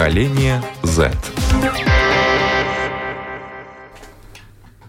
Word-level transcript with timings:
Поколение 0.00 0.62
Z. 0.82 1.12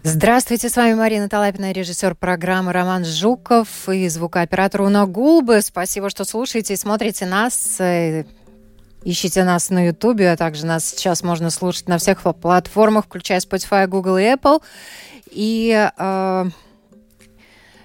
Здравствуйте, 0.04 0.70
с 0.70 0.78
вами 0.78 0.94
Марина 0.94 1.28
Талапина, 1.28 1.74
режиссер 1.74 2.15
программы 2.15 2.72
Роман 2.72 3.04
Жуков 3.04 3.89
и 3.89 4.08
звукооператор 4.08 4.84
Уна 4.84 5.06
Гулбы. 5.08 5.60
Спасибо, 5.63 6.10
что 6.10 6.24
слушаете 6.24 6.76
и 6.76 6.78
смотрите 6.78 7.26
нас. 7.26 7.76
Э, 7.81 8.24
ищите 9.03 9.44
нас 9.44 9.70
на 9.70 9.88
Ютубе, 9.88 10.31
а 10.31 10.38
также 10.38 10.66
нас 10.66 10.85
сейчас 10.85 11.24
можно 11.24 11.49
слушать 11.49 11.89
на 11.89 11.98
всех 11.98 12.21
платформах, 12.21 13.03
включая 13.03 13.42
Spotify, 13.42 13.88
Google 13.88 14.17
и 14.17 14.24
Apple. 14.24 14.63
И 15.30 15.89
э, 15.98 16.45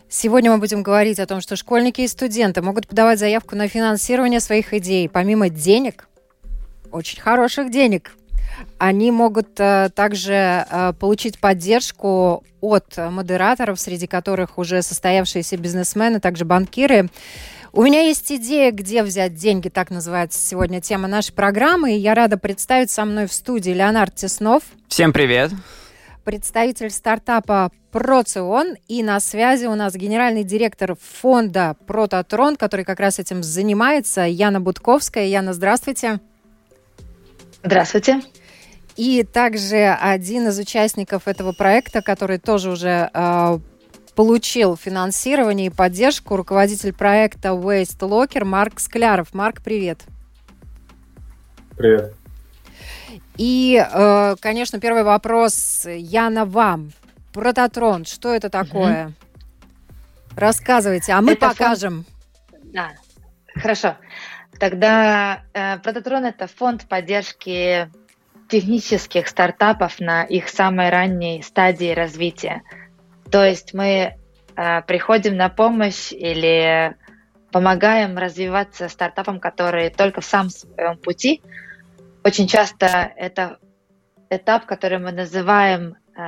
сегодня 0.09 0.53
мы 0.53 0.59
будем 0.59 0.85
говорить 0.85 1.19
о 1.19 1.27
том, 1.27 1.41
что 1.41 1.57
школьники 1.57 2.03
и 2.03 2.07
студенты 2.07 2.63
могут 2.63 2.87
подавать 2.87 3.19
заявку 3.19 3.57
на 3.57 3.67
финансирование 3.67 4.39
своих 4.39 4.73
идей. 4.73 5.09
Помимо 5.09 5.49
денег, 5.49 6.07
очень 6.97 7.21
хороших 7.21 7.71
денег, 7.71 8.13
они 8.79 9.11
могут 9.11 9.59
э, 9.59 9.91
также 9.95 10.67
э, 10.69 10.93
получить 10.99 11.39
поддержку 11.39 12.45
от 12.61 12.97
модераторов, 12.97 13.79
среди 13.79 14.07
которых 14.07 14.59
уже 14.59 14.83
состоявшиеся 14.83 15.57
бизнесмены, 15.57 16.21
также 16.21 16.45
банкиры. 16.45 17.11
У 17.73 17.83
меня 17.83 18.01
есть 18.01 18.33
идея, 18.33 18.73
где 18.73 19.03
взять 19.03 19.35
деньги, 19.35 19.69
так 19.69 19.91
называется 19.91 20.41
сегодня 20.41 20.81
тема 20.81 21.09
нашей 21.09 21.35
программы. 21.35 21.95
И 21.95 21.99
я 21.99 22.15
рада 22.15 22.39
представить 22.39 22.91
со 22.91 23.05
мной 23.05 23.27
в 23.27 23.33
студии 23.33 23.73
Леонард 23.73 24.15
Теснов. 24.15 24.63
Всем 24.89 25.13
привет. 25.13 25.53
Представитель 26.25 26.91
стартапа 26.91 27.71
Процион. 27.93 28.77
И 28.89 29.03
на 29.03 29.21
связи 29.21 29.67
у 29.67 29.75
нас 29.75 29.95
генеральный 29.95 30.43
директор 30.43 30.97
фонда 31.21 31.77
Прототрон, 31.87 32.57
который 32.57 32.87
как 32.87 32.99
раз 32.99 33.19
этим 33.19 33.43
занимается, 33.43 34.23
Яна 34.23 34.61
Будковская. 34.61 35.27
Яна, 35.27 35.53
здравствуйте. 35.53 36.15
Здравствуйте. 36.15 36.36
И 38.97 39.25
также 39.25 39.93
один 39.93 40.49
из 40.49 40.59
участников 40.59 41.29
этого 41.29 41.53
проекта, 41.53 42.01
который 42.01 42.39
тоже 42.39 42.71
уже 42.71 43.11
э, 43.13 43.59
получил 44.15 44.77
финансирование 44.77 45.67
и 45.67 45.71
поддержку, 45.71 46.37
руководитель 46.37 46.95
проекта 46.95 47.51
Waste 47.51 48.01
Locker 48.01 48.45
Марк 48.45 48.81
Скляров. 48.81 49.35
Марк, 49.35 49.63
привет. 49.63 50.05
Привет. 51.77 52.15
И, 53.37 53.87
э, 53.87 54.37
конечно, 54.41 54.81
первый 54.81 55.03
вопрос 55.03 55.87
я 55.87 56.31
на 56.31 56.47
вам. 56.47 56.93
Прототрон, 57.35 58.07
что 58.07 58.35
это 58.35 58.49
такое? 58.49 59.07
Угу. 59.07 59.15
Рассказывайте, 60.37 61.13
а 61.13 61.21
мы 61.21 61.33
это 61.33 61.49
покажем. 61.49 62.07
Фонд... 62.51 62.73
Да, 62.73 62.93
хорошо. 63.55 63.97
Тогда 64.59 65.43
э, 65.53 65.79
Прототрон 65.79 66.25
это 66.25 66.47
фонд 66.47 66.89
поддержки 66.89 67.91
технических 68.49 69.29
стартапов 69.29 70.01
на 70.01 70.25
их 70.25 70.49
самой 70.49 70.91
ранней 70.91 71.43
стадии 71.43 71.93
развития. 71.93 72.63
То 73.31 73.45
есть 73.45 73.75
мы 73.75 74.17
э, 74.57 74.83
приходим 74.83 75.37
на 75.37 75.49
помощь 75.49 76.13
или 76.13 76.97
помогаем 77.51 78.19
развиваться 78.19 78.89
стартапам, 78.89 79.41
которые 79.41 79.91
только 79.91 80.21
в 80.21 80.25
самом 80.25 80.51
своем 80.51 80.97
пути. 80.99 81.43
Очень 82.25 82.47
часто 82.47 83.13
это 83.17 83.59
этап, 84.31 84.67
который 84.67 84.99
мы 84.99 85.13
называем 85.13 85.97
э, 86.17 86.21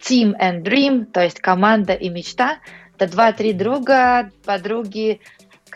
team 0.00 0.34
and 0.40 0.62
dream, 0.62 1.04
то 1.06 1.22
есть 1.22 1.40
команда 1.40 1.92
и 1.92 2.08
мечта. 2.08 2.58
Это 2.96 3.10
два-три 3.10 3.52
друга, 3.52 4.30
подруги, 4.44 5.20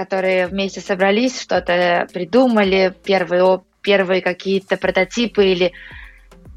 которые 0.01 0.47
вместе 0.47 0.81
собрались, 0.81 1.39
что-то 1.39 2.09
придумали, 2.11 2.95
первые 3.05 3.61
первые 3.83 4.23
какие-то 4.23 4.79
прототипы 4.79 5.45
или 5.45 5.73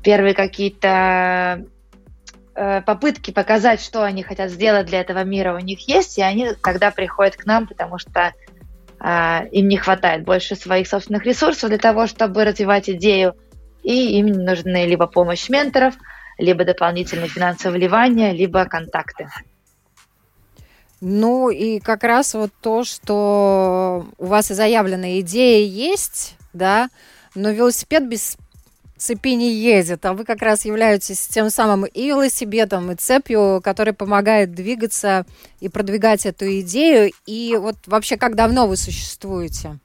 первые 0.02 0.34
какие-то 0.34 1.66
э, 2.56 2.82
попытки 2.84 3.32
показать, 3.32 3.82
что 3.82 4.02
они 4.02 4.24
хотят 4.24 4.50
сделать 4.50 4.86
для 4.86 5.02
этого 5.02 5.26
мира 5.26 5.54
у 5.54 5.60
них 5.60 5.90
есть, 5.90 6.18
и 6.18 6.22
они 6.22 6.54
тогда 6.64 6.90
приходят 6.92 7.36
к 7.36 7.46
нам, 7.46 7.68
потому 7.68 7.98
что 7.98 8.32
э, 9.02 9.48
им 9.52 9.68
не 9.68 9.76
хватает 9.76 10.24
больше 10.24 10.56
своих 10.56 10.88
собственных 10.88 11.26
ресурсов 11.26 11.70
для 11.70 11.80
того, 11.80 12.08
чтобы 12.08 12.46
развивать 12.46 12.90
идею, 12.90 13.36
и 13.84 14.20
им 14.20 14.28
нужны 14.28 14.86
либо 14.86 15.06
помощь 15.08 15.50
менторов, 15.50 15.96
либо 16.38 16.64
дополнительные 16.64 17.28
финансовые 17.28 17.78
вливания, 17.78 18.32
либо 18.32 18.64
контакты. 18.64 19.28
Ну 21.06 21.50
и 21.50 21.82
как 21.82 22.06
раз 22.06 22.34
вот 22.34 22.52
то, 22.62 22.86
что 22.86 24.08
у 24.18 24.26
вас 24.26 24.52
и 24.52 24.54
заявленная 24.54 25.20
идея 25.20 25.68
есть, 25.68 26.38
да, 26.54 26.88
но 27.36 27.52
велосипед 27.52 28.08
без 28.08 28.38
цепи 28.96 29.36
не 29.36 29.52
едет, 29.54 30.06
а 30.06 30.14
вы 30.14 30.24
как 30.24 30.42
раз 30.42 30.64
являетесь 30.64 31.28
тем 31.28 31.50
самым 31.50 31.84
и 31.84 32.08
велосипедом, 32.08 32.90
и 32.90 32.96
цепью, 32.96 33.60
который 33.62 33.92
помогает 33.92 34.54
двигаться 34.54 35.26
и 35.60 35.68
продвигать 35.68 36.26
эту 36.26 36.46
идею. 36.62 37.12
И 37.26 37.58
вот 37.60 37.76
вообще, 37.86 38.16
как 38.16 38.36
давно 38.36 38.66
вы 38.66 38.78
существуете? 38.78 39.80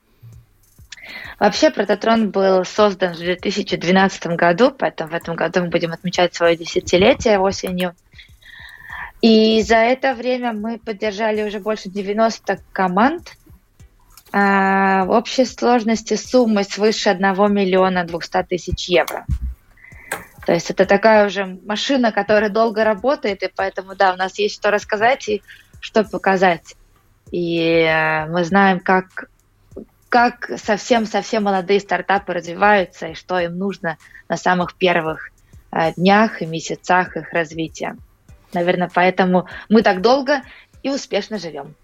Вообще 1.41 1.71
Прототрон 1.71 2.31
был 2.31 2.65
создан 2.65 3.15
в 3.15 3.19
2012 3.19 4.27
году, 4.37 4.71
поэтому 4.71 5.11
в 5.11 5.15
этом 5.15 5.35
году 5.35 5.63
мы 5.63 5.69
будем 5.71 5.93
отмечать 5.93 6.37
свое 6.37 6.57
десятилетие 6.57 7.41
осенью. 7.41 7.97
И 9.21 9.63
за 9.63 9.77
это 9.77 10.15
время 10.15 10.53
мы 10.53 10.79
поддержали 10.79 11.43
уже 11.43 11.59
больше 11.59 11.89
90 11.89 12.61
команд, 12.73 13.37
а, 14.31 15.05
в 15.05 15.11
общей 15.11 15.45
сложности 15.45 16.15
суммы 16.15 16.63
свыше 16.63 17.11
1 17.11 17.53
миллиона 17.53 18.05
200 18.05 18.43
тысяч 18.45 18.89
евро. 18.89 19.25
То 20.47 20.53
есть 20.53 20.71
это 20.71 20.87
такая 20.87 21.27
уже 21.27 21.59
машина, 21.67 22.13
которая 22.13 22.49
долго 22.49 22.85
работает, 22.85 23.43
и 23.43 23.51
поэтому, 23.55 23.95
да, 23.95 24.15
у 24.15 24.17
нас 24.17 24.39
есть 24.39 24.55
что 24.55 24.71
рассказать 24.71 25.29
и 25.29 25.43
что 25.81 26.05
показать. 26.05 26.75
И 27.31 27.83
э, 27.83 28.27
мы 28.27 28.45
знаем, 28.45 28.81
как, 28.81 29.29
как 30.09 30.51
совсем-совсем 30.57 31.45
молодые 31.45 31.81
стартапы 31.81 32.33
развиваются 32.33 33.09
и 33.09 33.15
что 33.15 33.39
им 33.39 33.59
нужно 33.59 33.99
на 34.29 34.37
самых 34.37 34.75
первых 34.77 35.31
э, 35.71 35.93
днях 35.95 36.41
и 36.41 36.47
месяцах 36.47 37.17
их 37.17 37.33
развития. 37.33 37.97
Наверное, 38.53 38.91
поэтому 38.93 39.47
мы 39.69 39.83
так 39.83 40.01
долго 40.01 40.43
и 40.83 40.91
успешно 40.91 41.39
живем. 41.39 41.75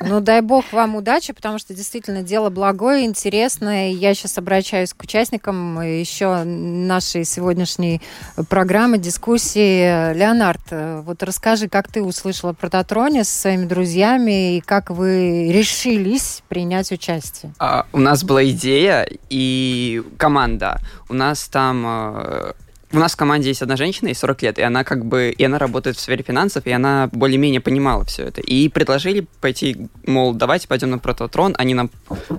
Ну, 0.00 0.20
дай 0.20 0.40
бог 0.40 0.72
вам 0.72 0.96
удачи, 0.96 1.32
потому 1.32 1.58
что 1.58 1.74
действительно 1.74 2.22
дело 2.22 2.48
благое, 2.50 3.04
интересное. 3.04 3.90
Я 3.90 4.14
сейчас 4.14 4.38
обращаюсь 4.38 4.92
к 4.92 5.02
участникам 5.02 5.80
еще 5.80 6.44
нашей 6.44 7.24
сегодняшней 7.24 8.00
программы, 8.48 8.98
дискуссии. 8.98 10.14
Леонард, 10.14 10.60
вот 10.70 11.22
расскажи, 11.22 11.68
как 11.68 11.90
ты 11.90 12.02
услышала 12.02 12.52
про 12.52 12.70
Татроне 12.70 13.24
со 13.24 13.38
своими 13.40 13.64
друзьями 13.64 14.56
и 14.56 14.60
как 14.60 14.90
вы 14.90 15.50
решились 15.52 16.42
принять 16.48 16.92
участие? 16.92 17.52
А, 17.58 17.86
у 17.92 17.98
нас 17.98 18.22
была 18.22 18.44
идея 18.48 19.08
и 19.28 20.02
команда. 20.18 20.80
У 21.08 21.14
нас 21.14 21.48
там 21.48 21.84
э, 21.86 22.52
у 22.92 22.98
нас 22.98 23.14
в 23.14 23.16
команде 23.16 23.48
есть 23.48 23.62
одна 23.62 23.76
женщина, 23.76 24.08
ей 24.08 24.14
40 24.14 24.42
лет, 24.42 24.58
и 24.58 24.62
она 24.62 24.84
как 24.84 25.04
бы, 25.04 25.30
и 25.36 25.44
она 25.44 25.58
работает 25.58 25.96
в 25.96 26.00
сфере 26.00 26.22
финансов, 26.22 26.66
и 26.66 26.70
она 26.70 27.08
более-менее 27.12 27.60
понимала 27.60 28.04
все 28.04 28.24
это. 28.24 28.40
И 28.40 28.68
предложили 28.68 29.26
пойти, 29.40 29.88
мол, 30.06 30.34
давайте 30.34 30.68
пойдем 30.68 30.90
на 30.90 30.98
Прототрон, 30.98 31.54
они 31.58 31.74
нам, 31.74 31.90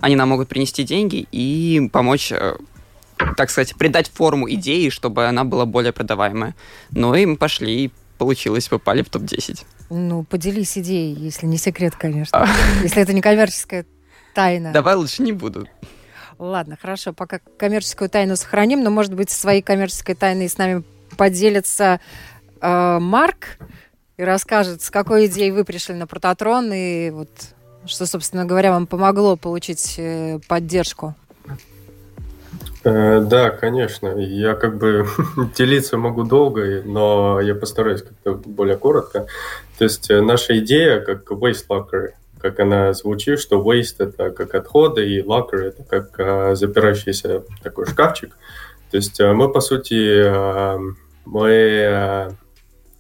они 0.02 0.16
нам 0.16 0.30
могут 0.30 0.48
принести 0.48 0.84
деньги 0.84 1.28
и 1.32 1.90
помочь 1.92 2.32
э, 2.32 2.56
так 3.36 3.50
сказать, 3.50 3.76
придать 3.76 4.10
форму 4.10 4.50
идеи, 4.52 4.90
чтобы 4.90 5.26
она 5.26 5.44
была 5.44 5.66
более 5.66 5.92
продаваемая. 5.92 6.56
Ну 6.92 7.14
и 7.16 7.26
мы 7.26 7.36
пошли, 7.36 7.86
и 7.86 7.92
получилось, 8.18 8.68
попали 8.68 9.02
в 9.02 9.10
топ-10. 9.10 9.66
Ну, 9.90 10.24
поделись 10.24 10.78
идеей, 10.78 11.14
если 11.14 11.46
не 11.46 11.58
секрет, 11.58 11.96
конечно. 11.96 12.44
А. 12.44 12.48
Если 12.84 13.02
это 13.02 13.14
не 13.14 13.22
коммерческая 13.22 13.86
тайна. 14.34 14.72
Давай 14.72 14.96
лучше 14.96 15.24
не 15.24 15.32
буду. 15.32 15.68
Ладно, 16.40 16.78
хорошо, 16.80 17.14
пока 17.14 17.40
коммерческую 17.58 18.10
тайну 18.10 18.36
сохраним, 18.36 18.84
но, 18.84 18.92
может 18.92 19.14
быть, 19.14 19.32
своей 19.32 19.62
коммерческой 19.62 20.16
тайной 20.16 20.50
с 20.50 20.58
нами 20.58 20.84
поделится 21.18 22.00
э, 22.62 23.00
Марк 23.00 23.58
и 24.18 24.24
расскажет, 24.24 24.84
с 24.84 24.92
какой 24.92 25.26
идеей 25.26 25.52
вы 25.52 25.64
пришли 25.64 25.96
на 25.96 26.06
Прототрон 26.06 26.72
и 26.74 27.10
вот 27.10 27.30
что, 27.86 28.06
собственно 28.06 28.46
говоря, 28.46 28.72
вам 28.72 28.86
помогло 28.86 29.36
получить 29.36 29.96
э, 29.98 30.40
поддержку. 30.48 31.16
Э, 32.84 33.22
да, 33.22 33.50
конечно. 33.50 34.10
Я 34.18 34.54
как 34.54 34.78
бы 34.78 35.08
делиться 35.58 35.98
могу 35.98 36.24
долго, 36.24 36.84
но 36.86 37.40
я 37.42 37.56
постараюсь 37.56 38.04
как-то 38.04 38.34
более 38.34 38.78
коротко. 38.78 39.26
То 39.80 39.86
есть 39.86 40.12
э, 40.12 40.22
наша 40.22 40.60
идея 40.60 41.00
как 41.00 41.32
Waste 41.32 41.66
Locker– 41.70 42.10
как 42.40 42.60
она 42.60 42.94
звучит, 42.94 43.40
что 43.40 43.62
waste 43.62 43.96
это 44.00 44.32
как 44.32 44.56
отходы, 44.56 45.08
и 45.08 45.22
locker 45.22 45.58
это 45.58 45.84
как 45.84 46.20
а, 46.20 46.56
запирающийся 46.56 47.44
такой 47.64 47.86
шкафчик. 47.86 48.38
То 48.92 48.98
есть 48.98 49.20
а, 49.20 49.34
мы, 49.34 49.52
по 49.52 49.60
сути, 49.60 50.22
а, 50.26 50.80
мы, 51.26 51.86
а, 51.86 52.30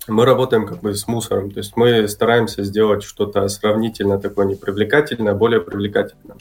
мы 0.07 0.25
работаем 0.25 0.67
как 0.67 0.81
бы 0.81 0.93
с 0.93 1.07
мусором. 1.07 1.51
То 1.51 1.59
есть 1.59 1.75
мы 1.75 2.07
стараемся 2.07 2.63
сделать 2.63 3.03
что-то 3.03 3.47
сравнительно 3.47 4.19
такое 4.19 4.45
непривлекательное, 4.45 5.33
более 5.33 5.61
привлекательное. 5.61 6.37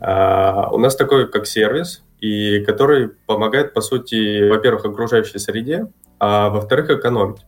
А, 0.00 0.68
у 0.72 0.78
нас 0.78 0.96
такой 0.96 1.30
как 1.30 1.46
сервис, 1.46 2.02
и 2.20 2.60
который 2.60 3.08
помогает, 3.08 3.72
по 3.72 3.80
сути, 3.80 4.48
во-первых, 4.48 4.84
окружающей 4.84 5.38
среде, 5.38 5.86
а 6.18 6.50
во-вторых, 6.50 6.90
экономить. 6.90 7.40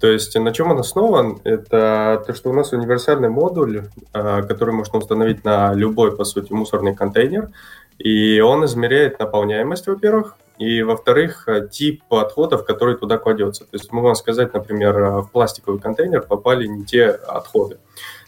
То 0.00 0.06
есть 0.06 0.34
на 0.36 0.52
чем 0.52 0.70
он 0.70 0.78
основан? 0.78 1.40
Это 1.44 2.22
то, 2.26 2.34
что 2.34 2.50
у 2.50 2.52
нас 2.52 2.72
универсальный 2.72 3.28
модуль, 3.28 3.84
а, 4.12 4.42
который 4.42 4.72
можно 4.74 4.98
установить 4.98 5.44
на 5.44 5.74
любой, 5.74 6.16
по 6.16 6.24
сути, 6.24 6.52
мусорный 6.52 6.94
контейнер, 6.94 7.50
и 7.98 8.40
он 8.40 8.64
измеряет 8.64 9.18
наполняемость, 9.18 9.88
во-первых, 9.88 10.36
и, 10.58 10.82
во-вторых, 10.82 11.48
тип 11.70 12.02
отходов, 12.12 12.64
который 12.64 12.96
туда 12.96 13.18
кладется. 13.18 13.64
То 13.64 13.76
есть 13.76 13.92
мы 13.92 14.02
можем 14.02 14.16
сказать, 14.16 14.54
например, 14.54 15.20
в 15.20 15.30
пластиковый 15.32 15.80
контейнер 15.80 16.22
попали 16.22 16.66
не 16.66 16.84
те 16.84 17.08
отходы. 17.08 17.78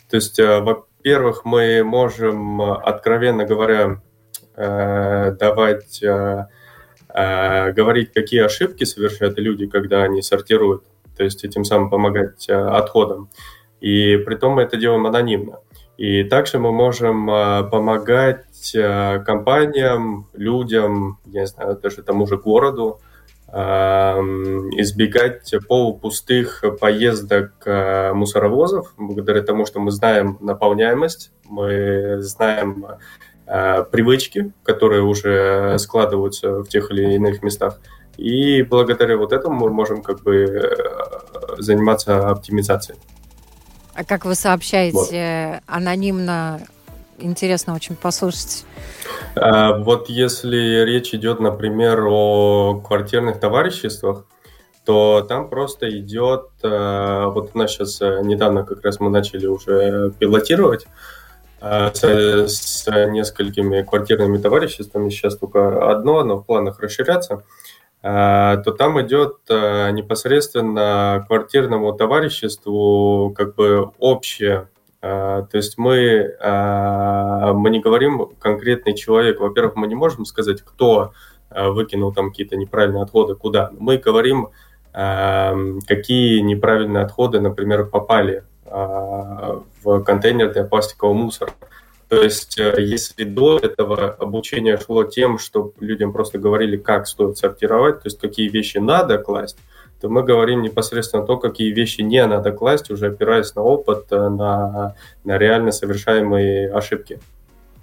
То 0.08 0.16
есть, 0.16 0.40
а, 0.40 0.60
во-первых, 0.60 1.44
мы 1.44 1.82
можем, 1.84 2.60
откровенно 2.60 3.44
говоря, 3.44 4.00
э, 4.56 5.32
давать 5.38 6.02
э, 6.02 6.46
э, 7.08 7.72
говорить, 7.72 8.12
какие 8.12 8.42
ошибки 8.42 8.84
совершают 8.84 9.38
люди, 9.38 9.66
когда 9.66 10.02
они 10.02 10.20
сортируют 10.22 10.84
то 11.20 11.24
есть 11.24 11.44
этим 11.44 11.64
самым 11.64 11.90
помогать 11.90 12.48
э, 12.48 12.54
отходам. 12.54 13.28
И 13.82 14.16
при 14.16 14.36
том 14.36 14.54
мы 14.54 14.62
это 14.62 14.78
делаем 14.78 15.06
анонимно. 15.06 15.58
И 15.98 16.24
также 16.24 16.58
мы 16.58 16.72
можем 16.72 17.28
э, 17.28 17.68
помогать 17.70 18.74
э, 18.74 19.22
компаниям, 19.26 20.28
людям, 20.32 21.18
я 21.26 21.42
не 21.42 21.46
знаю, 21.46 21.76
даже 21.76 22.02
тому 22.02 22.26
же 22.26 22.38
городу, 22.38 23.00
избегать 23.52 25.52
полупустых 25.68 26.64
поездок 26.80 27.52
мусоровозов, 28.14 28.94
благодаря 28.96 29.42
тому, 29.42 29.66
что 29.66 29.80
мы 29.80 29.90
знаем 29.90 30.38
наполняемость, 30.40 31.32
мы 31.48 32.22
знаем 32.22 32.86
привычки, 33.90 34.52
которые 34.62 35.02
уже 35.02 35.76
складываются 35.80 36.62
в 36.62 36.68
тех 36.68 36.92
или 36.92 37.14
иных 37.14 37.42
местах. 37.42 37.80
И 38.16 38.62
благодаря 38.62 39.16
вот 39.16 39.32
этому 39.32 39.66
мы 39.66 39.72
можем 39.72 40.02
как 40.02 40.22
бы 40.22 40.70
заниматься 41.58 42.28
оптимизацией. 42.28 42.98
А 43.94 44.04
как 44.04 44.24
вы 44.24 44.34
сообщаете 44.34 44.96
вот. 44.96 45.62
анонимно? 45.66 46.60
Интересно 47.18 47.74
очень 47.74 47.96
послушать. 47.96 48.64
А, 49.36 49.76
вот 49.76 50.08
если 50.08 50.84
речь 50.84 51.12
идет, 51.14 51.40
например, 51.40 52.06
о 52.06 52.80
квартирных 52.80 53.38
товариществах, 53.38 54.24
то 54.86 55.20
там 55.28 55.50
просто 55.50 55.90
идет, 55.98 56.48
э, 56.62 57.24
вот 57.26 57.50
у 57.52 57.58
нас 57.58 57.72
сейчас 57.72 58.00
э, 58.00 58.20
недавно 58.22 58.64
как 58.64 58.82
раз 58.82 58.98
мы 58.98 59.10
начали 59.10 59.46
уже 59.46 60.10
пилотировать 60.18 60.86
с, 61.60 62.02
с 62.02 62.86
несколькими 62.86 63.82
квартирными 63.82 64.38
товариществами, 64.38 65.10
сейчас 65.10 65.36
только 65.36 65.90
одно, 65.90 66.24
но 66.24 66.36
в 66.38 66.46
планах 66.46 66.80
расширяться– 66.80 67.42
то 68.02 68.74
там 68.78 69.00
идет 69.02 69.36
э, 69.50 69.90
непосредственно 69.90 71.22
квартирному 71.26 71.92
товариществу 71.92 73.34
как 73.36 73.54
бы 73.54 73.90
общее. 73.98 74.68
Э, 75.02 75.44
то 75.50 75.56
есть 75.56 75.76
мы, 75.76 76.34
мы 76.40 77.70
не 77.70 77.80
говорим 77.80 78.30
конкретный 78.38 78.94
человек. 78.94 79.40
Во-первых, 79.40 79.76
мы 79.76 79.86
не 79.86 79.94
можем 79.94 80.24
сказать, 80.24 80.62
кто 80.62 81.12
выкинул 81.50 82.12
там 82.12 82.30
какие-то 82.30 82.56
неправильные 82.56 83.02
отходы, 83.02 83.34
куда. 83.34 83.70
Мы 83.78 83.98
говорим, 83.98 84.48
какие 84.92 86.40
неправильные 86.40 87.02
отходы, 87.04 87.40
например, 87.40 87.86
попали 87.86 88.44
в 88.64 90.04
контейнер 90.04 90.52
для 90.52 90.64
пластикового 90.64 91.14
мусора. 91.14 91.50
То 92.10 92.24
есть, 92.24 92.58
э, 92.58 92.74
если 92.78 93.22
до 93.22 93.58
этого 93.58 94.10
обучение 94.10 94.76
шло 94.78 95.04
тем, 95.04 95.38
что 95.38 95.72
людям 95.78 96.12
просто 96.12 96.38
говорили, 96.38 96.76
как 96.76 97.06
стоит 97.06 97.38
сортировать, 97.38 98.02
то 98.02 98.08
есть 98.08 98.18
какие 98.18 98.48
вещи 98.48 98.78
надо 98.78 99.18
класть, 99.18 99.56
то 100.00 100.08
мы 100.08 100.24
говорим 100.24 100.62
непосредственно 100.62 101.24
то, 101.24 101.36
какие 101.36 101.72
вещи 101.72 102.00
не 102.00 102.26
надо 102.26 102.50
класть, 102.50 102.90
уже 102.90 103.06
опираясь 103.06 103.54
на 103.54 103.62
опыт, 103.62 104.06
э, 104.10 104.28
на, 104.28 104.96
на 105.22 105.38
реально 105.38 105.70
совершаемые 105.70 106.72
ошибки. 106.72 107.20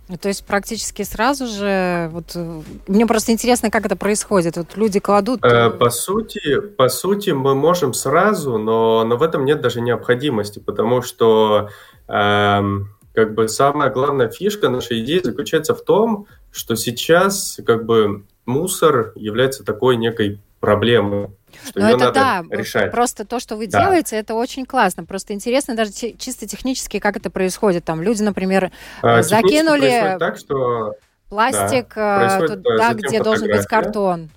Ну, 0.09 0.17
то 0.17 0.27
есть 0.27 0.45
практически 0.45 1.03
сразу 1.03 1.47
же, 1.47 2.09
вот 2.11 2.31
э, 2.35 2.61
мне 2.87 3.07
просто 3.07 3.31
интересно, 3.31 3.71
как 3.71 3.85
это 3.85 3.95
происходит. 3.95 4.57
Вот 4.57 4.75
люди 4.75 4.99
кладут. 4.99 5.39
По 5.39 5.89
сути, 5.89 6.59
по 6.59 6.89
сути, 6.89 7.29
мы 7.29 7.55
можем 7.55 7.93
сразу, 7.93 8.57
но, 8.57 9.05
но 9.05 9.15
в 9.15 9.23
этом 9.23 9.45
нет 9.45 9.61
даже 9.61 9.79
необходимости, 9.79 10.59
потому 10.59 11.01
что 11.01 11.69
эм, 12.09 12.89
как 13.17 13.33
бы 13.33 13.47
самая 13.47 13.89
главная 13.89 14.29
фишка 14.29 14.69
нашей 14.69 14.99
идеи 14.99 15.21
заключается 15.23 15.73
в 15.73 15.81
том, 15.81 16.27
что 16.51 16.75
сейчас 16.75 17.59
как 17.65 17.83
бы 17.83 18.25
мусор 18.45 19.11
является 19.15 19.63
такой 19.63 19.97
некой 19.97 20.39
проблемой. 20.59 21.29
Что 21.67 21.79
Но 21.79 21.89
это 21.89 22.11
да, 22.11 22.43
решать. 22.51 22.91
просто 22.91 23.25
то, 23.25 23.39
что 23.39 23.55
вы 23.55 23.65
да. 23.65 23.81
делаете, 23.81 24.17
это 24.17 24.35
очень 24.35 24.67
классно. 24.67 25.03
Просто 25.03 25.33
интересно 25.33 25.75
даже 25.75 25.93
чисто 25.93 26.45
технически, 26.45 26.99
как 26.99 27.17
это 27.17 27.31
происходит. 27.31 27.85
Там 27.85 28.03
люди, 28.03 28.21
например, 28.21 28.71
а, 29.01 29.23
закинули 29.23 30.17
так, 30.19 30.37
что 30.37 30.93
пластик 31.27 31.93
да, 31.95 32.39
э, 32.39 32.47
туда, 32.49 32.93
где 32.93 33.23
должен 33.23 33.47
быть 33.47 33.65
картон. 33.65 34.29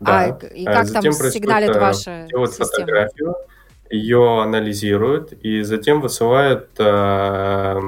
Да. 0.00 0.38
А, 0.40 0.46
и 0.46 0.64
как 0.64 0.88
а 0.88 0.92
там 0.94 1.12
сигналит 1.12 1.76
ваша 1.76 2.26
система? 2.26 2.46
фотографию, 2.46 3.36
ее 3.92 4.42
анализирует 4.42 5.32
и 5.44 5.62
затем 5.62 6.00
высылает, 6.00 6.68
э, 6.78 7.80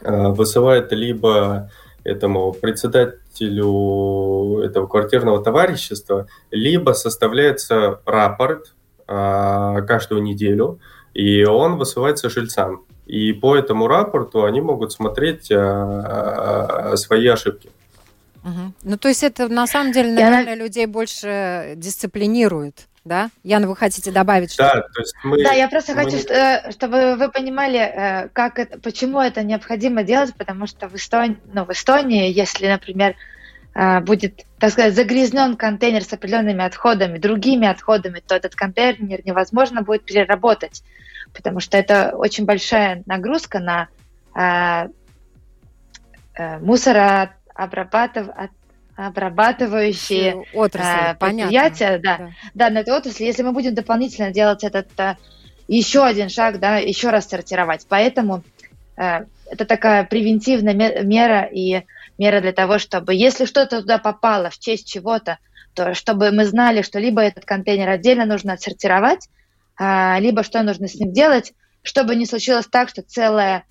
э, 0.00 0.28
высылает 0.28 0.90
либо 0.92 1.70
этому 2.02 2.54
председателю 2.54 4.60
этого 4.64 4.86
квартирного 4.86 5.44
товарищества, 5.44 6.26
либо 6.50 6.92
составляется 6.92 8.00
рапорт 8.06 8.72
э, 9.06 9.82
каждую 9.86 10.22
неделю, 10.22 10.80
и 11.12 11.44
он 11.44 11.76
высылается 11.76 12.30
жильцам. 12.30 12.86
И 13.06 13.34
по 13.34 13.54
этому 13.54 13.88
рапорту 13.88 14.44
они 14.44 14.62
могут 14.62 14.92
смотреть 14.92 15.46
свои 15.46 17.26
ошибки. 17.26 17.68
Угу. 18.44 18.72
Ну, 18.84 18.96
то 18.96 19.08
есть 19.08 19.22
это 19.22 19.48
на 19.48 19.66
самом 19.66 19.92
деле, 19.92 20.12
наверное, 20.12 20.56
Я... 20.56 20.64
людей 20.64 20.86
больше 20.86 21.74
дисциплинирует 21.76 22.88
да? 23.04 23.30
Яна, 23.42 23.66
вы 23.66 23.76
хотите 23.76 24.12
добавить 24.12 24.52
что-то? 24.52 24.74
Да, 24.74 24.80
то 24.80 25.00
есть 25.00 25.14
мы... 25.24 25.42
Да, 25.42 25.52
я 25.52 25.68
просто 25.68 25.94
мы... 25.94 26.04
хочу, 26.04 26.16
э, 26.28 26.70
чтобы 26.70 27.16
вы 27.16 27.30
понимали, 27.30 27.78
э, 27.78 28.28
как 28.28 28.58
это, 28.58 28.78
почему 28.78 29.20
это 29.20 29.42
необходимо 29.42 30.02
делать, 30.04 30.34
потому 30.36 30.66
что 30.66 30.88
в 30.88 30.94
Эстонии, 30.94 31.38
ну, 31.52 31.64
в 31.64 31.70
Эстонии, 31.70 32.32
если, 32.32 32.68
например, 32.68 33.16
э, 33.74 34.00
будет, 34.00 34.44
так 34.58 34.70
сказать, 34.70 34.94
загрязнен 34.94 35.56
контейнер 35.56 36.04
с 36.04 36.12
определенными 36.12 36.64
отходами, 36.64 37.18
другими 37.18 37.66
отходами, 37.66 38.20
то 38.20 38.36
этот 38.36 38.54
контейнер 38.54 39.20
невозможно 39.24 39.82
будет 39.82 40.04
переработать, 40.04 40.84
потому 41.34 41.60
что 41.60 41.76
это 41.76 42.12
очень 42.14 42.44
большая 42.44 43.02
нагрузка 43.06 43.58
на 43.58 43.88
э, 44.34 44.88
э, 46.34 46.58
мусорообрабатыв, 46.60 48.28
обрабатывающие 48.96 50.44
отрасли, 50.52 51.12
э, 51.12 51.14
предприятия, 51.14 51.98
да, 51.98 52.18
да. 52.18 52.30
да, 52.54 52.70
на 52.70 52.78
этой 52.78 52.94
отрасли, 52.94 53.24
если 53.24 53.42
мы 53.42 53.52
будем 53.52 53.74
дополнительно 53.74 54.30
делать 54.30 54.64
этот 54.64 54.88
э, 54.98 55.16
еще 55.68 56.04
один 56.04 56.28
шаг, 56.28 56.60
да, 56.60 56.76
еще 56.76 57.10
раз 57.10 57.28
сортировать. 57.28 57.86
Поэтому 57.88 58.42
э, 58.96 59.24
это 59.50 59.64
такая 59.64 60.04
превентивная 60.04 60.74
мера 61.02 61.42
и 61.42 61.82
мера 62.18 62.40
для 62.40 62.52
того, 62.52 62.78
чтобы, 62.78 63.14
если 63.14 63.46
что-то 63.46 63.80
туда 63.80 63.98
попало 63.98 64.50
в 64.50 64.58
честь 64.58 64.90
чего-то, 64.90 65.38
то 65.74 65.94
чтобы 65.94 66.30
мы 66.30 66.44
знали, 66.44 66.82
что 66.82 66.98
либо 66.98 67.22
этот 67.22 67.44
контейнер 67.44 67.88
отдельно 67.88 68.26
нужно 68.26 68.52
отсортировать, 68.52 69.28
э, 69.80 70.20
либо 70.20 70.42
что 70.42 70.62
нужно 70.62 70.88
с 70.88 70.94
ним 70.94 71.12
делать, 71.12 71.52
чтобы 71.82 72.14
не 72.14 72.26
случилось 72.26 72.66
так, 72.66 72.88
что 72.88 73.02
целая 73.02 73.64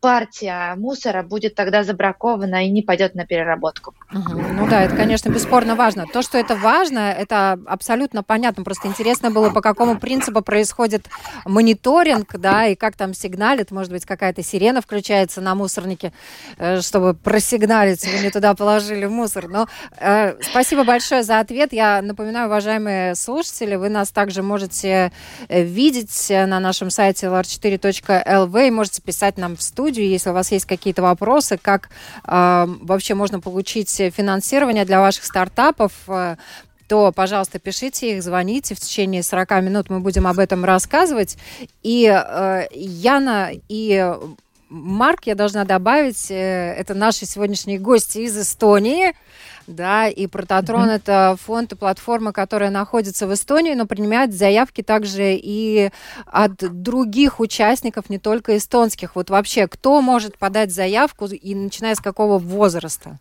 партия 0.00 0.74
мусора 0.76 1.22
будет 1.22 1.54
тогда 1.54 1.82
забракована 1.82 2.64
и 2.64 2.70
не 2.70 2.82
пойдет 2.82 3.14
на 3.14 3.26
переработку. 3.26 3.94
Угу. 4.12 4.40
Ну 4.54 4.68
да, 4.68 4.82
это, 4.82 4.96
конечно, 4.96 5.28
бесспорно 5.28 5.74
важно. 5.74 6.06
То, 6.12 6.22
что 6.22 6.38
это 6.38 6.54
важно, 6.54 7.10
это 7.10 7.58
абсолютно 7.66 8.22
понятно. 8.22 8.62
Просто 8.62 8.88
интересно 8.88 9.30
было, 9.30 9.50
по 9.50 9.60
какому 9.60 9.98
принципу 9.98 10.40
происходит 10.40 11.06
мониторинг, 11.44 12.36
да, 12.38 12.66
и 12.66 12.76
как 12.76 12.96
там 12.96 13.12
сигналит. 13.12 13.70
Может 13.70 13.92
быть, 13.92 14.06
какая-то 14.06 14.42
сирена 14.42 14.80
включается 14.80 15.40
на 15.40 15.54
мусорнике, 15.54 16.12
э, 16.58 16.80
чтобы 16.80 17.14
просигналить, 17.14 18.04
вы 18.04 18.20
не 18.20 18.30
туда 18.30 18.54
положили 18.54 19.06
мусор. 19.06 19.48
Но 19.48 19.66
э, 19.98 20.40
спасибо 20.42 20.84
большое 20.84 21.24
за 21.24 21.40
ответ. 21.40 21.72
Я 21.72 22.02
напоминаю, 22.02 22.46
уважаемые 22.46 23.16
слушатели, 23.16 23.74
вы 23.74 23.88
нас 23.88 24.10
также 24.10 24.42
можете 24.42 25.10
э, 25.48 25.62
видеть 25.62 26.26
на 26.30 26.60
нашем 26.60 26.90
сайте 26.90 27.26
lr4.lv 27.26 28.68
и 28.68 28.70
можете 28.70 29.02
писать 29.02 29.38
нам 29.38 29.56
в 29.56 29.62
студию 29.62 29.87
студию, 29.88 30.08
если 30.08 30.30
у 30.30 30.32
вас 30.34 30.52
есть 30.52 30.66
какие-то 30.66 31.00
вопросы, 31.00 31.58
как 31.60 31.88
э, 32.24 32.66
вообще 32.82 33.14
можно 33.14 33.40
получить 33.40 33.90
финансирование 33.90 34.84
для 34.84 35.00
ваших 35.00 35.24
стартапов, 35.24 35.92
э, 36.08 36.36
то, 36.88 37.10
пожалуйста, 37.12 37.58
пишите 37.58 38.16
их, 38.16 38.22
звоните. 38.22 38.74
В 38.74 38.80
течение 38.80 39.22
40 39.22 39.50
минут 39.62 39.90
мы 39.90 40.00
будем 40.00 40.26
об 40.26 40.38
этом 40.38 40.64
рассказывать. 40.64 41.38
И 41.82 42.06
э, 42.06 42.66
Яна 42.74 43.50
и 43.68 44.14
Марк, 44.68 45.20
я 45.24 45.34
должна 45.34 45.64
добавить, 45.64 46.30
э, 46.30 46.74
это 46.74 46.94
наши 46.94 47.24
сегодняшние 47.24 47.78
гости 47.78 48.18
из 48.18 48.38
Эстонии, 48.38 49.14
да, 49.68 50.08
и 50.08 50.26
Прототрон 50.26 50.88
mm-hmm. 50.88 50.96
это 50.96 51.36
фонд 51.40 51.72
и 51.72 51.76
платформа, 51.76 52.32
которая 52.32 52.70
находится 52.70 53.26
в 53.26 53.34
Эстонии, 53.34 53.74
но 53.74 53.86
принимает 53.86 54.34
заявки 54.34 54.82
также 54.82 55.34
и 55.34 55.90
от 56.26 56.56
других 56.56 57.38
участников, 57.38 58.08
не 58.10 58.18
только 58.18 58.56
эстонских. 58.56 59.14
Вот 59.14 59.30
вообще, 59.30 59.68
кто 59.68 60.00
может 60.00 60.38
подать 60.38 60.72
заявку 60.72 61.26
и 61.26 61.54
начиная 61.54 61.94
с 61.94 62.00
какого 62.00 62.38
возраста? 62.38 63.18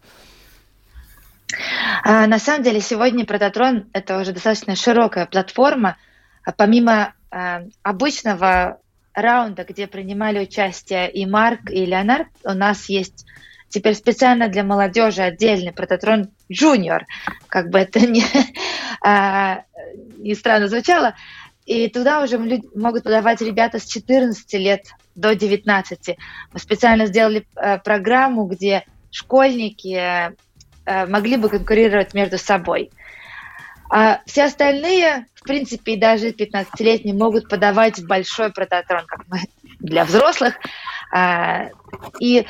А, 2.03 2.27
на 2.27 2.39
самом 2.39 2.63
деле 2.63 2.81
сегодня 2.81 3.25
Прототрон 3.25 3.85
это 3.93 4.19
уже 4.19 4.31
достаточно 4.31 4.75
широкая 4.75 5.25
платформа. 5.25 5.97
А 6.43 6.51
помимо 6.51 7.13
а, 7.29 7.63
обычного 7.83 8.79
раунда, 9.13 9.63
где 9.63 9.87
принимали 9.87 10.39
участие 10.39 11.11
и 11.11 11.25
Марк, 11.25 11.69
и 11.69 11.85
Леонард, 11.85 12.27
у 12.43 12.53
нас 12.53 12.87
есть 12.89 13.25
теперь 13.69 13.95
специально 13.95 14.47
для 14.47 14.63
молодежи 14.63 15.21
отдельный 15.21 15.73
прототрон 15.73 16.29
Junior, 16.51 17.01
как 17.47 17.69
бы 17.69 17.79
это 17.79 17.99
не, 17.99 18.23
а, 19.03 19.63
не 20.17 20.35
странно 20.35 20.67
звучало. 20.67 21.15
И 21.65 21.89
туда 21.89 22.23
уже 22.23 22.39
могут 22.75 23.03
подавать 23.03 23.41
ребята 23.41 23.79
с 23.79 23.85
14 23.85 24.53
лет 24.53 24.85
до 25.15 25.35
19. 25.35 26.17
Мы 26.53 26.59
специально 26.59 27.05
сделали 27.07 27.45
а, 27.55 27.77
программу, 27.77 28.45
где 28.45 28.85
школьники 29.11 29.95
а, 29.95 30.33
могли 31.07 31.37
бы 31.37 31.49
конкурировать 31.49 32.13
между 32.13 32.37
собой. 32.37 32.89
А 33.89 34.21
все 34.25 34.45
остальные, 34.45 35.27
в 35.33 35.43
принципе, 35.43 35.93
и 35.93 35.99
даже 35.99 36.31
15-летние 36.31 37.15
могут 37.15 37.49
подавать 37.49 38.05
большой 38.05 38.51
прототрон, 38.51 39.05
как 39.05 39.27
мы 39.27 39.39
для 39.79 40.05
взрослых. 40.05 40.55
А, 41.13 41.69
и 42.19 42.45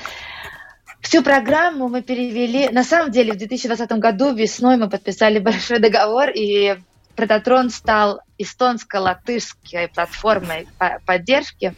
Всю 1.07 1.23
программу 1.23 1.87
мы 1.87 2.01
перевели. 2.01 2.67
На 2.67 2.83
самом 2.83 3.11
деле, 3.11 3.31
в 3.31 3.37
2020 3.37 3.89
году 3.93 4.35
весной 4.35 4.75
мы 4.75 4.89
подписали 4.89 5.39
большой 5.49 5.79
договор, 5.79 6.31
и 6.35 6.75
Прототрон 7.15 7.69
стал 7.69 8.19
эстонско-латышской 8.37 9.87
платформой 9.87 10.67
поддержки. 11.05 11.75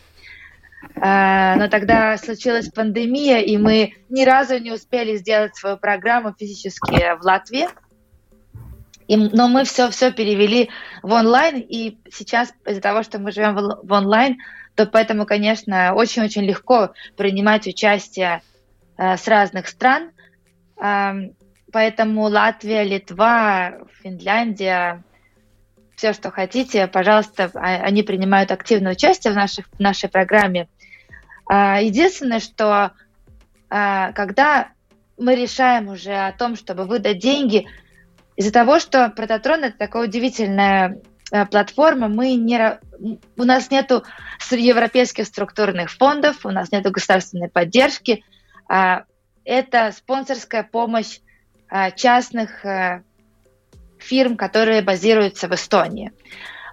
А, 0.95 1.55
но 1.57 1.67
тогда 1.67 2.17
случилась 2.17 2.69
пандемия, 2.69 3.41
и 3.41 3.55
мы 3.57 3.93
ни 4.09 4.25
разу 4.25 4.57
не 4.57 4.71
успели 4.71 5.15
сделать 5.17 5.55
свою 5.55 5.77
программу 5.77 6.33
физически 6.33 7.15
в 7.19 7.23
Латвии. 7.23 7.67
Но 9.07 9.47
мы 9.47 9.63
все, 9.63 9.91
все 9.91 10.11
перевели 10.11 10.71
в 11.03 11.11
онлайн, 11.11 11.59
и 11.59 11.99
сейчас 12.11 12.51
из-за 12.65 12.81
того, 12.81 13.03
что 13.03 13.19
мы 13.19 13.31
живем 13.31 13.53
в, 13.53 13.91
онлайн, 13.93 14.39
то 14.73 14.87
поэтому, 14.87 15.27
конечно, 15.27 15.93
очень-очень 15.93 16.45
легко 16.45 16.93
принимать 17.15 17.67
участие 17.67 18.41
с 18.99 19.27
разных 19.27 19.69
стран. 19.69 20.11
Поэтому 21.71 22.23
Латвия, 22.23 22.83
Литва, 22.83 23.77
Финляндия, 24.01 25.03
все, 25.95 26.13
что 26.13 26.31
хотите, 26.31 26.87
пожалуйста, 26.87 27.51
а, 27.53 27.75
они 27.83 28.03
принимают 28.03 28.51
активное 28.51 28.93
участие 28.93 29.33
в, 29.33 29.35
наших, 29.35 29.67
в 29.67 29.79
нашей 29.79 30.09
программе. 30.09 30.69
А, 31.45 31.81
единственное, 31.81 32.39
что 32.39 32.93
а, 33.69 34.13
когда 34.13 34.69
мы 35.17 35.35
решаем 35.35 35.89
уже 35.89 36.13
о 36.13 36.31
том, 36.31 36.55
чтобы 36.55 36.85
выдать 36.85 37.19
деньги, 37.19 37.67
из-за 38.37 38.53
того, 38.53 38.79
что 38.79 39.09
Прототрон 39.09 39.65
это 39.65 39.77
такая 39.77 40.03
удивительная 40.05 41.01
э, 41.29 41.45
платформа, 41.45 42.07
мы 42.07 42.35
не, 42.35 42.79
у 43.35 43.43
нас 43.43 43.69
нету 43.69 44.05
европейских 44.49 45.25
структурных 45.25 45.91
фондов, 45.91 46.45
у 46.45 46.49
нас 46.49 46.71
нету 46.71 46.91
государственной 46.91 47.49
поддержки– 47.49 48.23
это 48.69 49.91
спонсорская 49.91 50.63
помощь 50.63 51.19
а, 51.69 51.91
частных 51.91 52.65
а, 52.65 53.03
фирм, 53.99 54.37
которые 54.37 54.81
базируются 54.81 55.47
в 55.47 55.53
Эстонии. 55.53 56.11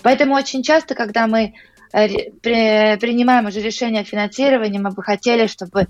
Поэтому 0.03 0.35
очень 0.35 0.63
часто, 0.63 0.95
когда 0.95 1.27
мы 1.27 1.55
э, 1.93 2.09
принимаем 2.43 3.47
уже 3.47 3.61
решение 3.61 4.03
о 4.03 4.05
финансировании, 4.05 4.79
мы 4.79 4.91
бы 4.91 5.03
хотели, 5.03 5.47
чтобы 5.47 5.87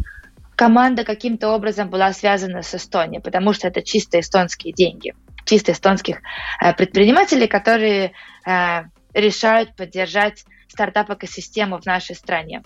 команда 0.56 1.04
каким-то 1.04 1.50
образом 1.50 1.90
была 1.90 2.12
связана 2.12 2.62
с 2.62 2.74
Эстонией, 2.74 3.20
потому 3.20 3.52
что 3.52 3.68
это 3.68 3.82
чисто 3.82 4.18
эстонские 4.20 4.72
деньги, 4.72 5.14
чисто 5.44 5.72
эстонских 5.72 6.20
э, 6.60 6.72
предпринимателей, 6.72 7.46
которые 7.46 8.12
э, 8.46 8.84
решают 9.12 9.76
поддержать 9.76 10.44
стартап-экосистему 10.68 11.78
в 11.80 11.86
нашей 11.86 12.16
стране. 12.16 12.62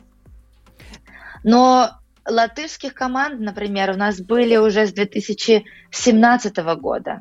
Но 1.43 2.00
латышских 2.27 2.95
команд, 2.95 3.41
например, 3.41 3.91
у 3.91 3.97
нас 3.97 4.21
были 4.21 4.57
уже 4.57 4.87
с 4.87 4.93
2017 4.93 6.57
года. 6.77 7.21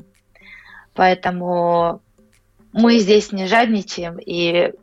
Поэтому 0.94 2.02
мы 2.74 3.00
здесь 3.00 3.32
не 3.32 3.48
жадничаем 3.48 4.18
и 4.20 4.74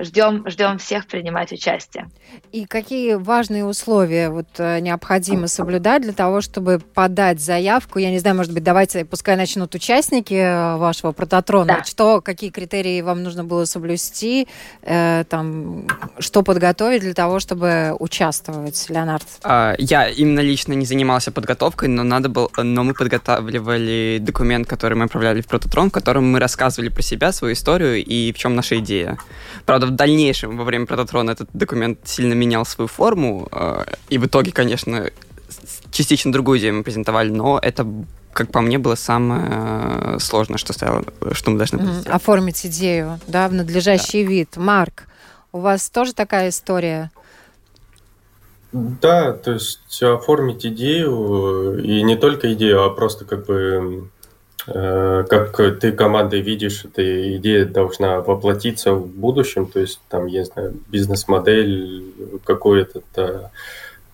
ждем, 0.00 0.48
ждем 0.48 0.78
всех 0.78 1.06
принимать 1.06 1.52
участие. 1.52 2.08
И 2.52 2.64
какие 2.64 3.14
важные 3.14 3.64
условия 3.64 4.30
вот, 4.30 4.48
э, 4.58 4.80
необходимо 4.80 5.46
соблюдать 5.46 6.02
для 6.02 6.12
того, 6.12 6.40
чтобы 6.40 6.80
подать 6.80 7.40
заявку? 7.40 7.98
Я 7.98 8.10
не 8.10 8.18
знаю, 8.18 8.36
может 8.36 8.52
быть, 8.52 8.62
давайте, 8.62 9.04
пускай 9.04 9.36
начнут 9.36 9.74
участники 9.74 10.34
э, 10.34 10.76
вашего 10.76 11.12
прототрона. 11.12 11.78
Да. 11.78 11.84
Что, 11.84 12.20
какие 12.20 12.50
критерии 12.50 13.00
вам 13.02 13.22
нужно 13.22 13.44
было 13.44 13.64
соблюсти, 13.64 14.48
э, 14.82 15.24
там, 15.28 15.86
что 16.18 16.42
подготовить 16.42 17.02
для 17.02 17.14
того, 17.14 17.40
чтобы 17.40 17.94
участвовать, 17.98 18.86
Леонард? 18.88 19.26
А, 19.42 19.74
я 19.78 20.08
именно 20.08 20.40
лично 20.40 20.72
не 20.72 20.86
занимался 20.86 21.30
подготовкой, 21.30 21.88
но 21.88 22.02
надо 22.02 22.28
было, 22.28 22.50
но 22.56 22.84
мы 22.84 22.94
подготавливали 22.94 24.18
документ, 24.20 24.66
который 24.66 24.94
мы 24.94 25.04
отправляли 25.04 25.40
в 25.40 25.46
прототрон, 25.46 25.90
в 25.90 25.92
котором 25.92 26.30
мы 26.30 26.40
рассказывали 26.40 26.88
про 26.88 27.02
себя, 27.02 27.32
свою 27.32 27.54
историю 27.54 28.04
и 28.04 28.32
в 28.32 28.38
чем 28.38 28.54
наша 28.56 28.78
идея. 28.78 29.18
Правда, 29.66 29.89
в 29.90 29.96
дальнейшем, 29.96 30.56
во 30.56 30.64
время 30.64 30.86
прототрона, 30.86 31.32
этот 31.32 31.48
документ 31.52 31.98
сильно 32.04 32.34
менял 32.34 32.64
свою 32.64 32.88
форму, 32.88 33.48
э, 33.52 33.84
и 34.08 34.18
в 34.18 34.26
итоге, 34.26 34.52
конечно, 34.52 35.10
частично 35.90 36.32
другую 36.32 36.58
идею 36.58 36.74
мы 36.74 36.82
презентовали, 36.82 37.30
но 37.30 37.58
это 37.60 37.86
как 38.32 38.52
по 38.52 38.60
мне, 38.60 38.78
было 38.78 38.94
самое 38.94 39.48
э, 39.50 40.18
сложное, 40.20 40.56
что 40.56 40.72
стояло, 40.72 41.04
что 41.32 41.50
мы 41.50 41.58
должны 41.58 41.78
были 41.78 41.90
mm-hmm. 41.90 42.10
Оформить 42.10 42.64
идею, 42.64 43.18
да, 43.26 43.48
в 43.48 43.52
надлежащий 43.52 44.22
да. 44.22 44.30
вид. 44.30 44.56
Марк, 44.56 45.08
у 45.52 45.58
вас 45.58 45.90
тоже 45.90 46.14
такая 46.14 46.50
история? 46.50 47.10
Да, 48.72 49.32
то 49.32 49.54
есть 49.54 50.00
оформить 50.00 50.64
идею, 50.64 51.82
и 51.82 52.02
не 52.02 52.14
только 52.14 52.52
идею, 52.52 52.84
а 52.84 52.90
просто 52.90 53.24
как 53.24 53.46
бы 53.46 54.08
Э, 54.19 54.19
как 54.72 55.56
ты 55.80 55.92
командой 55.92 56.40
видишь, 56.42 56.84
эта 56.84 57.36
идея 57.36 57.64
должна 57.64 58.20
воплотиться 58.20 58.94
в 58.94 59.06
будущем, 59.06 59.66
то 59.66 59.80
есть 59.80 60.00
там, 60.08 60.26
я 60.26 60.44
знаю, 60.44 60.74
бизнес-модель, 60.88 62.04
какой 62.44 62.82
этот, 62.82 63.04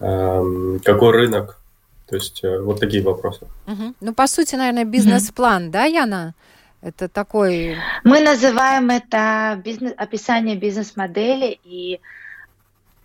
эм, 0.01 0.81
какой 0.83 1.13
рынок, 1.13 1.59
то 2.09 2.17
есть 2.17 2.45
э, 2.45 2.59
вот 2.61 2.81
такие 2.81 3.03
вопросы. 3.03 3.47
Угу. 3.67 3.95
Ну, 4.01 4.15
по 4.15 4.27
сути, 4.27 4.55
наверное, 4.55 4.85
бизнес-план, 4.85 5.65
угу. 5.65 5.73
да, 5.73 5.85
Яна? 5.85 6.35
Это 6.83 7.09
такой... 7.09 7.77
Мы 8.05 8.21
называем 8.21 8.91
это 8.91 9.61
бизнес, 9.65 9.93
описание 9.97 10.57
бизнес-модели 10.57 11.59
и 11.65 12.01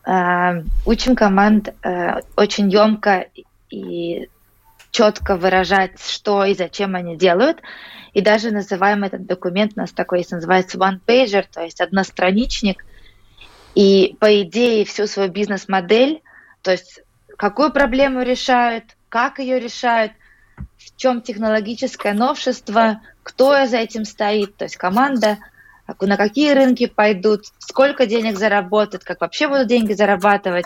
э, 0.06 0.64
учим 0.86 1.16
команд 1.16 1.74
э, 1.84 2.22
очень 2.36 2.70
емко 2.70 3.28
и 3.72 4.30
четко 4.92 5.38
выражать, 5.38 6.00
что 6.02 6.46
и 6.46 6.54
зачем 6.54 6.96
они 6.96 7.18
делают. 7.18 7.62
И 8.14 8.22
даже 8.22 8.52
называем 8.52 9.04
этот 9.04 9.26
документ, 9.26 9.74
у 9.76 9.80
нас 9.80 9.92
такой 9.92 10.20
есть, 10.20 10.32
называется 10.32 10.78
one-pager, 10.78 11.46
то 11.52 11.62
есть 11.62 11.82
одностраничник. 11.82 12.86
И 13.74 14.18
по 14.20 14.42
идее 14.42 14.84
всю 14.86 15.08
свою 15.08 15.32
бизнес-модель, 15.32 16.22
то 16.62 16.72
есть 16.72 17.02
какую 17.38 17.72
проблему 17.72 18.22
решают, 18.22 18.84
как 19.08 19.40
ее 19.40 19.60
решают, 19.60 20.12
в 20.78 20.98
чем 20.98 21.22
технологическое 21.22 22.14
новшество, 22.14 23.02
кто 23.24 23.66
за 23.66 23.78
этим 23.78 24.04
стоит, 24.04 24.58
то 24.58 24.66
есть 24.66 24.76
команда, 24.76 25.38
на 26.00 26.18
какие 26.18 26.52
рынки 26.52 26.88
пойдут, 26.88 27.46
сколько 27.60 28.06
денег 28.06 28.38
заработают, 28.38 29.04
как 29.04 29.22
вообще 29.22 29.48
будут 29.48 29.68
деньги 29.68 29.94
зарабатывать, 29.94 30.66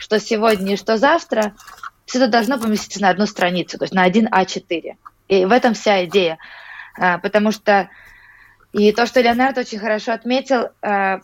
что 0.00 0.18
сегодня 0.18 0.74
и 0.74 0.76
что 0.76 0.96
завтра 0.96 1.54
все 2.06 2.18
это 2.18 2.28
должно 2.28 2.58
поместиться 2.58 3.02
на 3.02 3.10
одну 3.10 3.26
страницу, 3.26 3.78
то 3.78 3.84
есть 3.84 3.94
на 3.94 4.04
один 4.04 4.28
А4. 4.28 4.96
И 5.28 5.44
в 5.44 5.52
этом 5.52 5.74
вся 5.74 6.04
идея. 6.06 6.38
А, 6.98 7.18
потому 7.18 7.52
что 7.52 7.90
и 8.72 8.92
то, 8.92 9.06
что 9.06 9.20
Леонард 9.20 9.58
очень 9.58 9.78
хорошо 9.78 10.12
отметил, 10.12 10.70
а, 10.82 11.20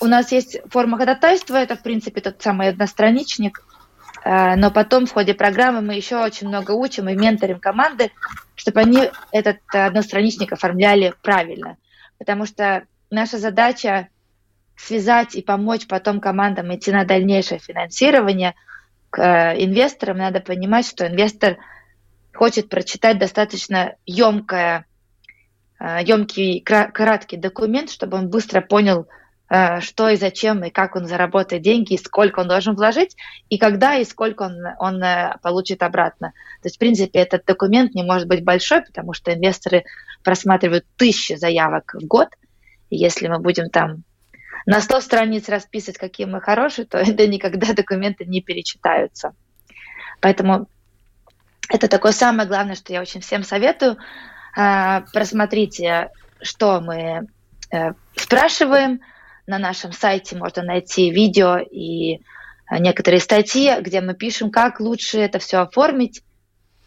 у 0.00 0.06
нас 0.06 0.30
есть 0.30 0.58
форма 0.70 0.98
ходатайства, 0.98 1.56
это, 1.56 1.76
в 1.76 1.82
принципе, 1.82 2.20
тот 2.20 2.40
самый 2.40 2.68
одностраничник, 2.68 3.64
а, 4.24 4.56
но 4.56 4.70
потом 4.70 5.06
в 5.06 5.12
ходе 5.12 5.34
программы 5.34 5.80
мы 5.80 5.94
еще 5.94 6.22
очень 6.22 6.48
много 6.48 6.72
учим 6.72 7.08
и 7.08 7.14
менторим 7.14 7.58
команды, 7.58 8.10
чтобы 8.54 8.80
они 8.80 9.10
этот 9.32 9.58
одностраничник 9.72 10.52
оформляли 10.52 11.14
правильно. 11.22 11.76
Потому 12.18 12.44
что 12.44 12.84
наша 13.10 13.38
задача 13.38 14.08
связать 14.76 15.34
и 15.34 15.42
помочь 15.42 15.86
потом 15.86 16.20
командам 16.20 16.74
идти 16.74 16.92
на 16.92 17.04
дальнейшее 17.04 17.58
финансирование 17.58 18.54
к 19.10 19.18
э, 19.20 19.62
инвесторам, 19.64 20.18
надо 20.18 20.40
понимать, 20.40 20.86
что 20.86 21.06
инвестор 21.06 21.58
хочет 22.34 22.68
прочитать 22.68 23.18
достаточно 23.18 23.96
емкое, 24.06 24.86
емкий, 25.80 26.60
краткий 26.60 27.36
документ, 27.36 27.90
чтобы 27.90 28.16
он 28.16 28.28
быстро 28.28 28.60
понял, 28.60 29.08
Э, 29.50 29.80
что 29.80 30.08
и 30.10 30.16
зачем, 30.16 30.62
и 30.64 30.70
как 30.70 30.94
он 30.94 31.06
заработает 31.06 31.62
деньги, 31.62 31.94
и 31.94 31.98
сколько 31.98 32.40
он 32.40 32.48
должен 32.48 32.74
вложить, 32.74 33.16
и 33.48 33.56
когда 33.56 33.96
и 33.96 34.04
сколько 34.04 34.42
он, 34.42 34.56
он 34.78 35.02
э, 35.02 35.36
получит 35.42 35.82
обратно. 35.82 36.32
То 36.62 36.66
есть, 36.66 36.76
в 36.76 36.78
принципе, 36.78 37.20
этот 37.20 37.46
документ 37.46 37.94
не 37.94 38.02
может 38.02 38.28
быть 38.28 38.44
большой, 38.44 38.82
потому 38.82 39.14
что 39.14 39.32
инвесторы 39.32 39.84
просматривают 40.22 40.84
тысячи 40.96 41.34
заявок 41.34 41.94
в 41.94 42.06
год. 42.06 42.28
И 42.90 42.96
если 42.96 43.28
мы 43.28 43.38
будем 43.38 43.70
там 43.70 44.02
на 44.68 44.82
100 44.82 45.00
страниц 45.00 45.48
расписывать, 45.48 45.96
какие 45.96 46.26
мы 46.26 46.42
хорошие, 46.42 46.84
то 46.84 46.98
это 46.98 47.26
никогда 47.26 47.72
документы 47.72 48.26
не 48.26 48.42
перечитаются. 48.42 49.32
Поэтому 50.20 50.68
это 51.70 51.88
такое 51.88 52.12
самое 52.12 52.46
главное, 52.46 52.74
что 52.74 52.92
я 52.92 53.00
очень 53.00 53.22
всем 53.22 53.44
советую. 53.44 53.96
Э, 54.54 55.00
просмотрите, 55.14 56.10
что 56.42 56.82
мы 56.82 57.28
спрашиваем, 58.14 59.00
на 59.46 59.58
нашем 59.58 59.92
сайте 59.92 60.36
можно 60.36 60.62
найти 60.62 61.10
видео 61.10 61.56
и 61.56 62.16
э, 62.16 62.18
некоторые 62.78 63.20
статьи, 63.20 63.74
где 63.80 64.02
мы 64.02 64.12
пишем, 64.12 64.50
как 64.50 64.80
лучше 64.80 65.18
это 65.18 65.38
все 65.38 65.62
оформить. 65.62 66.22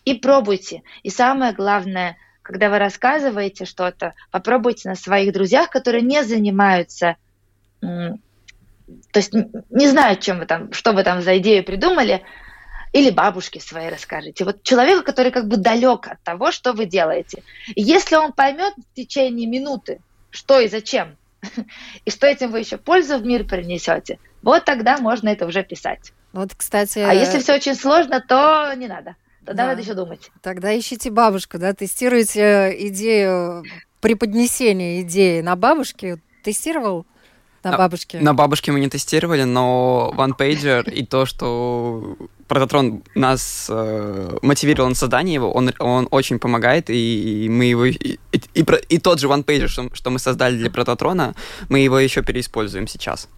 И 0.05 0.13
пробуйте. 0.13 0.83
И 1.01 1.09
самое 1.09 1.51
главное, 1.51 2.15
когда 2.43 2.69
вы 2.69 2.77
рассказываете 2.77 3.65
что-то, 3.65 4.13
попробуйте 4.29 4.87
на 4.87 4.95
своих 4.95 5.33
друзьях, 5.33 5.71
которые 5.71 6.03
не 6.03 6.23
занимаются, 6.23 7.15
то 7.81 9.17
есть 9.19 9.33
не 9.33 9.87
знают, 9.87 10.19
чем 10.21 10.39
вы 10.39 10.45
там, 10.45 10.71
что 10.73 10.93
вы 10.93 11.03
там 11.03 11.21
за 11.21 11.37
идею 11.37 11.63
придумали, 11.63 12.23
или 12.93 13.09
бабушке 13.09 13.59
своей 13.59 13.89
расскажите. 13.89 14.43
Вот 14.43 14.63
человеку, 14.63 15.03
который 15.03 15.31
как 15.31 15.47
бы 15.47 15.57
далек 15.57 16.07
от 16.07 16.21
того, 16.23 16.51
что 16.51 16.73
вы 16.73 16.85
делаете. 16.85 17.43
Если 17.75 18.15
он 18.15 18.33
поймет 18.33 18.73
в 18.75 18.95
течение 18.95 19.47
минуты, 19.47 20.01
что 20.29 20.59
и 20.59 20.67
зачем, 20.67 21.15
и 22.05 22.11
что 22.11 22.27
этим 22.27 22.51
вы 22.51 22.59
еще 22.59 22.77
пользу 22.77 23.17
в 23.17 23.25
мир 23.25 23.45
принесете, 23.45 24.19
вот 24.41 24.65
тогда 24.65 24.97
можно 24.97 25.29
это 25.29 25.45
уже 25.45 25.63
писать. 25.63 26.11
Вот, 26.33 26.53
кстати... 26.55 26.99
А 26.99 27.13
если 27.13 27.39
все 27.39 27.55
очень 27.55 27.75
сложно, 27.75 28.21
то 28.21 28.73
не 28.75 28.87
надо. 28.87 29.15
Тогда 29.45 29.63
да. 29.63 29.69
надо 29.69 29.81
еще 29.81 29.93
думать. 29.93 30.29
Тогда 30.41 30.77
ищите 30.77 31.09
бабушку, 31.11 31.57
да, 31.57 31.73
тестируйте 31.73 32.75
идею 32.87 33.63
преподнесения 34.01 35.01
идеи 35.01 35.41
на 35.41 35.55
бабушке. 35.55 36.17
Тестировал? 36.43 37.05
На, 37.63 37.71
на 37.71 37.77
бабушке? 37.77 38.19
На 38.19 38.33
бабушке 38.33 38.71
мы 38.71 38.79
не 38.79 38.89
тестировали, 38.89 39.43
но 39.43 40.13
OnePager 40.17 40.89
и 40.91 41.05
то, 41.05 41.25
что 41.25 42.17
Прототрон 42.47 43.03
нас 43.15 43.67
э, 43.69 44.37
мотивировал 44.41 44.89
на 44.89 44.95
создание 44.95 45.35
его, 45.35 45.51
он, 45.51 45.71
он 45.79 46.07
очень 46.11 46.39
помогает, 46.39 46.89
и, 46.89 47.45
и 47.45 47.49
мы 47.49 47.65
его... 47.65 47.85
И, 47.85 47.95
и, 48.31 48.41
и, 48.53 48.65
и 48.89 48.97
тот 48.97 49.19
же 49.19 49.27
OnePager, 49.27 49.67
что, 49.67 49.89
что 49.93 50.09
мы 50.09 50.19
создали 50.19 50.57
для 50.57 50.71
Прототрона, 50.71 51.35
мы 51.69 51.79
его 51.79 51.99
еще 51.99 52.23
переиспользуем 52.23 52.87
сейчас. 52.87 53.29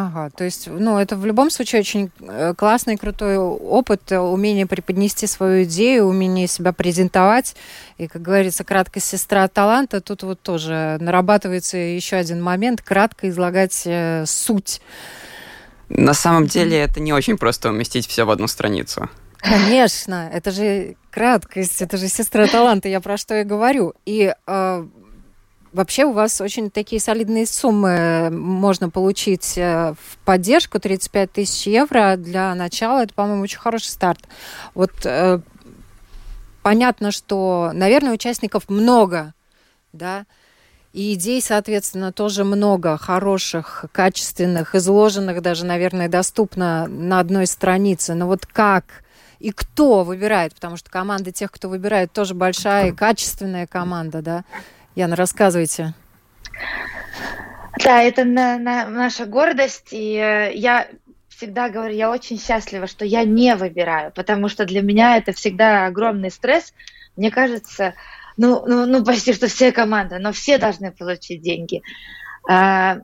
Ага, 0.00 0.30
то 0.30 0.44
есть, 0.44 0.68
ну, 0.68 0.96
это 0.96 1.16
в 1.16 1.26
любом 1.26 1.50
случае 1.50 1.80
очень 1.80 2.12
э, 2.20 2.54
классный, 2.56 2.96
крутой 2.96 3.36
опыт, 3.36 4.12
э, 4.12 4.18
умение 4.20 4.64
преподнести 4.64 5.26
свою 5.26 5.64
идею, 5.64 6.04
умение 6.04 6.46
себя 6.46 6.72
презентовать. 6.72 7.56
И, 7.96 8.06
как 8.06 8.22
говорится, 8.22 8.62
краткая 8.62 9.02
сестра 9.02 9.48
таланта. 9.48 10.00
Тут 10.00 10.22
вот 10.22 10.40
тоже 10.40 10.98
нарабатывается 11.00 11.78
еще 11.78 12.14
один 12.14 12.40
момент, 12.40 12.80
кратко 12.80 13.28
излагать 13.28 13.82
э, 13.86 14.22
суть. 14.24 14.80
На 15.88 16.14
самом 16.14 16.46
деле 16.46 16.78
это 16.78 17.00
не 17.00 17.12
очень 17.12 17.36
просто 17.36 17.70
уместить 17.70 18.06
все 18.06 18.24
в 18.24 18.30
одну 18.30 18.46
страницу. 18.46 19.10
Конечно, 19.38 20.30
это 20.32 20.52
же 20.52 20.94
краткость, 21.10 21.82
это 21.82 21.96
же 21.96 22.06
сестра 22.06 22.46
таланта, 22.46 22.88
я 22.88 23.00
про 23.00 23.16
что 23.16 23.34
и 23.40 23.42
говорю. 23.42 23.94
И 24.06 24.32
э, 24.46 24.86
Вообще 25.72 26.04
у 26.04 26.12
вас 26.12 26.40
очень 26.40 26.70
такие 26.70 27.00
солидные 27.00 27.46
суммы 27.46 28.30
можно 28.30 28.88
получить 28.88 29.58
э, 29.58 29.94
в 29.94 30.16
поддержку, 30.24 30.78
35 30.78 31.32
тысяч 31.32 31.66
евро 31.66 32.16
для 32.16 32.54
начала. 32.54 33.02
Это, 33.02 33.12
по-моему, 33.12 33.42
очень 33.42 33.58
хороший 33.58 33.88
старт. 33.88 34.20
Вот 34.74 34.92
э, 35.04 35.40
понятно, 36.62 37.12
что, 37.12 37.70
наверное, 37.74 38.14
участников 38.14 38.70
много, 38.70 39.34
да, 39.92 40.24
и 40.94 41.14
идей, 41.14 41.42
соответственно, 41.42 42.12
тоже 42.12 42.44
много 42.44 42.96
хороших, 42.96 43.84
качественных, 43.92 44.74
изложенных 44.74 45.42
даже, 45.42 45.66
наверное, 45.66 46.08
доступно 46.08 46.86
на 46.88 47.20
одной 47.20 47.46
странице. 47.46 48.14
Но 48.14 48.26
вот 48.26 48.46
как 48.46 48.84
и 49.38 49.52
кто 49.52 50.02
выбирает, 50.02 50.54
потому 50.54 50.76
что 50.76 50.90
команда 50.90 51.30
тех, 51.30 51.52
кто 51.52 51.68
выбирает, 51.68 52.12
тоже 52.12 52.34
большая 52.34 52.88
и 52.88 52.92
качественная 52.92 53.66
команда, 53.66 54.22
да? 54.22 54.44
Яна, 54.98 55.14
рассказывайте. 55.14 55.94
Да, 57.84 58.02
это 58.02 58.24
на, 58.24 58.58
на, 58.58 58.88
наша 58.88 59.26
гордость, 59.26 59.92
и 59.92 60.16
э, 60.16 60.52
я 60.54 60.88
всегда 61.28 61.68
говорю, 61.68 61.94
я 61.94 62.10
очень 62.10 62.36
счастлива, 62.36 62.88
что 62.88 63.04
я 63.04 63.22
не 63.22 63.54
выбираю, 63.54 64.10
потому 64.10 64.48
что 64.48 64.64
для 64.64 64.82
меня 64.82 65.16
это 65.16 65.30
всегда 65.30 65.86
огромный 65.86 66.32
стресс. 66.32 66.74
Мне 67.16 67.30
кажется, 67.30 67.94
ну, 68.36 68.64
ну, 68.66 68.86
ну 68.86 69.04
почти 69.04 69.32
что 69.34 69.46
все 69.46 69.70
команды, 69.70 70.18
но 70.18 70.32
все 70.32 70.58
должны 70.58 70.90
получить 70.90 71.42
деньги. 71.42 71.80
А, 72.50 72.98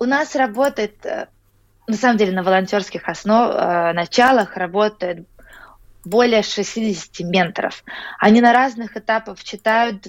у 0.00 0.06
нас 0.06 0.34
работает, 0.34 1.06
э, 1.06 1.28
на 1.86 1.94
самом 1.94 2.16
деле, 2.16 2.32
на 2.32 2.42
волонтерских 2.42 3.08
основ, 3.08 3.52
а, 3.54 3.92
началах 3.92 4.56
работает 4.56 5.28
более 6.04 6.42
60 6.42 7.20
менторов. 7.20 7.84
Они 8.18 8.40
на 8.40 8.52
разных 8.52 8.96
этапах 8.96 9.40
читают 9.44 10.08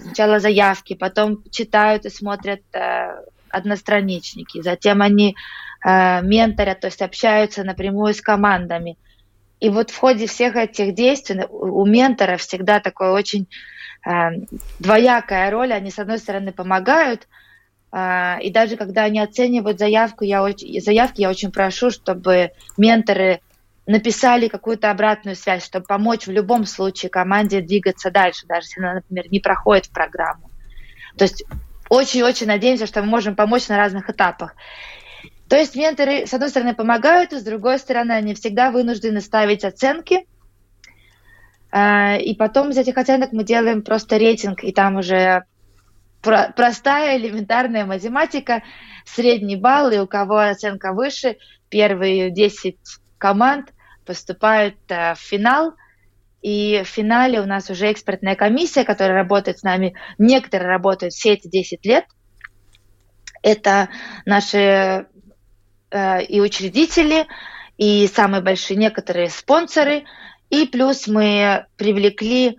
сначала 0.00 0.40
заявки, 0.40 0.94
потом 0.94 1.42
читают 1.50 2.04
и 2.04 2.10
смотрят 2.10 2.62
э, 2.72 3.24
одностраничники, 3.48 4.62
затем 4.62 5.02
они 5.02 5.36
э, 5.84 6.22
менторят, 6.22 6.80
то 6.80 6.86
есть 6.86 7.02
общаются 7.02 7.64
напрямую 7.64 8.14
с 8.14 8.20
командами. 8.20 8.96
И 9.60 9.68
вот 9.68 9.90
в 9.90 9.98
ходе 9.98 10.26
всех 10.26 10.56
этих 10.56 10.94
действий 10.94 11.44
у 11.50 11.84
ментора 11.84 12.36
всегда 12.38 12.80
такой 12.80 13.10
очень 13.10 13.46
э, 14.06 14.30
двоякая 14.78 15.50
роль. 15.50 15.72
Они, 15.72 15.90
с 15.90 15.98
одной 15.98 16.18
стороны, 16.18 16.52
помогают, 16.52 17.28
э, 17.92 18.40
и 18.40 18.50
даже 18.50 18.76
когда 18.76 19.04
они 19.04 19.20
оценивают 19.20 19.78
заявку, 19.78 20.24
я 20.24 20.42
заявки, 20.78 21.20
я 21.20 21.28
очень 21.28 21.52
прошу, 21.52 21.90
чтобы 21.90 22.52
менторы 22.78 23.40
написали 23.90 24.46
какую-то 24.46 24.90
обратную 24.90 25.34
связь, 25.34 25.64
чтобы 25.64 25.84
помочь 25.84 26.28
в 26.28 26.30
любом 26.30 26.64
случае 26.64 27.10
команде 27.10 27.60
двигаться 27.60 28.10
дальше, 28.10 28.46
даже 28.46 28.66
если 28.66 28.80
она, 28.80 28.94
например, 28.94 29.26
не 29.30 29.40
проходит 29.40 29.86
в 29.86 29.90
программу. 29.90 30.48
То 31.16 31.24
есть 31.24 31.44
очень-очень 31.88 32.46
надеемся, 32.46 32.86
что 32.86 33.02
мы 33.02 33.08
можем 33.08 33.34
помочь 33.34 33.66
на 33.66 33.76
разных 33.76 34.08
этапах. 34.08 34.54
То 35.48 35.56
есть 35.56 35.74
менторы, 35.74 36.24
с 36.24 36.32
одной 36.32 36.50
стороны, 36.50 36.74
помогают, 36.74 37.32
и 37.32 37.40
с 37.40 37.42
другой 37.42 37.80
стороны, 37.80 38.12
они 38.12 38.34
всегда 38.34 38.70
вынуждены 38.70 39.20
ставить 39.20 39.64
оценки. 39.64 40.24
А, 41.72 42.16
и 42.16 42.36
потом 42.36 42.70
из 42.70 42.78
этих 42.78 42.96
оценок 42.96 43.32
мы 43.32 43.42
делаем 43.42 43.82
просто 43.82 44.18
рейтинг, 44.18 44.62
и 44.62 44.72
там 44.72 44.96
уже 44.96 45.42
простая 46.20 47.16
элементарная 47.16 47.84
математика, 47.86 48.62
средний 49.04 49.56
балл, 49.56 49.90
и 49.90 49.98
у 49.98 50.06
кого 50.06 50.38
оценка 50.38 50.92
выше, 50.92 51.38
первые 51.70 52.30
10 52.30 52.76
команд 53.18 53.72
поступают 54.04 54.76
э, 54.88 55.14
в 55.14 55.18
финал. 55.18 55.74
И 56.42 56.82
в 56.84 56.88
финале 56.88 57.40
у 57.40 57.46
нас 57.46 57.68
уже 57.68 57.92
экспертная 57.92 58.34
комиссия, 58.34 58.84
которая 58.84 59.16
работает 59.16 59.58
с 59.58 59.62
нами. 59.62 59.94
Некоторые 60.18 60.68
работают 60.68 61.12
все 61.12 61.34
эти 61.34 61.48
10 61.48 61.84
лет. 61.84 62.04
Это 63.42 63.88
наши 64.24 65.06
э, 65.90 66.24
и 66.24 66.40
учредители, 66.40 67.26
и 67.76 68.06
самые 68.06 68.42
большие 68.42 68.76
некоторые 68.76 69.28
спонсоры. 69.30 70.04
И 70.48 70.66
плюс 70.66 71.06
мы 71.06 71.66
привлекли 71.76 72.58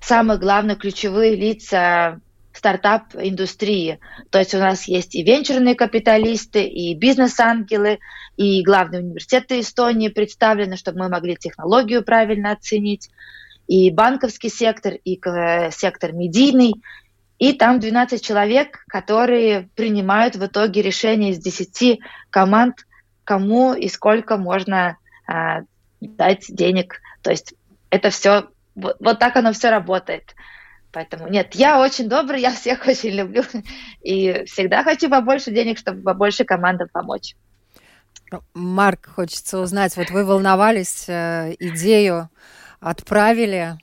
самые 0.00 0.38
главные 0.38 0.76
ключевые 0.76 1.36
лица 1.36 2.20
стартап-индустрии. 2.52 4.00
То 4.30 4.38
есть 4.38 4.54
у 4.54 4.58
нас 4.58 4.88
есть 4.88 5.14
и 5.14 5.22
венчурные 5.22 5.74
капиталисты, 5.74 6.64
и 6.64 6.94
бизнес-ангелы, 6.94 7.98
и 8.36 8.62
главные 8.62 9.02
университеты 9.02 9.60
Эстонии 9.60 10.08
представлены, 10.08 10.76
чтобы 10.76 10.98
мы 10.98 11.08
могли 11.08 11.36
технологию 11.36 12.02
правильно 12.02 12.52
оценить, 12.52 13.10
и 13.66 13.90
банковский 13.90 14.48
сектор, 14.48 14.94
и 14.94 15.20
сектор 15.70 16.12
медийный. 16.12 16.74
И 17.38 17.52
там 17.52 17.78
12 17.78 18.22
человек, 18.22 18.84
которые 18.88 19.70
принимают 19.76 20.36
в 20.36 20.44
итоге 20.44 20.82
решение 20.82 21.30
из 21.30 21.38
10 21.38 22.00
команд, 22.30 22.84
кому 23.24 23.72
и 23.74 23.88
сколько 23.88 24.36
можно 24.36 24.98
э, 25.26 25.62
дать 26.00 26.46
денег. 26.48 27.00
То 27.22 27.30
есть 27.30 27.54
это 27.90 28.10
все, 28.10 28.48
вот, 28.74 28.96
вот 29.00 29.18
так 29.18 29.36
оно 29.36 29.52
все 29.52 29.70
работает. 29.70 30.34
Поэтому 30.92 31.28
нет, 31.28 31.54
я 31.54 31.80
очень 31.80 32.08
добрый, 32.08 32.40
я 32.40 32.52
всех 32.52 32.84
очень 32.86 33.10
люблю. 33.10 33.42
И 34.02 34.44
всегда 34.44 34.82
хочу 34.82 35.08
побольше 35.08 35.50
денег, 35.50 35.78
чтобы 35.78 36.02
побольше 36.02 36.44
командам 36.44 36.88
помочь. 36.92 37.34
Марк, 38.54 39.08
хочется 39.12 39.58
узнать, 39.58 39.96
вот 39.96 40.10
вы 40.10 40.24
волновались, 40.24 41.06
э, 41.08 41.54
идею 41.58 42.30
отправили, 42.78 43.76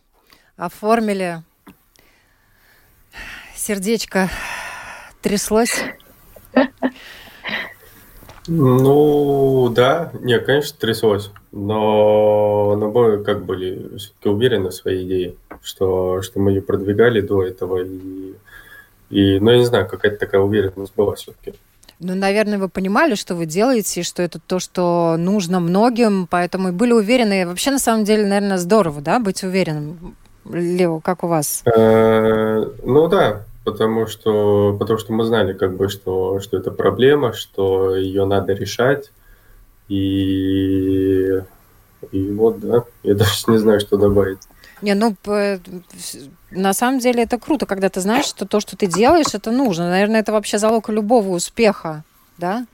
оформили, 0.56 1.43
сердечко 3.56 4.30
тряслось? 5.22 5.84
Ну, 8.48 9.70
да, 9.70 10.12
нет, 10.22 10.46
конечно, 10.46 10.78
тряслось, 10.80 11.32
но, 11.52 12.76
но 12.78 12.92
мы 12.92 13.24
как 13.24 13.46
были 13.46 13.98
все-таки 13.98 14.30
уверены 14.30 14.70
в 14.70 14.74
своей 14.74 15.06
идее, 15.06 15.36
что, 15.62 16.22
что 16.22 16.40
мы 16.40 16.52
ее 16.52 16.62
продвигали 16.62 17.22
до 17.22 17.44
этого, 17.44 17.84
и, 17.84 18.34
и 19.10 19.40
ну, 19.40 19.52
я 19.52 19.58
не 19.58 19.66
знаю, 19.66 19.88
какая-то 19.88 20.18
такая 20.18 20.42
уверенность 20.42 20.94
была 20.96 21.16
все-таки. 21.16 21.58
Ну, 22.00 22.14
наверное, 22.14 22.60
вы 22.60 22.70
понимали, 22.70 23.16
что 23.16 23.34
вы 23.34 23.48
делаете, 23.48 24.04
что 24.04 24.22
это 24.22 24.40
то, 24.40 24.60
что 24.60 25.16
нужно 25.18 25.60
многим, 25.60 26.28
поэтому 26.30 26.70
и 26.70 26.72
были 26.72 26.94
уверены. 26.94 27.48
Вообще, 27.48 27.72
на 27.72 27.80
самом 27.80 28.04
деле, 28.04 28.28
наверное, 28.28 28.60
здорово, 28.60 29.02
да, 29.02 29.20
быть 29.20 29.44
уверенным. 29.44 30.16
Лео, 30.46 31.00
как 31.00 31.24
у 31.24 31.28
вас? 31.28 31.64
Э, 31.66 32.66
ну 32.84 33.08
да, 33.08 33.46
потому 33.68 34.08
что, 34.08 34.78
потому 34.80 34.98
что 34.98 35.12
мы 35.12 35.26
знали, 35.26 35.52
как 35.52 35.76
бы, 35.76 35.90
что, 35.90 36.40
что 36.40 36.56
это 36.56 36.72
проблема, 36.72 37.34
что 37.34 37.98
ее 37.98 38.24
надо 38.24 38.54
решать. 38.54 39.12
И, 39.90 41.42
и 42.14 42.32
вот, 42.32 42.62
да, 42.62 42.86
я 43.04 43.14
даже 43.14 43.34
не 43.48 43.58
знаю, 43.58 43.82
что 43.82 43.98
добавить. 43.98 44.40
Не, 44.82 44.94
ну, 44.94 45.18
на 46.50 46.72
самом 46.72 47.00
деле 47.00 47.24
это 47.24 47.38
круто, 47.38 47.66
когда 47.66 47.90
ты 47.90 48.00
знаешь, 48.00 48.28
что 48.28 48.48
то, 48.48 48.62
что 48.62 48.78
ты 48.78 48.88
делаешь, 48.88 49.34
это 49.34 49.52
нужно. 49.52 49.90
Наверное, 49.90 50.22
это 50.22 50.32
вообще 50.32 50.60
залог 50.60 50.88
любого 50.88 51.28
успеха, 51.36 52.06
да? 52.38 52.66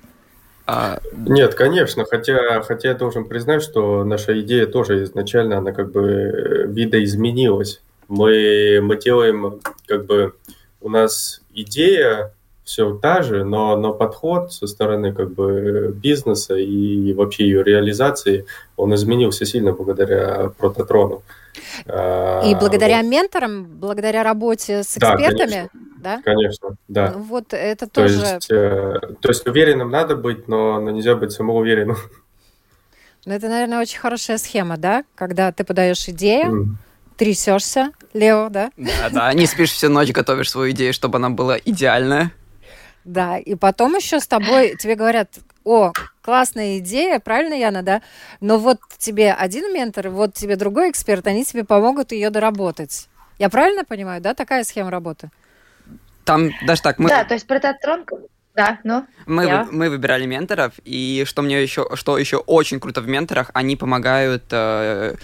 А... 0.68 1.00
Нет, 1.16 1.56
конечно, 1.56 2.06
хотя, 2.06 2.62
хотя 2.62 2.90
я 2.90 2.94
должен 2.94 3.26
признать, 3.26 3.64
что 3.64 4.04
наша 4.04 4.40
идея 4.42 4.68
тоже 4.68 5.06
изначально, 5.06 5.58
она 5.58 5.72
как 5.72 5.92
бы 5.92 6.04
э, 6.04 6.68
видоизменилась. 6.68 7.82
Мы, 8.10 8.80
мы 8.84 8.96
делаем, 8.98 9.60
как 9.88 10.06
бы, 10.06 10.34
у 10.84 10.90
нас 10.90 11.42
идея 11.54 12.32
все 12.64 12.96
та 12.96 13.24
же, 13.24 13.44
но, 13.44 13.76
но 13.76 13.94
подход 13.94 14.54
со 14.54 14.68
стороны 14.68 15.14
как 15.14 15.32
бы 15.34 15.94
бизнеса 15.96 16.56
и 16.56 17.14
вообще 17.14 17.46
ее 17.46 17.64
реализации, 17.64 18.46
он 18.78 18.94
изменился 18.96 19.46
сильно 19.46 19.74
благодаря 19.74 20.52
прототрону. 20.58 21.24
И 21.78 22.56
благодаря 22.60 23.02
вот. 23.02 23.08
менторам, 23.08 23.66
благодаря 23.66 24.24
работе 24.24 24.84
с 24.84 24.98
экспертами, 24.98 25.70
да? 25.98 26.22
Конечно, 26.24 26.60
да? 26.64 26.72
конечно 26.72 26.76
да. 26.88 27.12
Ну, 27.16 27.24
вот 27.24 27.54
это 27.54 27.88
то 27.88 28.02
тоже... 28.02 28.20
Есть, 28.20 28.52
э, 28.52 29.00
то 29.22 29.30
есть 29.30 29.46
уверенным 29.48 29.90
надо 29.90 30.16
быть, 30.16 30.48
но, 30.48 30.80
но 30.80 30.92
нельзя 30.92 31.16
быть 31.16 31.32
самоуверенным. 31.32 31.98
Ну, 33.26 33.34
это, 33.34 33.48
наверное, 33.48 33.80
очень 33.80 34.00
хорошая 34.00 34.38
схема, 34.38 34.78
да? 34.78 35.06
Когда 35.16 35.52
ты 35.52 35.64
подаешь 35.64 36.08
идею. 36.10 36.78
Трясешься, 37.18 37.92
Лео, 38.14 38.50
да? 38.50 38.72
Да, 38.78 39.10
да, 39.10 39.34
не 39.34 39.46
спишь 39.46 39.72
всю 39.72 39.90
ночь, 39.90 40.12
готовишь 40.12 40.52
свою 40.52 40.72
идею, 40.72 40.94
чтобы 40.94 41.18
она 41.18 41.30
была 41.30 41.58
идеальная. 41.58 42.32
Да, 43.06 43.38
и 43.38 43.56
потом 43.56 43.96
еще 43.96 44.20
с 44.20 44.28
тобой 44.28 44.76
тебе 44.78 44.96
говорят, 44.96 45.30
о, 45.66 45.92
классная 46.22 46.80
идея, 46.80 47.20
правильно, 47.20 47.54
Яна, 47.54 47.84
да? 47.84 48.02
Но 48.40 48.58
вот 48.58 48.80
тебе 48.98 49.34
один 49.34 49.74
ментор, 49.74 50.10
вот 50.10 50.34
тебе 50.34 50.56
другой 50.56 50.90
эксперт, 50.92 51.28
они 51.28 51.44
тебе 51.46 51.64
помогут 51.64 52.12
ее 52.12 52.30
доработать. 52.30 53.10
Я 53.40 53.50
правильно 53.50 53.84
понимаю, 53.84 54.22
да, 54.22 54.34
такая 54.34 54.64
схема 54.64 54.92
работы? 54.92 55.32
Там 56.24 56.52
даже 56.66 56.82
так 56.82 57.00
мы... 57.00 57.10
Да, 57.10 57.26
то 57.26 57.34
есть 57.34 57.46
прототрон, 57.46 58.06
да, 58.56 58.80
ну. 58.84 59.06
Мы, 59.26 59.46
я. 59.46 59.68
мы 59.70 59.90
выбирали 59.90 60.26
менторов, 60.26 60.74
и 60.86 61.24
что 61.26 61.42
мне 61.42 61.62
еще, 61.62 61.88
что 61.96 62.18
еще 62.18 62.38
очень 62.38 62.80
круто 62.80 63.02
в 63.02 63.08
менторах, 63.08 63.50
они 63.54 63.76
помогают 63.76 64.44
э, 64.52 65.16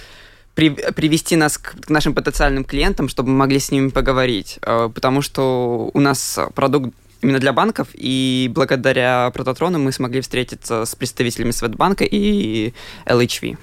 при, 0.56 0.70
привести 0.70 1.36
нас 1.36 1.58
к, 1.58 1.80
к 1.82 1.90
нашим 1.90 2.14
потенциальным 2.14 2.64
клиентам, 2.64 3.10
чтобы 3.10 3.30
мы 3.30 3.38
могли 3.38 3.60
с 3.60 3.72
ними 3.72 3.90
поговорить, 3.90 4.60
э, 4.62 4.90
потому 4.94 5.22
что 5.22 5.90
у 5.94 6.00
нас 6.00 6.40
продукт 6.56 6.94
именно 7.22 7.40
для 7.40 7.54
банков, 7.54 7.90
и 7.94 8.50
благодаря 8.54 9.32
Прототрону 9.32 9.80
мы 9.80 9.92
смогли 9.92 10.22
встретиться 10.22 10.86
с 10.86 10.96
представителями 10.96 11.52
Светбанка 11.52 12.06
и 12.06 12.74
LHV. 13.06 13.58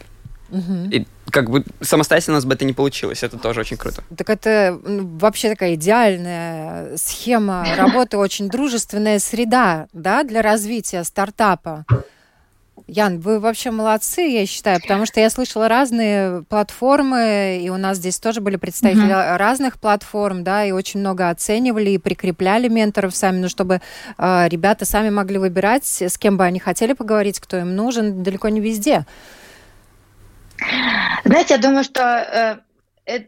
Угу. 0.50 0.88
И 0.92 1.06
как 1.30 1.50
бы 1.50 1.64
самостоятельно 1.80 2.34
у 2.34 2.38
нас 2.38 2.44
бы 2.44 2.54
это 2.54 2.64
не 2.64 2.72
получилось. 2.72 3.22
Это 3.22 3.38
тоже 3.38 3.60
очень 3.60 3.76
круто. 3.76 4.02
Так 4.16 4.30
это 4.30 4.78
вообще 4.82 5.50
такая 5.50 5.74
идеальная 5.74 6.96
схема 6.96 7.66
работы, 7.76 8.16
очень 8.16 8.48
дружественная 8.48 9.18
среда 9.18 9.88
да, 9.92 10.22
для 10.22 10.42
развития 10.42 11.02
стартапа. 11.04 11.84
Ян, 12.88 13.18
вы 13.18 13.40
вообще 13.40 13.72
молодцы, 13.72 14.20
я 14.20 14.46
считаю, 14.46 14.80
потому 14.80 15.06
что 15.06 15.18
я 15.18 15.28
слышала 15.28 15.66
разные 15.66 16.44
платформы, 16.44 17.60
и 17.60 17.68
у 17.68 17.76
нас 17.76 17.96
здесь 17.96 18.20
тоже 18.20 18.40
были 18.40 18.54
представители 18.54 19.10
mm-hmm. 19.10 19.36
разных 19.38 19.80
платформ, 19.80 20.44
да, 20.44 20.64
и 20.64 20.70
очень 20.70 21.00
много 21.00 21.28
оценивали 21.28 21.90
и 21.90 21.98
прикрепляли 21.98 22.68
менторов 22.68 23.16
сами, 23.16 23.38
ну, 23.38 23.48
чтобы 23.48 23.80
э, 24.18 24.48
ребята 24.48 24.84
сами 24.84 25.10
могли 25.10 25.38
выбирать, 25.38 25.84
с 25.84 26.16
кем 26.16 26.36
бы 26.36 26.44
они 26.44 26.60
хотели 26.60 26.92
поговорить, 26.92 27.40
кто 27.40 27.56
им 27.56 27.74
нужен, 27.74 28.22
далеко 28.22 28.50
не 28.50 28.60
везде. 28.60 29.04
Знаете, 31.24 31.54
я 31.54 31.58
думаю, 31.58 31.82
что, 31.82 32.62
э, 33.06 33.12
э, 33.12 33.24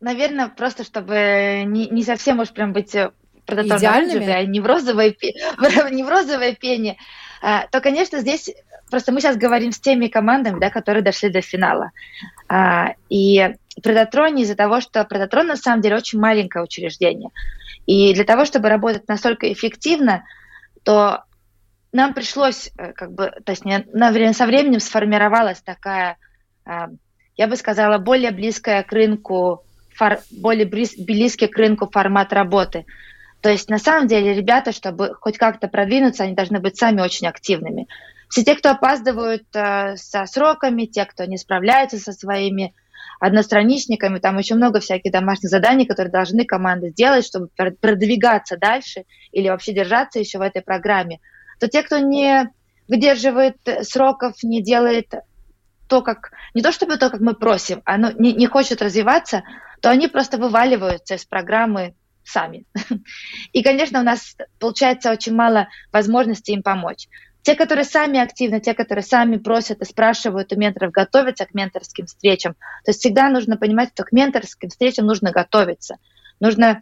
наверное, 0.00 0.48
просто 0.48 0.84
чтобы 0.84 1.64
не, 1.66 1.88
не 1.88 2.02
совсем 2.04 2.40
уж 2.40 2.50
прям 2.50 2.72
быть 2.72 2.96
Идеальными? 3.44 4.30
а 4.30 4.44
не 4.44 4.60
в 4.60 4.66
розовой, 4.66 5.18
не 5.90 6.02
в 6.04 6.08
розовой 6.08 6.54
пене, 6.54 6.96
то, 7.42 7.80
конечно, 7.80 8.20
здесь 8.20 8.50
просто 8.92 9.10
мы 9.10 9.20
сейчас 9.20 9.36
говорим 9.36 9.72
с 9.72 9.80
теми 9.80 10.06
командами, 10.06 10.60
да, 10.60 10.70
которые 10.70 11.02
дошли 11.02 11.30
до 11.30 11.40
финала. 11.40 11.90
А, 12.46 12.94
и 13.08 13.54
Предотрон 13.82 14.36
из-за 14.36 14.54
того, 14.54 14.82
что 14.82 15.02
Предотрон 15.04 15.46
на 15.46 15.56
самом 15.56 15.80
деле 15.80 15.96
очень 15.96 16.20
маленькое 16.20 16.62
учреждение. 16.62 17.30
И 17.86 18.12
для 18.12 18.24
того, 18.24 18.44
чтобы 18.44 18.68
работать 18.68 19.08
настолько 19.08 19.50
эффективно, 19.50 20.24
то 20.84 21.24
нам 21.90 22.12
пришлось, 22.12 22.70
э, 22.76 22.92
как 22.92 23.12
бы, 23.12 23.32
то 23.44 23.52
есть 23.52 23.64
на 23.64 24.12
время, 24.12 24.34
со 24.34 24.46
временем 24.46 24.78
сформировалась 24.78 25.62
такая, 25.62 26.18
а, 26.66 26.90
я 27.36 27.46
бы 27.48 27.56
сказала, 27.56 27.96
более 27.96 28.30
близкая 28.30 28.82
к 28.82 28.92
рынку, 28.92 29.64
более 30.30 30.66
близкий 30.66 31.46
к 31.46 31.56
рынку 31.56 31.88
формат 31.90 32.32
работы. 32.32 32.84
То 33.42 33.50
есть 33.50 33.68
на 33.68 33.78
самом 33.78 34.06
деле 34.06 34.34
ребята, 34.34 34.70
чтобы 34.70 35.14
хоть 35.20 35.36
как-то 35.36 35.66
продвинуться, 35.66 36.22
они 36.22 36.34
должны 36.34 36.60
быть 36.60 36.78
сами 36.78 37.00
очень 37.00 37.26
активными. 37.26 37.88
Все 38.28 38.44
те, 38.44 38.54
кто 38.54 38.70
опаздывают 38.70 39.44
э, 39.52 39.96
со 39.96 40.24
сроками, 40.26 40.86
те, 40.86 41.04
кто 41.04 41.24
не 41.24 41.36
справляется 41.36 41.98
со 41.98 42.12
своими 42.12 42.72
одностраничниками, 43.18 44.20
там 44.20 44.38
еще 44.38 44.54
много 44.54 44.78
всяких 44.78 45.10
домашних 45.10 45.50
заданий, 45.50 45.86
которые 45.86 46.12
должны 46.12 46.44
команды 46.44 46.90
сделать, 46.90 47.26
чтобы 47.26 47.48
продвигаться 47.80 48.56
дальше 48.56 49.04
или 49.32 49.48
вообще 49.48 49.72
держаться 49.72 50.20
еще 50.20 50.38
в 50.38 50.42
этой 50.42 50.62
программе, 50.62 51.18
то 51.58 51.68
те, 51.68 51.82
кто 51.82 51.98
не 51.98 52.48
выдерживает 52.86 53.56
сроков, 53.82 54.42
не 54.44 54.62
делает 54.62 55.12
то, 55.88 56.00
как 56.00 56.30
не 56.54 56.62
то 56.62 56.70
чтобы 56.70 56.96
то, 56.96 57.10
как 57.10 57.20
мы 57.20 57.34
просим, 57.34 57.82
а 57.84 57.96
не, 57.98 58.32
не 58.32 58.46
хочет 58.46 58.82
развиваться, 58.82 59.42
то 59.80 59.90
они 59.90 60.06
просто 60.06 60.38
вываливаются 60.38 61.14
из 61.16 61.24
программы 61.24 61.94
сами. 62.24 62.64
И, 63.52 63.62
конечно, 63.62 64.00
у 64.00 64.02
нас 64.02 64.36
получается 64.58 65.10
очень 65.10 65.34
мало 65.34 65.68
возможностей 65.92 66.52
им 66.52 66.62
помочь. 66.62 67.08
Те, 67.42 67.56
которые 67.56 67.84
сами 67.84 68.20
активны, 68.20 68.60
те, 68.60 68.72
которые 68.72 69.02
сами 69.02 69.36
просят 69.36 69.80
и 69.80 69.84
спрашивают 69.84 70.52
у 70.52 70.56
менторов, 70.56 70.92
готовиться 70.92 71.44
к 71.44 71.54
менторским 71.54 72.06
встречам. 72.06 72.54
То 72.84 72.90
есть 72.90 73.00
всегда 73.00 73.28
нужно 73.28 73.56
понимать, 73.56 73.90
что 73.94 74.04
к 74.04 74.12
менторским 74.12 74.70
встречам 74.70 75.06
нужно 75.06 75.32
готовиться. 75.32 75.96
Нужно 76.38 76.80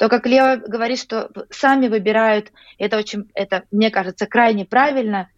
то, 0.00 0.08
как 0.08 0.26
Лео 0.26 0.56
говорит, 0.56 0.98
что 0.98 1.30
сами 1.50 1.88
выбирают, 1.88 2.52
это 2.78 2.96
очень, 2.96 3.30
это, 3.34 3.64
мне 3.70 3.90
кажется, 3.90 4.26
крайне 4.26 4.64
правильно, 4.64 5.28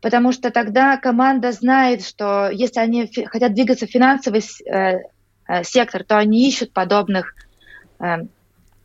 потому 0.00 0.32
что 0.32 0.50
тогда 0.50 0.96
команда 0.96 1.52
знает, 1.52 2.04
что 2.04 2.50
если 2.50 2.80
они 2.80 3.08
хотят 3.26 3.54
двигаться 3.54 3.86
в 3.86 3.90
финансовый 3.90 4.42
э, 4.66 4.98
э, 5.46 5.62
сектор, 5.62 6.02
то 6.02 6.18
они 6.18 6.48
ищут 6.48 6.72
подобных 6.72 7.36
э, 8.00 8.26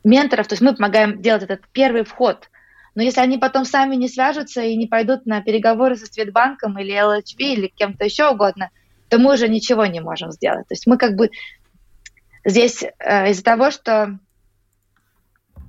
менторов, 0.04 0.46
то 0.48 0.54
есть 0.54 0.62
мы 0.62 0.74
помогаем 0.74 1.20
делать 1.20 1.42
этот 1.42 1.62
первый 1.72 2.04
вход. 2.04 2.48
Но 2.94 3.02
если 3.02 3.20
они 3.20 3.38
потом 3.38 3.64
сами 3.64 3.94
не 3.94 4.08
свяжутся 4.08 4.62
и 4.62 4.76
не 4.76 4.86
пойдут 4.86 5.26
на 5.26 5.40
переговоры 5.40 5.96
со 5.96 6.06
Светбанком 6.06 6.78
или 6.78 6.92
LHV 6.92 7.36
или 7.38 7.66
кем-то 7.68 8.04
еще 8.04 8.28
угодно, 8.28 8.70
то 9.08 9.18
мы 9.18 9.34
уже 9.34 9.48
ничего 9.48 9.86
не 9.86 10.00
можем 10.00 10.32
сделать. 10.32 10.66
То 10.68 10.74
есть 10.74 10.86
мы 10.86 10.96
как 10.96 11.14
бы 11.14 11.30
здесь 12.44 12.82
э, 12.82 13.30
из-за 13.30 13.44
того, 13.44 13.70
что 13.70 14.18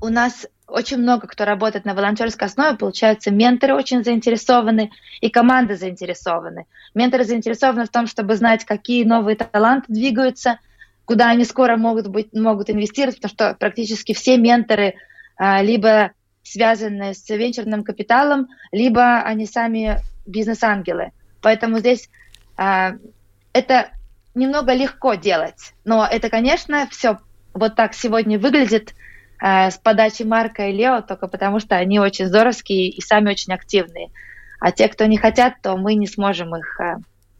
у 0.02 0.10
нас 0.10 0.48
очень 0.68 0.98
много 0.98 1.28
кто 1.28 1.46
работает 1.46 1.86
на 1.86 1.94
волонтерской 1.94 2.48
основе, 2.48 2.78
получается, 2.78 3.30
менторы 3.30 3.76
очень 3.76 4.04
заинтересованы 4.04 4.92
и 5.20 5.30
команды 5.30 5.76
заинтересованы. 5.76 6.66
Менторы 6.96 7.26
заинтересованы 7.26 7.86
в 7.86 7.90
том, 7.90 8.08
чтобы 8.08 8.36
знать, 8.36 8.66
какие 8.66 9.04
новые 9.04 9.36
таланты 9.36 9.94
двигаются– 9.94 10.60
куда 11.12 11.30
они 11.30 11.44
скоро 11.44 11.76
могут, 11.76 12.08
быть, 12.08 12.32
могут 12.32 12.70
инвестировать, 12.70 13.18
потому 13.18 13.34
что 13.34 13.54
практически 13.60 14.14
все 14.14 14.38
менторы 14.38 14.94
а, 15.36 15.62
либо 15.62 16.12
связаны 16.42 17.14
с 17.14 17.28
венчурным 17.28 17.84
капиталом, 17.84 18.48
либо 18.72 19.20
они 19.20 19.46
сами 19.46 20.00
бизнес-ангелы. 20.26 21.12
Поэтому 21.42 21.80
здесь 21.80 22.08
а, 22.56 22.94
это 23.52 23.90
немного 24.36 24.72
легко 24.72 25.16
делать. 25.16 25.74
Но 25.84 26.08
это, 26.10 26.30
конечно, 26.30 26.88
все 26.90 27.20
вот 27.54 27.76
так 27.76 27.94
сегодня 27.94 28.40
выглядит 28.40 28.94
с 29.42 29.78
подачи 29.84 30.24
Марка 30.24 30.70
и 30.70 30.72
Лео, 30.72 31.02
только 31.02 31.28
потому 31.28 31.60
что 31.60 31.76
они 31.76 32.00
очень 32.00 32.28
здоровские 32.28 32.88
и 32.88 33.02
сами 33.02 33.32
очень 33.32 33.52
активные. 33.52 34.12
А 34.62 34.72
те, 34.72 34.88
кто 34.88 35.06
не 35.08 35.18
хотят, 35.18 35.56
то 35.62 35.76
мы 35.76 35.96
не 35.96 36.08
сможем 36.08 36.56
их 36.56 36.80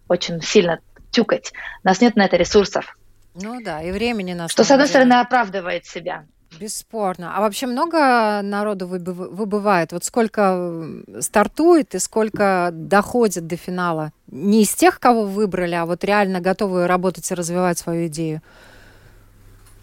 очень 0.10 0.42
сильно 0.42 0.80
тюкать. 1.12 1.54
У 1.86 1.88
нас 1.88 2.02
нет 2.02 2.18
на 2.18 2.26
это 2.26 2.36
ресурсов. 2.36 2.98
Ну 3.36 3.62
да, 3.64 3.82
и 3.82 3.92
времени 3.92 4.34
на 4.34 4.48
Что, 4.48 4.64
с 4.64 4.72
одной 4.72 4.88
стороны, 4.88 5.14
оправдывает 5.14 5.86
себя. 5.86 6.26
Бесспорно. 6.60 7.38
А 7.38 7.40
вообще 7.40 7.66
много 7.66 8.42
народу 8.44 8.86
выбывает? 8.86 9.94
Вот 9.94 10.04
сколько 10.04 10.84
стартует 11.22 11.96
и 11.96 12.00
сколько 12.00 12.70
доходит 12.74 13.48
до 13.48 13.56
финала? 13.56 14.12
Не 14.28 14.64
из 14.64 14.74
тех, 14.74 15.00
кого 15.00 15.24
выбрали, 15.24 15.76
а 15.76 15.86
вот 15.86 16.04
реально 16.04 16.42
готовы 16.42 16.88
работать 16.88 17.30
и 17.32 17.36
развивать 17.36 17.78
свою 17.78 18.08
идею? 18.08 18.42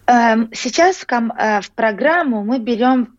Эм, 0.07 0.51
сейчас 0.53 0.97
в, 0.97 1.07
э, 1.11 1.61
в 1.63 1.71
программу 1.73 2.45
мы 2.45 2.59
берем 2.59 3.17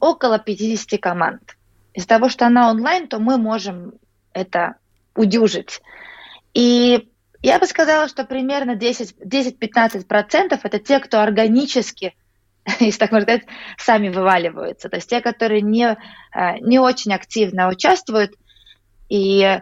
около 0.00 0.38
50 0.38 0.98
команд. 0.98 1.56
Из-за 1.92 2.08
того, 2.08 2.28
что 2.30 2.46
она 2.46 2.70
онлайн, 2.70 3.08
то 3.08 3.18
мы 3.18 3.36
можем 3.36 3.92
это 4.32 4.76
удюжить. 5.14 5.82
И 6.54 7.10
я 7.46 7.60
бы 7.60 7.66
сказала, 7.66 8.08
что 8.08 8.24
примерно 8.24 8.72
10-15% 8.74 10.60
это 10.60 10.78
те, 10.80 10.98
кто 10.98 11.20
органически, 11.20 12.16
если 12.80 12.98
так 12.98 13.12
можно 13.12 13.22
сказать, 13.22 13.46
сами 13.78 14.08
вываливаются. 14.08 14.88
То 14.88 14.96
есть 14.96 15.08
те, 15.08 15.20
которые 15.20 15.60
не, 15.60 15.96
э, 16.34 16.58
не 16.58 16.80
очень 16.80 17.12
активно 17.12 17.68
участвуют. 17.68 18.32
И 19.08 19.60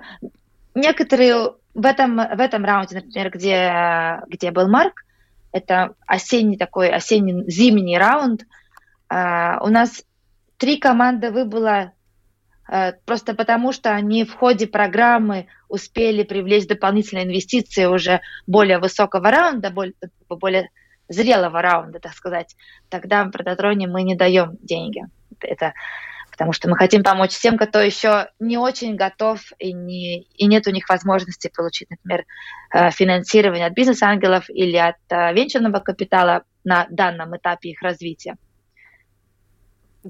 некоторые 0.74 1.52
в 1.74 1.84
этом, 1.84 2.16
в 2.16 2.40
этом 2.40 2.64
раунде, 2.64 2.96
например, 2.96 3.30
где, 3.30 4.22
где 4.28 4.50
был 4.50 4.66
Марк, 4.68 5.04
это 5.52 5.94
осенний 6.06 6.56
такой, 6.56 6.88
осенний-зимний 6.88 7.98
раунд, 7.98 8.46
э, 9.10 9.58
у 9.60 9.68
нас 9.68 10.02
три 10.56 10.78
команды 10.78 11.30
выбыло 11.30 11.92
просто 13.04 13.34
потому, 13.34 13.72
что 13.72 13.90
они 13.90 14.24
в 14.24 14.34
ходе 14.34 14.66
программы 14.66 15.48
успели 15.68 16.22
привлечь 16.22 16.66
дополнительные 16.66 17.24
инвестиции 17.24 17.86
уже 17.86 18.20
более 18.46 18.78
высокого 18.78 19.30
раунда, 19.30 19.70
более, 19.70 19.94
более 20.28 20.70
зрелого 21.08 21.60
раунда, 21.60 21.98
так 21.98 22.14
сказать, 22.14 22.56
тогда 22.88 23.24
в 23.24 23.30
Прототроне 23.30 23.86
мы 23.86 24.02
не 24.02 24.14
даем 24.14 24.56
деньги. 24.60 25.02
Это 25.40 25.74
потому 26.30 26.52
что 26.52 26.68
мы 26.68 26.76
хотим 26.76 27.04
помочь 27.04 27.38
тем, 27.38 27.56
кто 27.56 27.80
еще 27.80 28.28
не 28.40 28.58
очень 28.58 28.96
готов 28.96 29.40
и, 29.60 29.72
не, 29.72 30.22
и 30.22 30.46
нет 30.46 30.66
у 30.66 30.70
них 30.70 30.88
возможности 30.88 31.48
получить, 31.54 31.88
например, 31.90 32.24
э, 32.72 32.90
финансирование 32.90 33.66
от 33.66 33.72
бизнес-ангелов 33.72 34.50
или 34.50 34.76
от 34.76 34.96
э, 35.10 35.32
венчурного 35.32 35.78
капитала 35.78 36.42
на 36.64 36.88
данном 36.90 37.36
этапе 37.36 37.68
их 37.68 37.82
развития. 37.82 38.36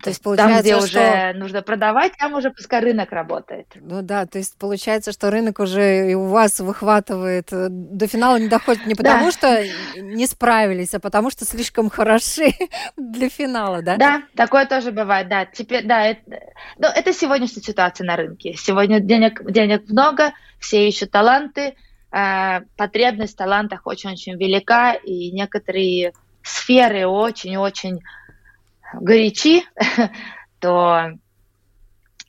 То 0.03 0.11
есть 0.11 0.23
получается, 0.23 0.55
там, 0.55 0.63
где 0.63 0.75
что... 0.75 0.85
уже 0.85 1.33
нужно 1.39 1.63
продавать, 1.63 2.13
там 2.19 2.35
уже 2.35 2.51
пускай 2.51 2.81
рынок 2.81 3.13
работает. 3.13 3.69
Ну 3.77 4.03
да, 4.03 4.27
то 4.27 4.39
есть 4.39 4.59
получается, 4.59 5.13
что 5.13 5.31
рынок 5.31 5.61
уже 5.61 6.11
и 6.11 6.15
у 6.15 6.27
вас 6.27 6.59
выхватывает, 6.59 7.53
э, 7.53 7.69
до 7.71 8.09
финала 8.09 8.37
не 8.37 8.49
доходит 8.49 8.87
не 8.87 8.95
потому, 8.97 9.27
да. 9.27 9.33
что 9.33 9.65
не 9.97 10.27
справились, 10.27 10.95
а 10.95 11.01
потому 11.01 11.31
что 11.31 11.45
слишком 11.45 11.91
хороши 11.91 12.51
для 12.97 13.29
финала, 13.29 13.83
да? 13.83 13.97
Да, 13.97 14.23
такое 14.35 14.67
тоже 14.67 14.91
бывает, 14.91 15.29
да. 15.29 15.47
Теперь, 15.47 15.85
да, 15.85 16.07
это, 16.07 16.23
ну, 16.79 16.89
это 16.89 17.13
сегодняшняя 17.13 17.63
ситуация 17.63 18.05
на 18.05 18.17
рынке. 18.17 18.55
Сегодня 18.55 18.99
денег, 18.99 19.49
денег 19.49 19.89
много, 19.89 20.33
все 20.59 20.89
ищут 20.89 21.13
таланты, 21.13 21.77
э, 22.11 22.61
потребность 22.77 23.35
в 23.35 23.37
талантах 23.37 23.83
очень-очень 23.87 24.37
велика, 24.39 24.95
и 24.95 25.31
некоторые 25.31 26.15
сферы 26.43 27.07
очень-очень 27.07 28.01
горячи, 28.93 29.65
то, 30.61 31.13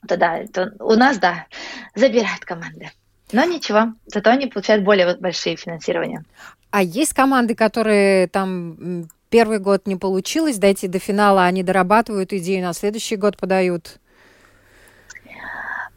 то 0.06 0.16
да, 0.16 0.44
то 0.52 0.72
у 0.80 0.94
нас, 0.94 1.18
да, 1.18 1.46
забирают 1.94 2.44
команды. 2.44 2.90
Но 3.32 3.44
ничего, 3.44 3.94
зато 4.06 4.30
они 4.30 4.46
получают 4.46 4.84
более 4.84 5.16
большие 5.16 5.56
финансирования. 5.56 6.24
А 6.70 6.82
есть 6.82 7.12
команды, 7.12 7.54
которые 7.54 8.28
там 8.28 9.08
первый 9.30 9.58
год 9.58 9.86
не 9.86 9.96
получилось 9.96 10.58
дойти 10.58 10.88
до 10.88 10.98
финала, 10.98 11.44
они 11.44 11.62
дорабатывают 11.62 12.32
идею, 12.32 12.64
на 12.64 12.72
следующий 12.72 13.16
год 13.16 13.36
подают? 13.36 13.98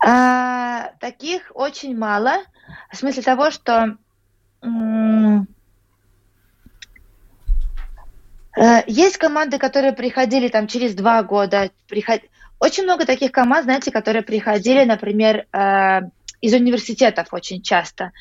А, 0.04 0.92
таких 1.00 1.52
очень 1.54 1.98
мало. 1.98 2.38
В 2.92 2.96
смысле 2.96 3.22
того, 3.24 3.52
что 3.52 3.98
есть 8.88 9.18
команды, 9.18 9.58
которые 9.58 9.94
приходили 9.94 10.48
там 10.48 10.68
через 10.68 10.94
два 10.96 11.24
года. 11.24 11.72
Приход... 11.88 12.22
Очень 12.60 12.84
много 12.84 13.06
таких 13.06 13.32
команд, 13.32 13.64
знаете, 13.64 13.92
которые 13.92 14.22
приходили, 14.22 14.84
например, 14.84 15.46
э, 15.54 16.02
из 16.42 16.54
университетов 16.54 17.28
очень 17.32 17.62
часто. 17.62 18.12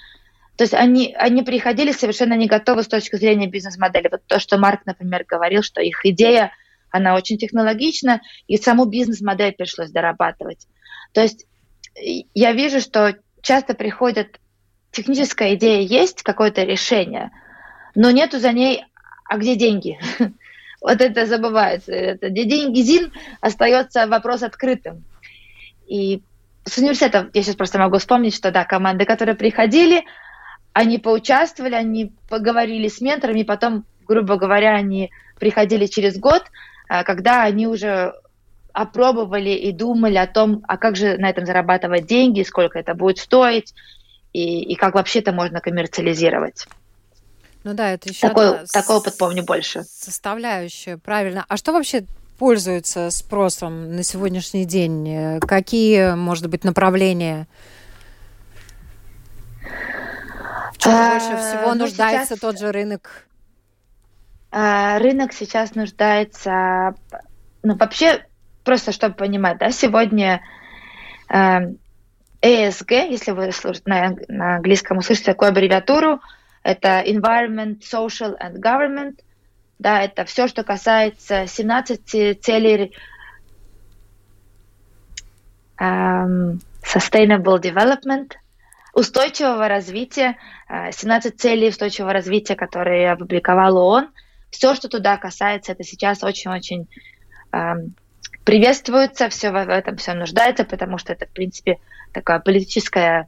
То 0.57 0.65
есть 0.65 0.75
они, 0.75 1.15
они 1.19 1.43
приходили 1.43 1.93
совершенно 1.93 2.35
не 2.35 2.47
готовы 2.47 2.83
с 2.83 2.89
точки 2.89 3.17
зрения 3.17 3.47
бизнес-модели. 3.47 4.09
Вот 4.11 4.23
то, 4.27 4.41
что 4.41 4.59
Марк, 4.59 4.83
например, 4.87 5.25
говорил, 5.25 5.63
что 5.63 5.81
их 5.81 6.05
идея, 6.05 6.53
она 6.91 7.15
очень 7.15 7.39
технологична, 7.39 8.21
и 8.47 8.57
саму 8.57 8.85
бизнес-модель 8.85 9.53
пришлось 9.53 9.91
дорабатывать. 9.91 10.67
То 11.13 11.21
есть 11.21 11.47
я 12.35 12.53
вижу, 12.53 12.81
что 12.81 13.17
часто 13.41 13.75
приходят, 13.75 14.41
техническая 14.91 15.55
идея 15.55 15.81
есть, 15.81 16.23
какое-то 16.23 16.63
решение, 16.63 17.31
но 17.95 18.11
нету 18.11 18.39
за 18.39 18.53
ней 18.53 18.85
а 19.29 19.39
где 19.39 19.57
деньги? 19.57 19.99
Вот 20.81 21.01
это 21.01 21.27
забывается. 21.27 21.91
Это, 21.91 22.31
где 22.31 22.45
деньги 22.45 22.81
ЗИН, 22.83 23.13
остается 23.41 24.07
вопрос 24.07 24.45
открытым. 24.45 25.03
И 25.89 26.23
с 26.65 26.79
университетов 26.79 27.31
я 27.35 27.43
сейчас 27.43 27.57
просто 27.57 27.81
могу 27.81 27.99
вспомнить, 27.99 28.33
что 28.33 28.53
да, 28.53 28.65
команды, 28.65 29.05
которые 29.05 29.35
приходили, 29.35 30.05
они 30.73 30.99
поучаствовали, 30.99 31.75
они 31.75 32.13
поговорили 32.29 32.87
с 32.87 33.01
менторами, 33.01 33.43
потом, 33.43 33.87
грубо 34.07 34.37
говоря, 34.37 34.77
они 34.77 35.11
приходили 35.41 35.87
через 35.87 36.17
год, 36.17 36.45
а, 36.89 37.03
когда 37.03 37.43
они 37.43 37.67
уже 37.67 38.15
опробовали 38.73 39.51
и 39.51 39.73
думали 39.73 40.17
о 40.17 40.29
том, 40.29 40.63
а 40.69 40.77
как 40.77 40.95
же 40.95 41.19
на 41.19 41.29
этом 41.31 41.45
зарабатывать 41.45 42.07
деньги, 42.07 42.43
сколько 42.45 42.79
это 42.79 42.95
будет 42.95 43.19
стоить, 43.19 43.75
и, 44.33 44.63
и 44.63 44.77
как 44.77 44.95
вообще 44.95 45.19
это 45.19 45.33
можно 45.33 45.61
коммерциализировать. 45.61 46.69
Ну 47.65 47.75
да, 47.75 47.91
это 47.93 48.09
еще 48.09 48.29
такой, 48.29 48.67
такой 48.73 48.97
опыт 48.97 49.19
помню 49.19 49.45
больше. 49.45 49.85
Составляющая, 49.85 50.97
правильно. 50.97 51.45
А 51.49 51.57
что 51.57 51.73
вообще 51.73 52.05
пользуется 52.39 53.11
спросом 53.11 53.97
на 53.97 54.03
сегодняшний 54.03 54.65
день? 54.65 55.41
Какие, 55.41 56.15
может 56.15 56.49
быть, 56.49 56.65
направления? 56.65 57.47
В 60.73 60.79
чем 60.79 60.93
а, 60.93 61.11
больше 61.11 61.37
всего 61.37 61.75
ну, 61.75 61.81
нуждается 61.81 62.37
сейчас... 62.37 62.41
тот 62.41 62.59
же 62.59 62.71
рынок? 62.71 63.27
А, 64.51 64.99
рынок 64.99 65.33
сейчас 65.33 65.75
нуждается, 65.75 66.95
ну 67.63 67.75
вообще, 67.75 68.25
просто 68.65 68.93
чтобы 68.93 69.15
понимать, 69.15 69.59
да, 69.59 69.73
сегодня 69.73 70.41
а, 71.29 71.63
ESG, 72.41 73.11
если 73.11 73.33
вы 73.33 73.51
на, 73.85 74.17
на 74.29 74.57
английском 74.57 74.99
услышите 74.99 75.33
такую 75.33 75.49
аббревиатуру, 75.49 76.21
это 76.69 77.03
environment, 77.07 77.81
social 77.81 78.37
and 78.39 78.61
government. 78.61 79.21
Да, 79.79 80.03
это 80.03 80.27
все, 80.27 80.49
что 80.49 80.65
касается 80.65 81.47
17 81.47 82.43
целей 82.43 82.95
um, 85.81 86.61
sustainable 86.83 87.59
development, 87.59 88.33
устойчивого 88.93 89.67
развития, 89.69 90.37
17 90.69 91.33
э, 91.33 91.37
целей 91.39 91.69
устойчивого 91.71 92.13
развития, 92.13 92.55
которые 92.55 93.13
опубликовал 93.13 93.79
ООН. 93.79 94.11
Все, 94.51 94.75
что 94.75 94.89
туда 94.89 95.17
касается, 95.17 95.73
это 95.73 95.85
сейчас 95.85 96.23
очень-очень 96.23 96.87
um, 97.53 97.93
приветствуется, 98.45 99.31
все 99.31 99.53
в 99.53 99.57
этом 99.57 99.97
все 99.97 100.13
нуждается, 100.13 100.65
потому 100.65 100.99
что 100.99 101.15
это, 101.15 101.25
в 101.25 101.31
принципе, 101.31 101.79
такая 102.13 102.41
политическая 102.41 103.27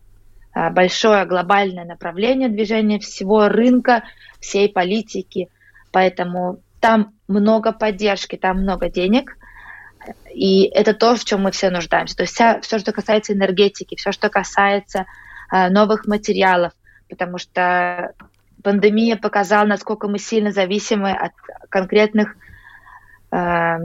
большое 0.54 1.24
глобальное 1.26 1.84
направление 1.84 2.48
движения 2.48 2.98
всего 2.98 3.48
рынка, 3.48 4.04
всей 4.40 4.68
политики. 4.68 5.48
Поэтому 5.92 6.60
там 6.80 7.12
много 7.28 7.72
поддержки, 7.72 8.36
там 8.36 8.62
много 8.62 8.88
денег. 8.88 9.36
И 10.34 10.64
это 10.64 10.94
то, 10.94 11.14
в 11.14 11.24
чем 11.24 11.42
мы 11.42 11.50
все 11.50 11.70
нуждаемся. 11.70 12.16
То 12.16 12.22
есть 12.22 12.34
вся, 12.34 12.60
все, 12.60 12.78
что 12.78 12.92
касается 12.92 13.34
энергетики, 13.34 13.96
все, 13.96 14.12
что 14.12 14.30
касается 14.30 15.04
а, 15.50 15.68
новых 15.68 16.06
материалов, 16.06 16.72
потому 17.08 17.38
что 17.38 18.14
пандемия 18.62 19.16
показала, 19.16 19.66
насколько 19.66 20.08
мы 20.08 20.18
сильно 20.18 20.52
зависимы 20.52 21.12
от 21.12 21.32
конкретных 21.68 22.36
э, 23.30 23.78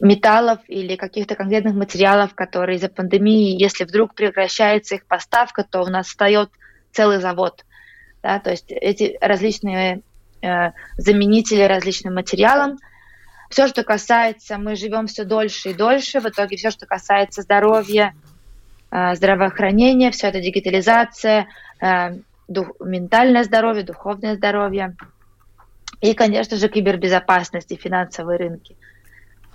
металлов 0.00 0.60
или 0.66 0.96
каких-то 0.96 1.34
конкретных 1.36 1.74
материалов, 1.74 2.34
которые 2.34 2.76
из-за 2.76 2.88
пандемии, 2.88 3.60
если 3.60 3.84
вдруг 3.84 4.14
прекращается 4.14 4.96
их 4.96 5.04
поставка, 5.04 5.62
то 5.62 5.82
у 5.82 5.86
нас 5.86 6.06
встает 6.06 6.50
целый 6.90 7.20
завод. 7.20 7.64
Да, 8.22 8.38
то 8.38 8.50
есть 8.50 8.66
эти 8.70 9.16
различные 9.20 10.02
э, 10.42 10.70
заменители 10.96 11.62
различным 11.62 12.14
материалам. 12.14 12.78
Все, 13.50 13.66
что 13.66 13.82
касается, 13.82 14.58
мы 14.58 14.76
живем 14.76 15.06
все 15.06 15.24
дольше 15.24 15.70
и 15.70 15.74
дольше, 15.74 16.20
в 16.20 16.26
итоге 16.26 16.56
все, 16.56 16.70
что 16.70 16.86
касается 16.86 17.42
здоровья, 17.42 18.14
э, 18.90 19.14
здравоохранения, 19.14 20.10
все 20.10 20.28
это 20.28 20.40
дигитализация, 20.40 21.48
э, 21.80 22.16
дух, 22.48 22.68
ментальное 22.80 23.44
здоровье, 23.44 23.84
духовное 23.84 24.36
здоровье 24.36 24.96
и, 26.00 26.14
конечно 26.14 26.56
же, 26.56 26.68
кибербезопасность 26.68 27.70
и 27.72 27.76
финансовые 27.76 28.38
рынки. 28.38 28.76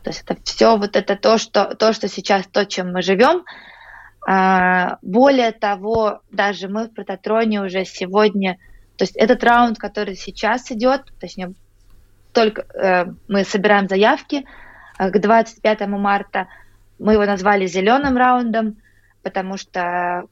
То 0.06 0.12
есть 0.12 0.22
это 0.24 0.38
все 0.44 0.78
вот 0.78 0.96
это 0.96 1.16
то, 1.16 1.40
что, 1.40 1.74
то, 1.74 1.92
что 1.92 2.08
сейчас, 2.08 2.46
то, 2.46 2.64
чем 2.64 2.94
мы 2.94 3.02
живем. 3.02 3.44
А, 4.28 5.00
более 5.02 5.52
того, 5.52 6.22
даже 6.32 6.68
мы 6.68 6.86
в 6.86 6.94
Прототроне 6.94 7.64
уже 7.64 7.86
сегодня, 7.86 8.60
то 8.98 9.04
есть 9.04 9.16
этот 9.16 9.44
раунд, 9.44 9.80
который 9.80 10.16
сейчас 10.16 10.72
идет, 10.72 11.12
точнее, 11.20 11.56
только 12.34 12.68
э, 12.76 13.06
мы 13.28 13.46
собираем 13.46 13.88
заявки 13.88 14.46
э, 15.00 15.10
к 15.10 15.20
25 15.20 15.88
марта, 15.88 16.50
мы 17.00 17.14
его 17.14 17.26
назвали 17.26 17.66
зеленым 17.66 18.16
раундом, 18.16 18.78
потому 19.24 19.58
что 19.58 20.26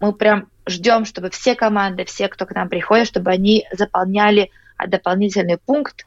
мы 0.00 0.12
прям 0.12 0.48
ждем, 0.66 1.04
чтобы 1.04 1.30
все 1.30 1.54
команды, 1.54 2.04
все, 2.04 2.26
кто 2.26 2.46
к 2.46 2.50
нам 2.52 2.68
приходит, 2.68 3.06
чтобы 3.06 3.30
они 3.30 3.64
заполняли 3.70 4.50
дополнительный 4.84 5.58
пункт, 5.58 6.04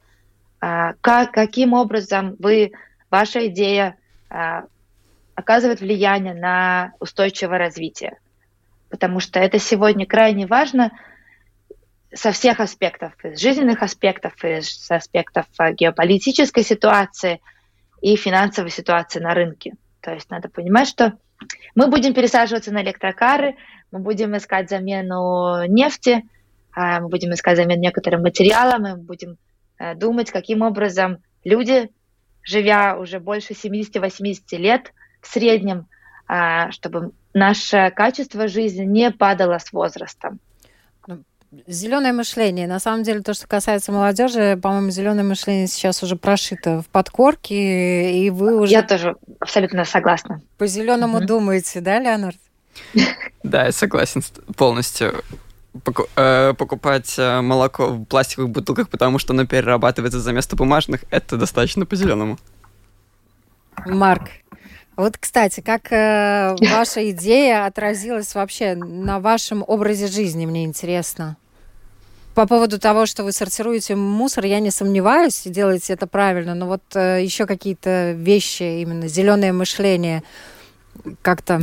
а, 0.60 0.96
как, 1.00 1.32
каким 1.32 1.72
образом 1.72 2.36
вы, 2.40 2.74
ваша 3.10 3.48
идея 3.48 3.98
а, 4.30 4.66
оказывает 5.36 5.82
влияние 5.82 6.34
на 6.34 6.94
устойчивое 7.00 7.58
развитие. 7.58 8.18
Потому 8.90 9.20
что 9.20 9.40
это 9.40 9.60
сегодня 9.60 10.06
крайне 10.06 10.48
важно 10.48 10.92
со 12.14 12.32
всех 12.32 12.60
аспектов, 12.60 13.14
из 13.24 13.40
жизненных 13.40 13.84
аспектов, 13.84 14.34
из 14.44 14.90
аспектов 14.90 15.46
а, 15.58 15.72
геополитической 15.72 16.64
ситуации 16.64 17.42
и 18.02 18.16
финансовой 18.16 18.72
ситуации 18.72 19.20
на 19.20 19.34
рынке. 19.34 19.74
То 20.02 20.14
есть 20.14 20.30
надо 20.30 20.50
понимать, 20.50 20.88
что 20.88 21.14
мы 21.76 21.88
будем 21.88 22.14
пересаживаться 22.14 22.72
на 22.72 22.82
электрокары, 22.82 23.56
мы 23.92 24.00
будем 24.00 24.36
искать 24.36 24.70
замену 24.70 25.66
нефти, 25.68 26.24
а, 26.72 27.00
мы 27.02 27.10
будем 27.10 27.34
искать 27.34 27.58
замену 27.58 27.82
некоторым 27.82 28.22
материалам, 28.22 28.82
мы 28.82 28.98
будем 28.98 29.38
э, 29.80 29.96
думать, 29.96 30.32
каким 30.32 30.62
образом 30.62 31.18
люди, 31.44 31.90
живя 32.48 32.98
уже 32.98 33.20
больше 33.20 33.54
70-80 33.54 34.58
лет 34.58 34.94
в 35.22 35.28
среднем, 35.28 35.88
а, 36.28 36.72
чтобы 36.72 37.12
наше 37.34 37.92
качество 37.96 38.48
жизни 38.48 38.86
не 38.86 39.12
падало 39.12 39.58
с 39.60 39.72
возрастом. 39.74 40.40
Ну, 41.08 41.24
зеленое 41.68 42.14
мышление. 42.14 42.68
На 42.68 42.80
самом 42.80 43.04
деле, 43.04 43.22
то, 43.22 43.34
что 43.34 43.48
касается 43.48 43.92
молодежи, 43.92 44.58
по-моему, 44.62 44.90
зеленое 44.90 45.26
мышление 45.26 45.68
сейчас 45.68 46.02
уже 46.04 46.16
прошито 46.16 46.82
в 46.82 46.88
подкорке, 46.88 48.12
и 48.12 48.30
вы 48.30 48.58
уже... 48.58 48.72
Я 48.72 48.84
тоже 48.84 49.16
абсолютно 49.40 49.84
согласна. 49.84 50.42
По 50.58 50.68
зеленому 50.68 51.18
угу. 51.18 51.28
думаете, 51.28 51.82
да, 51.82 52.00
Леонард? 52.00 52.38
Да, 53.44 53.66
я 53.66 53.72
согласен 53.72 54.24
полностью. 54.56 55.24
Э, 56.16 56.54
покупать 56.58 57.16
э, 57.18 57.42
молоко 57.42 57.88
в 57.90 58.06
пластиковых 58.06 58.50
бутылках, 58.50 58.90
потому 58.90 59.20
что 59.20 59.34
оно 59.34 59.46
перерабатывается 59.46 60.20
за 60.20 60.32
место 60.34 60.56
бумажных, 60.56 61.04
это 61.10 61.38
достаточно 61.38 61.86
по-зеленому. 61.86 62.38
Марк, 63.86 64.30
вот, 64.96 65.18
кстати, 65.18 65.62
как 65.62 65.92
э, 65.92 66.56
ваша 66.62 67.10
идея 67.12 67.66
отразилась 67.66 68.34
вообще 68.36 68.76
на 68.76 69.20
вашем 69.20 69.64
образе 69.66 70.08
жизни, 70.08 70.46
мне 70.46 70.66
интересно. 70.66 71.38
По 72.34 72.46
поводу 72.46 72.80
того, 72.80 73.06
что 73.08 73.24
вы 73.24 73.32
сортируете 73.32 73.96
мусор, 73.96 74.46
я 74.46 74.60
не 74.60 74.70
сомневаюсь, 74.70 75.48
и 75.48 75.50
делаете 75.50 75.94
это 75.94 76.06
правильно, 76.06 76.54
но 76.54 76.68
вот 76.68 76.84
э, 76.94 77.24
еще 77.24 77.46
какие-то 77.46 78.12
вещи, 78.12 78.82
именно 78.82 79.08
зеленое 79.08 79.54
мышление, 79.54 80.24
как-то 81.22 81.62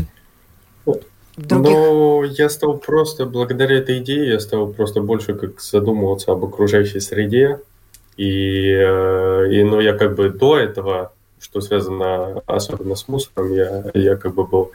других? 1.36 1.72
Но 1.72 2.24
я 2.24 2.48
стал 2.48 2.78
просто, 2.78 3.26
благодаря 3.26 3.78
этой 3.78 3.98
идее, 3.98 4.28
я 4.28 4.40
стал 4.40 4.68
просто 4.68 5.00
больше 5.00 5.34
как 5.34 5.60
задумываться 5.60 6.32
об 6.32 6.44
окружающей 6.44 7.00
среде. 7.00 7.60
И, 8.16 8.70
э, 8.70 9.48
и 9.50 9.64
ну, 9.64 9.80
я 9.80 9.94
как 9.94 10.14
бы 10.14 10.30
до 10.30 10.58
этого, 10.58 11.12
что 11.40 11.60
связано 11.60 12.42
особенно 12.46 12.94
с 12.94 13.08
мусором, 13.08 13.52
я, 13.52 13.90
я 13.94 14.16
как 14.16 14.34
бы 14.34 14.44
был 14.46 14.70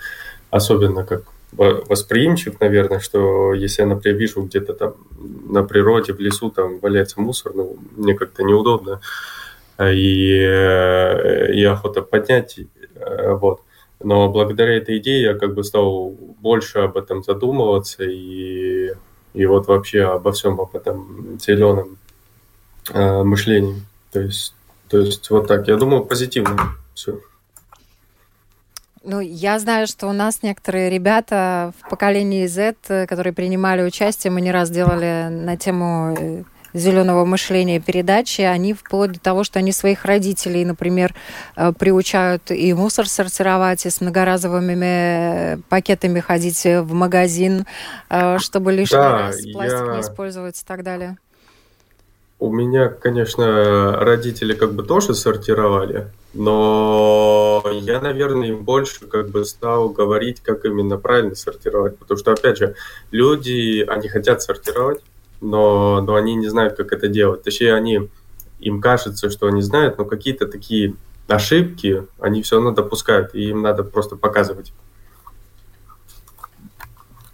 особенно 0.52 1.06
как 1.06 1.24
восприимчив, 1.52 2.60
наверное, 2.60 3.00
что 3.00 3.54
если 3.54 3.82
я, 3.82 3.88
например, 3.88 4.18
вижу 4.18 4.42
где-то 4.42 4.74
там 4.74 4.94
на 5.50 5.64
природе, 5.64 6.14
в 6.14 6.20
лесу 6.20 6.52
там 6.52 6.80
валяется 6.80 7.20
мусор, 7.20 7.54
ну, 7.56 7.78
мне 7.96 8.14
как-то 8.14 8.44
неудобно, 8.44 9.02
и, 9.82 10.32
э, 10.32 11.54
и 11.54 11.64
охота 11.64 12.02
поднять, 12.02 12.60
э, 12.96 13.34
вот. 13.34 13.62
Но 14.02 14.30
благодаря 14.30 14.78
этой 14.78 14.98
идее 15.00 15.22
я 15.22 15.34
как 15.34 15.54
бы 15.54 15.64
стал 15.64 16.16
больше 16.40 16.80
об 16.80 16.96
этом 16.98 17.24
задумываться 17.24 18.04
и, 18.04 18.94
и 19.34 19.46
вот 19.46 19.68
вообще 19.68 20.04
обо 20.04 20.32
всем 20.32 20.60
об 20.62 20.76
этом 20.76 21.38
зеленом 21.40 21.98
э, 22.94 23.24
мышлении. 23.24 23.82
То 24.12 24.22
есть, 24.22 24.54
то 24.88 25.00
есть 25.00 25.30
вот 25.30 25.48
так. 25.48 25.68
Я 25.68 25.76
думаю, 25.76 26.06
позитивно 26.06 26.78
все. 26.94 27.20
Ну, 29.04 29.22
я 29.22 29.60
знаю, 29.60 29.88
что 29.88 30.08
у 30.08 30.14
нас 30.14 30.44
некоторые 30.44 30.90
ребята 30.90 31.74
в 31.80 31.90
поколении 31.90 32.46
Z, 32.48 32.76
э, 32.90 33.06
которые 33.06 33.34
принимали 33.34 33.82
участие, 33.82 34.32
мы 34.32 34.42
не 34.42 34.52
раз 34.52 34.70
делали 34.70 35.28
на 35.30 35.58
тему 35.58 36.16
э, 36.18 36.44
зеленого 36.74 37.26
мышления 37.26 37.80
передачи, 37.80 38.42
они 38.42 38.74
вплоть 38.74 39.14
до 39.14 39.20
того, 39.20 39.44
что 39.44 39.60
они 39.60 39.72
своих 39.72 40.06
родителей, 40.06 40.66
например, 40.66 41.14
э, 41.56 41.72
приучают 41.78 42.52
и 42.52 42.74
мусор 42.74 43.08
сортировать, 43.08 43.86
и 43.86 43.90
с 43.90 44.02
многоразовыми 44.02 45.56
э, 45.56 45.58
пакетами 45.70 46.20
ходить 46.20 46.64
в 46.66 46.94
магазин, 46.94 47.66
э, 48.10 48.38
чтобы 48.40 48.72
лишний 48.72 48.98
да, 48.98 49.18
раз 49.20 49.38
пластик 49.52 49.88
я... 49.88 49.96
не 49.96 50.02
использовать 50.02 50.62
и 50.62 50.66
так 50.66 50.84
далее. 50.84 51.18
У 52.42 52.54
меня, 52.54 52.88
конечно, 52.88 53.98
родители 54.00 54.54
как 54.54 54.74
бы 54.74 54.84
тоже 54.84 55.14
сортировали, 55.14 56.08
но 56.34 57.62
я, 57.82 58.00
наверное, 58.00 58.48
им 58.48 58.64
больше 58.64 59.08
как 59.08 59.30
бы 59.30 59.44
стал 59.44 59.90
говорить, 59.90 60.40
как 60.42 60.64
именно 60.64 60.98
правильно 60.98 61.36
сортировать, 61.36 61.98
потому 61.98 62.18
что, 62.18 62.32
опять 62.32 62.58
же, 62.58 62.76
люди, 63.12 63.84
они 63.86 64.08
хотят 64.08 64.42
сортировать, 64.42 65.02
но, 65.42 66.02
но 66.02 66.16
они 66.16 66.36
не 66.36 66.48
знают, 66.48 66.76
как 66.76 66.92
это 66.92 67.08
делать. 67.08 67.44
Точнее, 67.44 67.74
они, 67.74 68.10
им 68.60 68.82
кажется, 68.82 69.30
что 69.30 69.48
они 69.48 69.62
знают, 69.62 69.98
но 69.98 70.06
какие-то 70.06 70.48
такие 70.48 70.96
ошибки 71.28 72.06
они 72.20 72.42
все 72.42 72.56
равно 72.56 72.72
допускают, 72.72 73.36
и 73.36 73.50
им 73.50 73.62
надо 73.62 73.84
просто 73.84 74.16
показывать. 74.16 74.74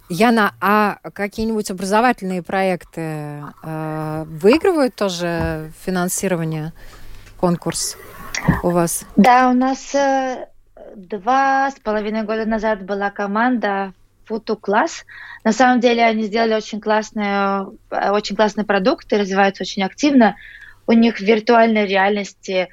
Яна, 0.08 0.54
а 0.60 0.98
какие-нибудь 1.14 1.70
образовательные 1.70 2.40
проекты 2.40 3.42
э, 3.62 4.24
выигрывают 4.28 4.94
тоже 4.94 5.72
финансирование, 5.80 6.72
конкурс 7.38 7.96
у 8.62 8.70
вас? 8.70 9.04
Да, 9.16 9.50
у 9.50 9.52
нас 9.52 9.94
э, 9.96 10.46
два 10.94 11.72
с 11.72 11.80
половиной 11.80 12.22
года 12.22 12.46
назад 12.46 12.84
была 12.84 13.10
команда 13.10 13.94
Футу 14.26 14.56
класс. 14.56 15.04
На 15.44 15.52
самом 15.52 15.80
деле 15.80 16.04
они 16.04 16.24
сделали 16.24 16.54
очень 16.54 16.80
классные, 16.80 17.68
очень 17.90 18.36
классный 18.36 18.64
продукт 18.64 19.12
и 19.12 19.16
развиваются 19.16 19.62
очень 19.62 19.82
активно. 19.82 20.36
У 20.86 20.92
них 20.92 21.16
в 21.16 21.20
виртуальной 21.20 21.86
реальности 21.86 22.68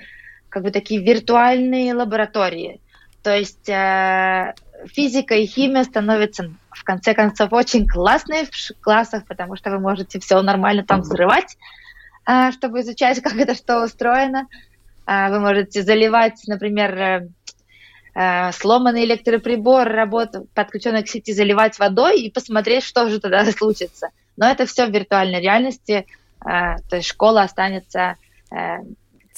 как 0.49 0.63
бы 0.63 0.71
такие 0.71 1.01
виртуальные 1.01 1.93
лаборатории. 1.93 2.80
То 3.23 3.36
есть 3.36 3.69
э, 3.69 4.53
физика 4.86 5.34
и 5.36 5.45
химия 5.45 5.84
становятся 5.84 6.51
в 6.71 6.84
конце 6.84 7.13
концов 7.13 7.53
очень 7.53 7.88
классные 7.88 8.45
в 8.45 8.82
классах, 8.82 9.25
потому 9.25 9.55
что 9.55 9.71
вы 9.71 9.80
можете 9.80 10.19
все 10.19 10.41
нормально 10.41 10.84
там 10.84 11.01
взрывать, 11.01 11.57
э, 12.28 12.51
чтобы 12.51 12.82
изучать, 12.82 13.19
как 13.23 13.36
это 13.36 13.55
что 13.55 13.84
устроено. 13.84 14.47
Э, 15.07 15.30
вы 15.30 15.39
можете 15.39 15.84
заливать, 15.84 16.41
например, 16.47 16.97
э, 16.97 17.17
э, 17.17 17.28
сломанный 18.14 19.05
электроприбор, 19.05 19.88
работу, 19.88 20.47
подключенный 20.53 21.03
к 21.03 21.07
сети, 21.07 21.34
заливать 21.34 21.80
водой 21.80 22.22
и 22.22 22.32
посмотреть, 22.32 22.84
что 22.84 23.09
же 23.09 23.20
тогда 23.20 23.43
случится. 23.51 24.09
Но 24.38 24.49
это 24.49 24.66
все 24.66 24.86
в 24.86 24.91
виртуальной 24.91 25.41
реальности, 25.41 26.05
э, 26.45 26.45
то 26.89 26.95
есть 26.95 27.07
школа 27.07 27.43
останется 27.43 28.16
э, 28.51 28.78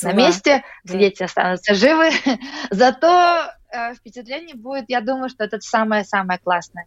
на 0.01 0.11
месте, 0.13 0.63
да. 0.83 0.97
дети 0.97 1.23
останутся 1.23 1.73
живы, 1.73 2.09
зато 2.69 3.47
э, 3.71 3.93
впечатление 3.95 4.55
будет, 4.55 4.85
я 4.87 5.01
думаю, 5.01 5.29
что 5.29 5.43
это 5.43 5.59
самое-самое 5.59 6.39
классное. 6.39 6.85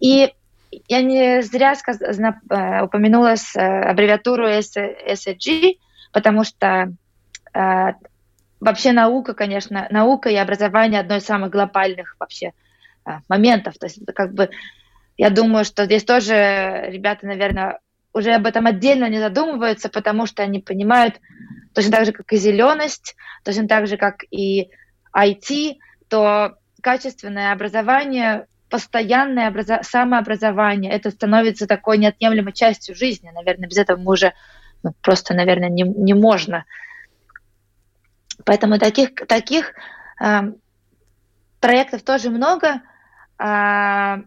И 0.00 0.32
я 0.88 1.02
не 1.02 1.42
зря 1.42 1.74
сказ... 1.74 2.00
Э, 2.00 2.82
упомянула 2.82 3.36
с, 3.36 3.56
аббревиатуру 3.56 4.48
SG, 4.48 5.78
потому 6.12 6.44
что 6.44 6.92
э, 7.54 7.92
вообще 8.60 8.92
наука, 8.92 9.34
конечно, 9.34 9.86
наука 9.90 10.28
и 10.28 10.36
образование 10.36 11.00
одно 11.00 11.16
из 11.16 11.24
самых 11.24 11.50
глобальных 11.50 12.16
вообще 12.18 12.52
э, 13.04 13.10
моментов. 13.28 13.78
То 13.78 13.86
есть 13.86 14.00
как 14.14 14.34
бы 14.34 14.50
я 15.16 15.30
думаю, 15.30 15.64
что 15.64 15.86
здесь 15.86 16.04
тоже 16.04 16.86
ребята, 16.88 17.26
наверное, 17.26 17.80
уже 18.12 18.32
об 18.32 18.46
этом 18.46 18.66
отдельно 18.66 19.08
не 19.08 19.18
задумываются, 19.18 19.88
потому 19.88 20.26
что 20.26 20.42
они 20.42 20.60
понимают, 20.60 21.20
точно 21.74 21.92
так 21.92 22.06
же, 22.06 22.12
как 22.12 22.32
и 22.32 22.36
зеленость, 22.36 23.14
точно 23.44 23.68
так 23.68 23.86
же, 23.86 23.96
как 23.96 24.24
и 24.30 24.70
IT, 25.14 25.76
то 26.08 26.56
качественное 26.82 27.52
образование, 27.52 28.46
постоянное 28.70 29.50
образо- 29.50 29.82
самообразование, 29.82 30.92
это 30.92 31.10
становится 31.10 31.66
такой 31.66 31.98
неотъемлемой 31.98 32.52
частью 32.52 32.94
жизни. 32.94 33.30
Наверное, 33.34 33.68
без 33.68 33.78
этого 33.78 33.98
мы 33.98 34.12
уже 34.12 34.32
ну, 34.82 34.92
просто, 35.02 35.34
наверное, 35.34 35.68
не, 35.68 35.82
не 35.82 36.14
можно. 36.14 36.64
Поэтому 38.44 38.78
таких, 38.78 39.14
таких 39.26 39.72
э, 40.20 40.40
проектов 41.60 42.02
тоже 42.02 42.30
много. 42.30 42.82
Э, 43.38 44.22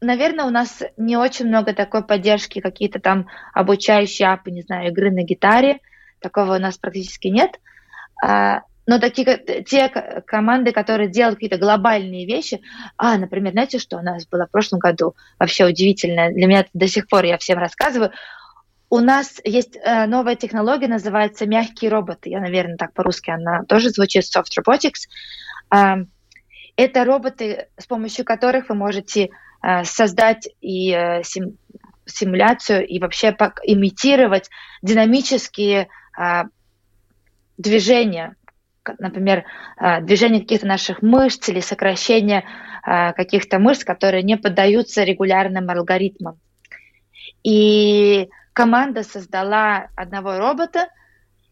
наверное, 0.00 0.44
у 0.44 0.50
нас 0.50 0.82
не 0.96 1.16
очень 1.16 1.46
много 1.46 1.72
такой 1.72 2.04
поддержки, 2.04 2.60
какие-то 2.60 3.00
там 3.00 3.28
обучающие 3.52 4.28
апы, 4.28 4.50
не 4.50 4.62
знаю, 4.62 4.90
игры 4.90 5.10
на 5.10 5.22
гитаре. 5.22 5.80
Такого 6.20 6.56
у 6.56 6.58
нас 6.58 6.78
практически 6.78 7.28
нет. 7.28 7.58
Э, 8.24 8.60
но 8.86 9.00
такие 9.00 9.64
те 9.66 9.88
команды, 9.88 10.70
которые 10.70 11.08
делают 11.10 11.36
какие-то 11.36 11.58
глобальные 11.58 12.24
вещи, 12.24 12.60
а, 12.96 13.18
например, 13.18 13.52
знаете, 13.52 13.78
что 13.80 13.98
у 13.98 14.00
нас 14.00 14.26
было 14.26 14.46
в 14.46 14.50
прошлом 14.50 14.78
году 14.78 15.16
вообще 15.40 15.66
удивительно, 15.66 16.30
для 16.30 16.46
меня 16.46 16.64
до 16.72 16.86
сих 16.86 17.08
пор 17.08 17.24
я 17.24 17.36
всем 17.36 17.58
рассказываю, 17.58 18.12
у 18.88 19.00
нас 19.00 19.40
есть 19.44 19.76
э, 19.76 20.06
новая 20.06 20.36
технология, 20.36 20.88
называется 20.88 21.46
мягкие 21.46 21.90
роботы. 21.90 22.30
Я, 22.30 22.40
наверное, 22.40 22.76
так 22.76 22.92
по-русски 22.92 23.30
она 23.30 23.64
тоже 23.64 23.90
звучит, 23.90 24.24
soft 24.24 24.52
robotics. 24.58 25.08
Э, 25.74 26.04
это 26.76 27.04
роботы, 27.04 27.68
с 27.78 27.86
помощью 27.86 28.24
которых 28.24 28.68
вы 28.68 28.74
можете 28.74 29.30
э, 29.62 29.84
создать 29.84 30.48
и 30.60 30.92
э, 30.92 31.22
сим, 31.24 31.58
симуляцию 32.04 32.86
и 32.86 33.00
вообще 33.00 33.28
имитировать 33.64 34.50
динамические 34.82 35.88
э, 36.18 36.42
движения, 37.58 38.36
например, 38.98 39.44
э, 39.80 40.00
движение 40.02 40.42
каких-то 40.42 40.66
наших 40.66 41.02
мышц 41.02 41.48
или 41.48 41.60
сокращение 41.60 42.44
э, 42.86 43.12
каких-то 43.14 43.58
мышц, 43.58 43.82
которые 43.84 44.22
не 44.22 44.36
поддаются 44.36 45.02
регулярным 45.02 45.68
алгоритмам. 45.70 46.38
И 47.42 48.28
команда 48.56 49.02
создала 49.02 49.90
одного 49.96 50.38
робота, 50.38 50.88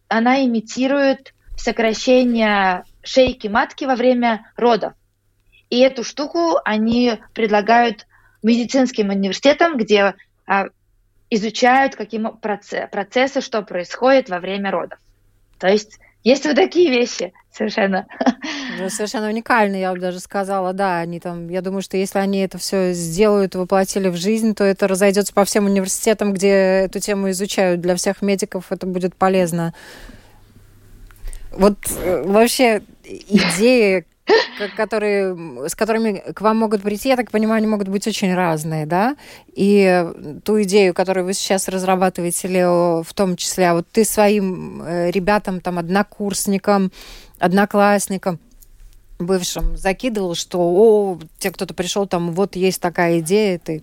она 0.09 0.43
имитирует 0.43 1.35
сокращение 1.55 2.85
шейки 3.03 3.47
матки 3.47 3.85
во 3.85 3.95
время 3.95 4.51
родов. 4.57 4.95
И 5.69 5.81
эту 5.81 6.03
штуку 6.03 6.57
они 6.65 7.19
предлагают 7.35 8.07
медицинским 8.43 9.11
университетам, 9.11 9.77
где 9.77 10.15
а, 10.47 10.69
изучают 11.29 11.95
какие 11.95 12.23
процессы, 12.91 13.43
что 13.43 13.61
происходит 13.61 14.31
во 14.31 14.39
время 14.39 14.71
родов. 14.71 14.99
То 15.59 15.67
есть 15.69 15.99
есть 16.23 16.47
вот 16.47 16.57
такие 16.57 16.91
вещи 16.91 17.35
совершенно. 17.53 18.07
Совершенно 18.89 19.29
уникальные, 19.29 19.83
я 19.83 19.93
бы 19.93 19.99
даже 19.99 20.20
сказала, 20.20 20.72
да. 20.72 20.99
Они 20.99 21.20
там, 21.20 21.49
я 21.49 21.61
думаю, 21.62 21.83
что 21.83 21.97
если 21.97 22.18
они 22.18 22.41
это 22.41 22.59
все 22.59 22.93
сделают, 22.93 23.55
воплотили 23.55 24.09
в 24.09 24.16
жизнь, 24.16 24.55
то 24.55 24.64
это 24.64 24.89
разойдется 24.89 25.33
по 25.33 25.45
всем 25.45 25.66
университетам, 25.66 26.33
где 26.33 26.49
эту 26.49 27.01
тему 27.01 27.31
изучают. 27.31 27.81
Для 27.81 27.97
всех 27.97 28.22
медиков 28.22 28.70
это 28.70 28.87
будет 28.87 29.14
полезно. 29.14 29.75
Вот 31.53 31.77
э, 31.99 32.22
вообще 32.27 32.83
идеи, 33.05 34.05
которые, 34.77 35.68
с 35.68 35.75
которыми 35.75 36.22
к 36.33 36.41
вам 36.41 36.59
могут 36.59 36.83
прийти, 36.83 37.11
я 37.11 37.16
так 37.16 37.31
понимаю, 37.31 37.59
они 37.59 37.66
могут 37.66 37.89
быть 37.89 38.07
очень 38.07 38.35
разные, 38.35 38.87
да? 38.87 39.16
И 39.55 40.05
ту 40.45 40.62
идею, 40.62 40.95
которую 40.95 41.27
вы 41.27 41.35
сейчас 41.35 41.68
разрабатываете, 41.68 42.49
Лео, 42.49 43.03
в 43.03 43.12
том 43.14 43.37
числе, 43.37 43.70
а 43.70 43.75
вот 43.75 43.87
ты 43.91 44.05
своим 44.05 44.83
э, 44.83 45.11
ребятам, 45.11 45.61
там, 45.61 45.79
однокурсникам, 45.79 46.91
одноклассникам, 47.39 48.39
бывшим 49.25 49.77
закидывал, 49.77 50.35
что 50.35 50.59
о, 50.61 51.18
тебе 51.39 51.53
кто-то 51.53 51.75
пришел, 51.75 52.07
там, 52.07 52.33
вот 52.33 52.57
есть 52.57 52.81
такая 52.81 53.20
идея, 53.20 53.59
ты 53.59 53.83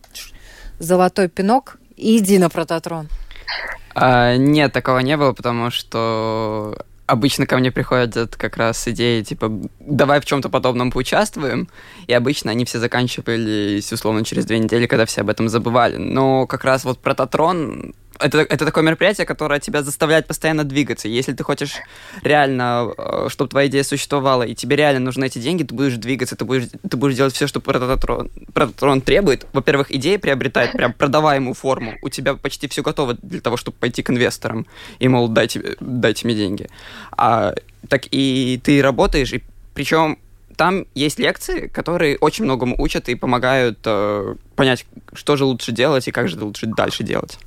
золотой 0.79 1.29
пинок, 1.29 1.77
иди 1.97 2.37
на 2.37 2.49
прототрон. 2.49 3.07
А, 3.93 4.35
нет, 4.37 4.71
такого 4.71 4.99
не 4.99 5.17
было, 5.17 5.33
потому 5.33 5.69
что 5.69 6.77
обычно 7.11 7.45
ко 7.45 7.57
мне 7.57 7.71
приходят 7.71 8.35
как 8.35 8.57
раз 8.57 8.87
идеи, 8.87 9.21
типа, 9.21 9.51
давай 9.79 10.21
в 10.21 10.25
чем-то 10.25 10.49
подобном 10.49 10.91
поучаствуем, 10.91 11.67
и 12.07 12.13
обычно 12.13 12.51
они 12.51 12.63
все 12.65 12.79
заканчивались, 12.79 13.91
условно, 13.91 14.23
через 14.23 14.45
две 14.45 14.59
недели, 14.59 14.87
когда 14.87 15.05
все 15.05 15.21
об 15.21 15.29
этом 15.29 15.49
забывали. 15.49 15.97
Но 15.97 16.47
как 16.47 16.63
раз 16.63 16.85
вот 16.85 16.99
прототрон, 16.99 17.93
это, 18.21 18.39
это 18.39 18.65
такое 18.65 18.83
мероприятие, 18.83 19.25
которое 19.25 19.59
тебя 19.59 19.83
заставляет 19.83 20.27
постоянно 20.27 20.63
двигаться. 20.63 21.07
Если 21.07 21.33
ты 21.33 21.43
хочешь 21.43 21.75
реально, 22.23 22.93
э, 22.97 23.27
чтобы 23.29 23.49
твоя 23.49 23.67
идея 23.67 23.83
существовала, 23.83 24.43
и 24.43 24.55
тебе 24.55 24.75
реально 24.75 24.99
нужны 25.01 25.25
эти 25.25 25.39
деньги, 25.39 25.63
ты 25.63 25.73
будешь 25.73 25.95
двигаться, 25.95 26.35
ты 26.35 26.45
будешь, 26.45 26.69
ты 26.89 26.97
будешь 26.97 27.15
делать 27.15 27.33
все, 27.33 27.47
что 27.47 27.59
прототрон, 27.59 29.01
требует. 29.01 29.47
Во-первых, 29.53 29.91
идея 29.91 30.19
приобретает 30.19 30.71
прям 30.73 30.93
продаваемую 30.93 31.53
форму. 31.53 31.95
У 32.01 32.09
тебя 32.09 32.35
почти 32.35 32.67
все 32.67 32.81
готово 32.81 33.17
для 33.21 33.41
того, 33.41 33.57
чтобы 33.57 33.77
пойти 33.77 34.03
к 34.03 34.09
инвесторам 34.09 34.65
и, 34.99 35.07
мол, 35.07 35.27
дайте, 35.27 35.75
дайте 35.79 36.25
мне 36.25 36.35
деньги. 36.35 36.69
А, 37.11 37.53
так 37.87 38.03
и 38.11 38.59
ты 38.63 38.81
работаешь, 38.81 39.33
и 39.33 39.43
причем 39.73 40.17
там 40.57 40.85
есть 40.93 41.17
лекции, 41.17 41.67
которые 41.67 42.17
очень 42.17 42.43
многому 42.43 42.75
учат 42.77 43.09
и 43.09 43.15
помогают 43.15 43.79
э, 43.85 44.35
понять, 44.55 44.85
что 45.13 45.35
же 45.35 45.45
лучше 45.45 45.71
делать 45.71 46.07
и 46.07 46.11
как 46.11 46.29
же 46.29 46.43
лучше 46.43 46.67
дальше 46.67 47.03
делать. 47.03 47.39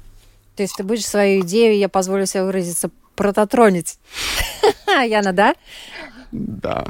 То 0.57 0.63
есть 0.63 0.77
ты 0.77 0.85
будешь 0.85 1.07
свою 1.07 1.43
идею, 1.43 1.77
я 1.77 1.89
позволю 1.89 2.27
себе 2.27 2.45
выразиться, 2.45 2.91
прототронить. 3.17 3.99
Яна, 4.87 5.33
да? 5.33 5.55
Да. 6.33 6.85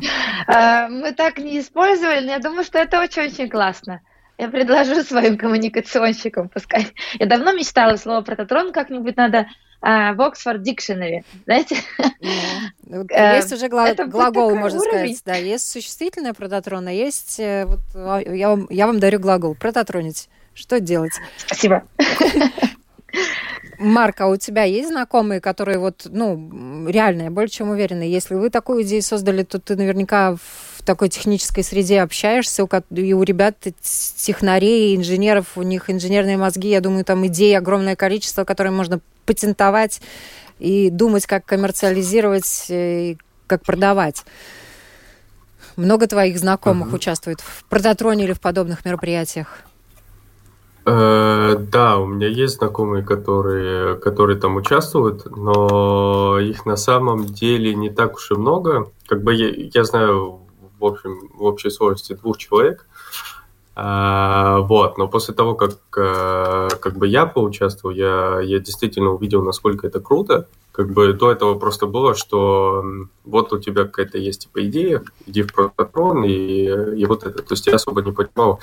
А, 0.47 0.89
мы 0.89 1.13
так 1.13 1.39
не 1.39 1.61
использовали, 1.61 2.25
но 2.25 2.33
я 2.33 2.39
думаю, 2.39 2.65
что 2.65 2.79
это 2.79 3.01
очень-очень 3.01 3.49
классно. 3.49 4.01
Я 4.39 4.49
предложу 4.49 5.03
своим 5.03 5.39
коммуникационщикам 5.39 6.49
пускай. 6.49 6.89
Я 7.19 7.27
давно 7.27 7.53
мечтала 7.53 7.97
слово 7.97 8.23
прототрон, 8.23 8.73
как-нибудь 8.73 9.17
надо 9.17 9.47
а, 9.81 10.15
в 10.15 10.21
Oxford 10.21 10.63
Dictionary, 10.63 11.25
знаете? 11.45 11.77
Ну, 12.87 13.05
э, 13.11 13.37
есть 13.37 13.53
уже 13.53 13.69
глагол, 13.69 14.57
можно 14.57 14.81
сказать. 14.81 15.23
Да, 15.27 15.35
есть 15.35 15.71
существительное 15.71 16.33
прототрон, 16.33 16.89
а 16.89 16.93
есть... 16.93 17.39
Э, 17.39 17.67
вот, 17.67 17.81
а, 17.95 18.19
я, 18.19 18.49
вам, 18.49 18.67
я 18.71 18.87
вам 18.87 18.99
дарю 18.99 19.21
глагол. 19.21 19.55
Прототронить. 19.55 20.31
Что 20.55 20.81
делать? 20.81 21.13
Спасибо. 21.37 21.85
Марк, 23.79 24.21
а 24.21 24.29
у 24.29 24.37
тебя 24.37 24.65
есть 24.65 24.89
знакомые, 24.89 25.41
которые 25.41 25.79
вот, 25.79 26.07
ну, 26.11 26.87
реально, 26.89 27.23
я 27.23 27.31
более 27.31 27.49
чем 27.49 27.71
уверена, 27.71 28.03
если 28.03 28.35
вы 28.35 28.51
такую 28.51 28.83
идею 28.83 29.03
создали, 29.03 29.43
то 29.43 29.59
ты 29.59 29.77
наверняка 29.77 30.37
в 30.37 30.83
такой 30.85 31.09
технической 31.09 31.65
среде 31.65 32.03
общаешься, 32.03 32.67
и 32.91 33.13
у 33.13 33.23
ребят 33.23 33.57
технарей, 33.83 34.97
инженеров, 34.97 35.57
у 35.57 35.63
них 35.63 35.91
инженерные 35.91 36.37
мозги, 36.37 36.69
я 36.69 36.81
думаю, 36.81 37.05
там 37.05 37.27
идей 37.27 37.57
огромное 37.57 37.97
количество, 37.97 38.45
которые 38.45 38.73
можно 38.73 39.01
патентовать 39.27 40.01
и 40.59 40.91
думать, 40.91 41.27
как 41.27 41.45
коммерциализировать, 41.45 42.67
э, 42.69 43.11
и 43.13 43.19
как 43.47 43.63
продавать. 43.63 44.25
Много 45.77 46.07
твоих 46.07 46.39
знакомых 46.39 46.89
uh-huh. 46.89 46.97
участвует 46.97 47.41
в 47.41 47.65
прототроне 47.65 48.25
или 48.25 48.33
в 48.33 48.41
подобных 48.41 48.85
мероприятиях? 48.85 49.65
Э, 50.87 51.57
да, 51.59 51.99
у 51.99 52.07
меня 52.07 52.29
есть 52.29 52.59
знакомые, 52.59 53.03
которые, 53.03 53.97
которые 53.97 54.39
там 54.39 54.57
участвуют, 54.57 55.25
но 55.35 56.39
их 56.39 56.67
на 56.67 56.77
самом 56.77 57.25
деле 57.25 57.75
не 57.75 57.91
так 57.91 58.17
уж 58.17 58.31
и 58.31 58.35
много. 58.35 58.91
Как 59.07 59.23
бы 59.23 59.35
я, 59.35 59.49
я 59.49 59.85
знаю 59.85 60.41
в 60.79 60.85
общем 60.85 61.31
в 61.35 61.45
общей 61.45 61.71
сложности 61.71 62.13
двух 62.15 62.37
человек. 62.37 62.87
А, 63.77 64.61
вот, 64.61 64.99
но 64.99 65.09
после 65.09 65.35
того, 65.35 65.55
как 65.55 65.79
а, 65.97 66.69
как 66.81 66.97
бы 66.97 67.09
я 67.09 67.27
поучаствовал, 67.27 67.95
я, 67.95 68.41
я 68.41 68.61
действительно 68.61 69.11
увидел, 69.11 69.43
насколько 69.43 69.87
это 69.87 70.01
круто. 70.01 70.47
Как 70.71 70.93
бы 70.93 71.13
до 71.13 71.31
этого 71.31 71.59
просто 71.59 71.87
было, 71.87 72.15
что 72.15 72.85
вот 73.25 73.53
у 73.53 73.59
тебя 73.59 73.85
какая-то 73.85 74.19
есть 74.19 74.43
типа 74.43 74.67
идея, 74.67 75.03
иди 75.27 75.43
в 75.43 75.53
прототрон, 75.53 76.25
и, 76.25 76.67
и 76.97 77.07
вот 77.07 77.25
это. 77.25 77.39
То 77.43 77.53
есть 77.55 77.67
я 77.67 77.77
особо 77.77 78.03
не 78.03 78.13
понимал, 78.13 78.61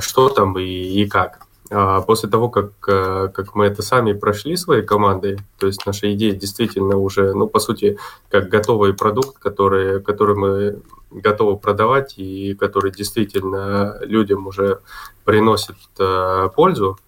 что 0.00 0.28
там 0.28 0.58
и, 0.58 0.64
и 0.64 1.08
как. 1.08 1.46
А 1.70 2.00
после 2.00 2.28
того, 2.28 2.48
как, 2.48 2.70
э, 2.86 3.28
как 3.34 3.54
мы 3.54 3.66
это 3.66 3.82
сами 3.82 4.12
прошли 4.12 4.56
своей 4.56 4.82
командой, 4.82 5.38
то 5.58 5.66
есть 5.66 5.84
наша 5.84 6.12
идея 6.14 6.32
действительно 6.32 6.96
уже, 6.96 7.34
ну, 7.34 7.48
по 7.48 7.58
сути, 7.58 7.98
как 8.30 8.48
готовый 8.48 8.94
продукт, 8.94 9.38
который, 9.38 10.00
который 10.00 10.36
мы 10.36 10.80
готовы 11.10 11.56
продавать 11.56 12.14
и 12.18 12.54
который 12.54 12.92
действительно 12.92 13.98
людям 14.02 14.46
уже 14.46 14.80
приносит 15.24 15.76
пользу, 16.54 16.98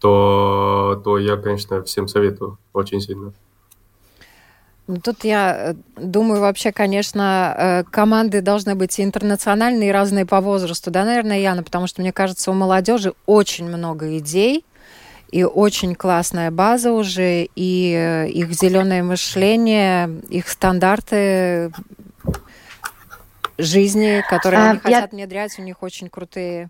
то, 0.00 1.00
то 1.02 1.18
я, 1.18 1.36
конечно, 1.36 1.82
всем 1.82 2.06
советую 2.06 2.58
очень 2.72 3.00
сильно. 3.00 3.32
Ну, 4.86 4.98
тут 4.98 5.24
я 5.24 5.56
э, 5.56 5.74
думаю, 5.96 6.40
вообще, 6.40 6.70
конечно, 6.70 7.54
э, 7.56 7.84
команды 7.90 8.42
должны 8.42 8.74
быть 8.74 9.00
интернациональные 9.00 9.88
и 9.88 9.92
разные 9.92 10.26
по 10.26 10.42
возрасту, 10.42 10.90
да, 10.90 11.04
наверное, 11.04 11.38
Яна, 11.38 11.62
потому 11.62 11.86
что, 11.86 12.02
мне 12.02 12.12
кажется, 12.12 12.50
у 12.50 12.54
молодежи 12.54 13.14
очень 13.24 13.66
много 13.66 14.18
идей, 14.18 14.64
и 15.30 15.42
очень 15.42 15.94
классная 15.94 16.50
база 16.50 16.92
уже, 16.92 17.48
и 17.56 17.94
э, 17.96 18.28
их 18.28 18.52
зеленое 18.52 19.02
мышление, 19.02 20.20
их 20.28 20.48
стандарты 20.48 21.72
жизни, 23.56 24.22
которые 24.28 24.60
а, 24.60 24.70
они 24.70 24.80
я... 24.84 24.96
хотят 24.96 25.12
внедрять, 25.12 25.58
у 25.58 25.62
них 25.62 25.82
очень 25.82 26.10
крутые. 26.10 26.68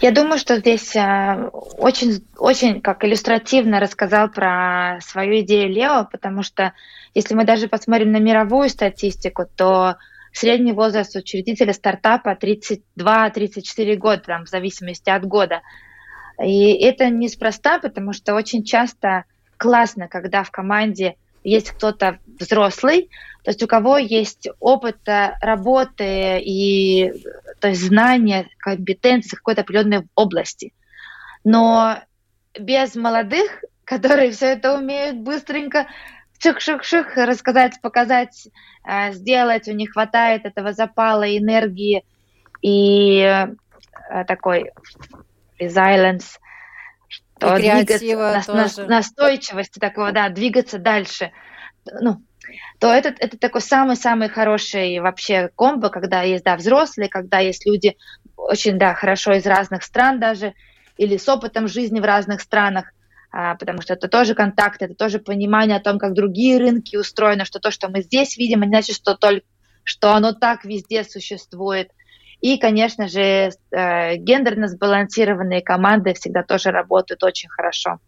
Я 0.00 0.12
думаю, 0.12 0.38
что 0.38 0.58
здесь 0.58 0.94
э, 0.94 1.50
очень, 1.78 2.24
очень 2.36 2.80
как 2.80 3.04
иллюстративно 3.04 3.80
рассказал 3.80 4.28
про 4.28 4.98
свою 5.00 5.40
идею 5.40 5.68
Лео, 5.70 6.06
потому 6.10 6.42
что 6.42 6.72
если 7.14 7.34
мы 7.34 7.44
даже 7.44 7.68
посмотрим 7.68 8.12
на 8.12 8.18
мировую 8.18 8.68
статистику, 8.68 9.44
то 9.56 9.96
средний 10.32 10.72
возраст 10.72 11.16
учредителя 11.16 11.72
стартапа 11.72 12.36
32-34 12.40 13.96
года, 13.96 14.22
там, 14.24 14.44
в 14.44 14.48
зависимости 14.48 15.10
от 15.10 15.24
года. 15.24 15.62
И 16.42 16.72
это 16.74 17.10
неспроста, 17.10 17.80
потому 17.80 18.12
что 18.12 18.34
очень 18.34 18.64
часто 18.64 19.24
классно, 19.56 20.06
когда 20.06 20.44
в 20.44 20.50
команде 20.50 21.16
есть 21.42 21.70
кто-то 21.70 22.18
взрослый, 22.38 23.10
то 23.42 23.50
есть 23.50 23.62
у 23.62 23.66
кого 23.66 23.98
есть 23.98 24.48
опыт 24.60 24.98
работы 25.40 26.38
и 26.40 27.12
то 27.60 27.68
есть 27.68 27.82
знания, 27.82 28.48
компетенции 28.58 29.36
какой-то 29.36 29.62
определенной 29.62 30.08
области. 30.14 30.72
Но 31.44 31.98
без 32.58 32.94
молодых, 32.94 33.64
которые 33.84 34.32
все 34.32 34.46
это 34.46 34.76
умеют 34.76 35.16
быстренько 35.18 35.86
ших-ших-ших 36.38 37.16
рассказать, 37.16 37.80
показать, 37.80 38.48
э, 38.84 39.12
сделать, 39.12 39.68
у 39.68 39.72
них 39.72 39.92
хватает 39.92 40.44
этого 40.44 40.72
запала, 40.72 41.24
энергии 41.36 42.04
и 42.62 43.20
э, 43.20 44.24
такой 44.26 44.70
resilience, 45.60 46.38
что 47.08 47.56
и 47.56 47.62
двигаться, 47.62 48.52
на, 48.52 48.66
на, 48.66 48.86
настойчивости 48.86 49.78
такого, 49.78 50.12
да, 50.12 50.28
двигаться 50.28 50.78
дальше. 50.78 51.32
Ну, 52.00 52.22
то 52.78 52.92
это, 52.92 53.14
это 53.18 53.38
такой 53.38 53.60
самый-самый 53.60 54.28
хороший 54.28 54.98
вообще 55.00 55.50
комбо, 55.54 55.88
когда 55.88 56.22
есть, 56.22 56.44
да, 56.44 56.56
взрослые, 56.56 57.08
когда 57.08 57.38
есть 57.38 57.66
люди 57.66 57.96
очень, 58.36 58.78
да, 58.78 58.94
хорошо 58.94 59.32
из 59.32 59.46
разных 59.46 59.82
стран 59.82 60.20
даже, 60.20 60.54
или 60.96 61.16
с 61.16 61.28
опытом 61.28 61.68
жизни 61.68 62.00
в 62.00 62.04
разных 62.04 62.40
странах, 62.40 62.92
а, 63.30 63.56
потому 63.56 63.82
что 63.82 63.94
это 63.94 64.08
тоже 64.08 64.34
контакт, 64.34 64.82
это 64.82 64.94
тоже 64.94 65.18
понимание 65.18 65.76
о 65.76 65.82
том, 65.82 65.98
как 65.98 66.14
другие 66.14 66.58
рынки 66.58 66.96
устроены, 66.96 67.44
что 67.44 67.60
то, 67.60 67.70
что 67.70 67.88
мы 67.88 68.02
здесь 68.02 68.36
видим, 68.36 68.62
не 68.62 68.68
значит, 68.68 68.96
что, 68.96 69.14
только, 69.14 69.46
что 69.84 70.12
оно 70.12 70.32
так 70.32 70.64
везде 70.64 71.04
существует. 71.04 71.90
И, 72.40 72.56
конечно 72.58 73.08
же, 73.08 73.50
э, 73.70 74.16
гендерно 74.16 74.68
сбалансированные 74.68 75.60
команды 75.60 76.14
всегда 76.14 76.42
тоже 76.42 76.70
работают 76.70 77.22
очень 77.24 77.48
хорошо. 77.48 77.98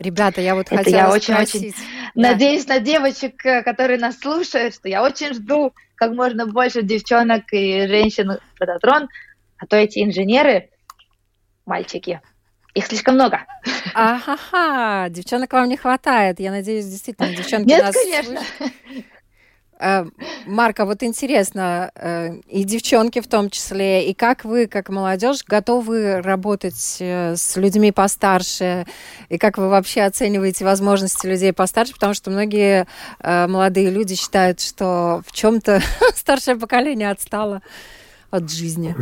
Ребята, 0.00 0.40
я 0.40 0.54
вот 0.54 0.68
Это 0.68 0.76
хотела 0.78 0.96
я 0.96 1.10
очень, 1.10 1.34
спросить. 1.34 1.62
Очень 1.62 1.74
да. 2.14 2.30
надеюсь 2.30 2.66
на 2.66 2.78
девочек, 2.80 3.44
э, 3.44 3.62
которые 3.62 3.98
нас 3.98 4.18
слушают, 4.18 4.74
что 4.74 4.88
я 4.88 5.04
очень 5.04 5.34
жду 5.34 5.74
как 5.94 6.12
можно 6.12 6.46
больше 6.46 6.80
девчонок 6.80 7.52
и 7.52 7.86
женщин 7.86 8.30
в 8.30 8.58
Прототрон, 8.58 9.10
а 9.58 9.66
то 9.66 9.76
эти 9.76 10.02
инженеры, 10.02 10.70
мальчики, 11.66 12.22
их 12.72 12.86
слишком 12.86 13.16
много. 13.16 13.44
Ага, 13.92 15.10
девчонок 15.10 15.52
вам 15.52 15.68
не 15.68 15.76
хватает. 15.76 16.40
Я 16.40 16.50
надеюсь, 16.50 16.86
действительно, 16.86 17.34
девчонки 17.36 17.68
Нет, 17.68 17.82
нас 17.82 17.94
конечно. 17.94 18.40
Слышат. 18.56 18.74
Э, 19.80 20.04
Марка, 20.46 20.84
вот 20.84 21.02
интересно, 21.02 21.90
э, 21.94 22.34
и 22.48 22.64
девчонки 22.64 23.20
в 23.20 23.26
том 23.26 23.48
числе, 23.48 24.10
и 24.10 24.14
как 24.14 24.44
вы, 24.44 24.66
как 24.66 24.90
молодежь, 24.90 25.42
готовы 25.46 26.20
работать 26.20 26.98
э, 27.00 27.34
с 27.34 27.56
людьми 27.56 27.90
постарше, 27.90 28.84
и 29.30 29.38
как 29.38 29.56
вы 29.56 29.70
вообще 29.70 30.02
оцениваете 30.02 30.66
возможности 30.66 31.26
людей 31.26 31.54
постарше, 31.54 31.94
потому 31.94 32.12
что 32.12 32.30
многие 32.30 32.86
молодые 33.22 33.90
люди 33.90 34.14
считают, 34.14 34.60
что 34.60 35.22
в 35.26 35.32
чем-то 35.32 35.80
старшее 36.14 36.56
поколение 36.56 37.10
отстало 37.10 37.62
от 38.30 38.50
жизни. 38.50 38.94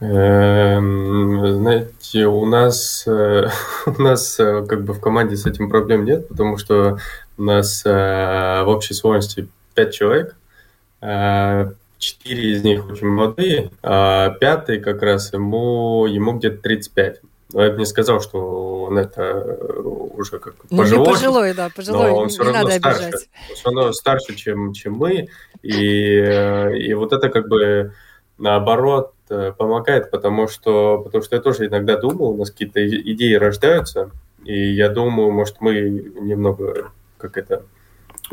Эм, 0.00 1.58
знаете, 1.58 2.26
у 2.26 2.44
нас, 2.44 3.04
у 3.86 4.02
нас 4.02 4.36
как 4.36 4.84
бы 4.84 4.92
в 4.92 5.00
команде 5.00 5.36
с 5.36 5.46
этим 5.46 5.70
проблем 5.70 6.04
нет, 6.04 6.28
потому 6.28 6.58
что 6.58 6.98
у 7.38 7.42
нас 7.42 7.82
э, 7.84 8.62
в 8.64 8.68
общей 8.68 8.94
сложности 8.94 9.48
5 9.74 9.94
человек. 9.94 10.36
Э, 11.00 11.72
четыре 11.98 12.52
из 12.52 12.62
них 12.62 12.86
очень 12.88 13.08
молодые, 13.08 13.70
а 13.82 14.30
пятый 14.30 14.80
как 14.80 15.02
раз 15.02 15.32
ему, 15.32 16.06
ему 16.06 16.32
где-то 16.34 16.60
35. 16.62 17.20
Но 17.52 17.64
я 17.64 17.70
бы 17.70 17.78
не 17.78 17.86
сказал, 17.86 18.20
что 18.20 18.84
он 18.84 18.98
это 18.98 19.58
уже 20.16 20.38
как 20.38 20.54
ну, 20.70 20.78
пожилой. 20.78 21.06
Пожилой, 21.06 21.54
да, 21.54 21.70
пожилой, 21.74 22.10
но 22.10 22.16
он 22.16 22.28
все 22.28 22.42
не 22.42 22.50
равно 22.50 22.68
надо 22.68 22.78
старше. 22.78 23.02
Обижать. 23.04 23.28
Он 23.48 23.54
все 23.54 23.64
равно 23.64 23.92
старше, 23.92 24.34
чем, 24.34 24.72
чем 24.72 24.94
мы. 24.94 25.28
И, 25.62 26.16
э, 26.18 26.76
и 26.76 26.92
вот 26.94 27.12
это 27.12 27.28
как 27.28 27.48
бы 27.48 27.92
наоборот 28.38 29.12
э, 29.30 29.52
помогает, 29.56 30.10
потому 30.10 30.48
что, 30.48 30.98
потому 30.98 31.22
что 31.22 31.36
я 31.36 31.42
тоже 31.42 31.66
иногда 31.66 31.96
думал, 31.96 32.30
у 32.30 32.36
нас 32.36 32.50
какие-то 32.50 32.86
идеи 32.86 33.34
рождаются, 33.34 34.10
и 34.44 34.72
я 34.72 34.88
думаю, 34.88 35.32
может, 35.32 35.60
мы 35.60 35.80
немного 36.20 36.92
как 37.18 37.36
это, 37.36 37.64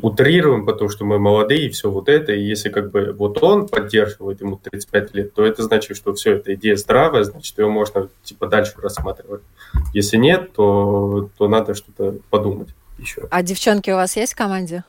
утрируем, 0.01 0.65
потому 0.65 0.89
что 0.89 1.05
мы 1.05 1.19
молодые 1.19 1.67
и 1.67 1.69
все 1.69 1.89
вот 1.89 2.09
это, 2.09 2.33
и 2.33 2.41
если 2.41 2.69
как 2.69 2.91
бы 2.91 3.13
вот 3.13 3.41
он 3.43 3.67
поддерживает 3.67 4.41
ему 4.41 4.59
35 4.61 5.13
лет, 5.13 5.33
то 5.33 5.45
это 5.45 5.63
значит, 5.63 5.95
что 5.95 6.13
все, 6.13 6.37
эта 6.37 6.55
идея 6.55 6.75
здравая, 6.75 7.23
значит, 7.23 7.57
ее 7.59 7.69
можно 7.69 8.09
типа 8.23 8.47
дальше 8.47 8.73
рассматривать. 8.77 9.41
Если 9.93 10.17
нет, 10.17 10.53
то, 10.53 11.29
то 11.37 11.47
надо 11.47 11.75
что-то 11.75 12.17
подумать 12.29 12.69
еще. 12.97 13.27
А 13.29 13.43
девчонки 13.43 13.91
у 13.91 13.95
вас 13.95 14.15
есть 14.15 14.33
в 14.33 14.37
команде? 14.37 14.83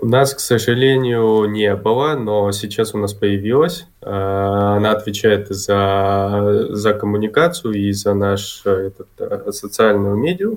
У 0.00 0.06
нас, 0.06 0.32
к 0.32 0.38
сожалению, 0.38 1.46
не 1.46 1.74
было, 1.74 2.14
но 2.14 2.52
сейчас 2.52 2.94
у 2.94 2.98
нас 2.98 3.14
появилась. 3.14 3.86
А, 4.00 4.76
она 4.76 4.92
отвечает 4.92 5.48
за, 5.48 6.66
за 6.70 6.94
коммуникацию 6.94 7.74
и 7.74 7.90
за 7.92 8.14
наш 8.14 8.64
этот, 8.64 9.08
э, 9.18 9.50
социальную 9.50 10.16
медиа. 10.16 10.56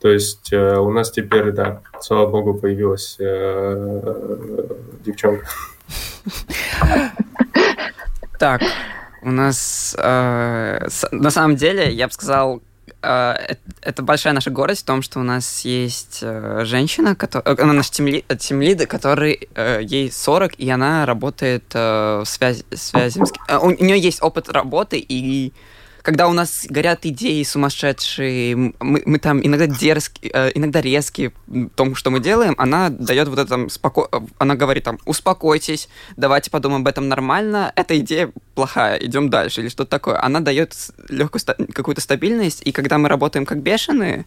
То 0.00 0.08
есть 0.08 0.52
э, 0.52 0.78
у 0.78 0.90
нас 0.90 1.10
теперь, 1.10 1.52
да, 1.52 1.82
слава 2.00 2.30
богу, 2.30 2.54
появилась 2.54 3.16
э, 3.20 4.66
девчонка. 5.04 5.46
Так, 8.38 8.62
у 9.22 9.30
нас 9.30 9.94
э, 9.96 10.88
на 11.12 11.30
самом 11.30 11.56
деле, 11.56 11.92
я 11.92 12.08
бы 12.08 12.12
сказал, 12.12 12.62
это 13.00 14.02
большая 14.02 14.32
наша 14.32 14.50
гордость 14.50 14.82
в 14.82 14.86
том, 14.86 15.02
что 15.02 15.20
у 15.20 15.22
нас 15.22 15.64
есть 15.64 16.20
э, 16.22 16.62
женщина, 16.64 17.14
которая, 17.16 17.56
она 17.60 17.72
наш 17.72 17.90
тимлид, 17.90 18.86
который 18.86 19.48
э, 19.54 19.80
ей 19.82 20.10
40, 20.10 20.54
и 20.54 20.70
она 20.70 21.06
работает 21.06 21.64
в 21.74 22.24
связи, 22.24 22.64
связи 22.72 23.20
у 23.60 23.70
нее 23.70 23.98
есть 23.98 24.22
опыт 24.22 24.48
работы 24.48 24.98
и 24.98 25.52
когда 26.02 26.28
у 26.28 26.32
нас 26.32 26.66
горят 26.68 27.06
идеи 27.06 27.42
сумасшедшие, 27.44 28.56
мы, 28.56 29.02
мы 29.06 29.18
там 29.18 29.40
иногда 29.44 29.66
дерзкие, 29.66 30.32
э, 30.34 30.50
иногда 30.54 30.80
резкие 30.80 31.32
в 31.46 31.68
том, 31.70 31.94
что 31.94 32.10
мы 32.10 32.20
делаем, 32.20 32.54
она 32.58 32.90
дает 32.90 33.28
вот 33.28 33.38
это 33.38 33.68
споко... 33.68 34.08
она 34.38 34.56
говорит 34.56 34.84
там, 34.84 34.98
успокойтесь, 35.04 35.88
давайте 36.16 36.50
подумаем 36.50 36.82
об 36.82 36.88
этом 36.88 37.08
нормально, 37.08 37.72
эта 37.76 37.98
идея 38.00 38.32
плохая, 38.54 38.98
идем 38.98 39.30
дальше, 39.30 39.60
или 39.60 39.68
что-то 39.68 39.90
такое. 39.90 40.22
Она 40.22 40.40
дает 40.40 40.74
легкую 41.08 41.40
какую-то 41.72 42.00
стабильность, 42.00 42.62
и 42.64 42.72
когда 42.72 42.98
мы 42.98 43.08
работаем 43.08 43.46
как 43.46 43.62
бешеные, 43.62 44.26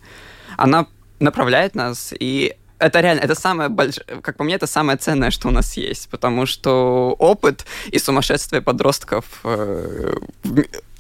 она 0.58 0.88
направляет 1.20 1.76
нас, 1.76 2.14
и 2.18 2.56
это 2.80 3.02
реально, 3.02 3.22
это 3.22 3.36
самое 3.36 3.70
большое, 3.70 4.06
как 4.22 4.38
по 4.38 4.44
мне, 4.44 4.56
это 4.56 4.68
самое 4.68 4.98
ценное, 4.98 5.32
что 5.32 5.50
у 5.50 5.52
нас 5.52 5.76
есть, 5.78 6.10
потому 6.10 6.46
что 6.46 7.16
опыт 7.20 7.66
и 7.88 8.00
сумасшествие 8.00 8.62
подростков 8.62 9.26
э, 9.44 10.14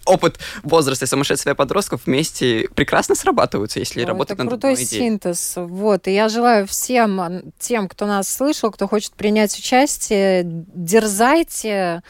опыт 0.06 0.40
возраста 0.64 1.06
и 1.06 1.08
сумасшествия 1.08 1.56
подростков 1.56 2.06
вместе 2.06 2.70
прекрасно 2.76 3.16
срабатываются, 3.16 3.80
если 3.80 4.04
О, 4.04 4.08
работать 4.08 4.38
над 4.38 4.48
крутой 4.48 4.78
синтез. 4.78 5.54
Вот. 5.56 6.08
И 6.08 6.14
я 6.14 6.30
желаю 6.30 6.68
всем 6.68 7.52
тем, 7.60 7.88
кто 7.88 8.06
нас 8.06 8.30
слышал, 8.30 8.72
кто 8.72 8.88
хочет 8.88 9.14
принять 9.14 9.58
участие, 9.58 10.44
дерзайте, 10.46 12.04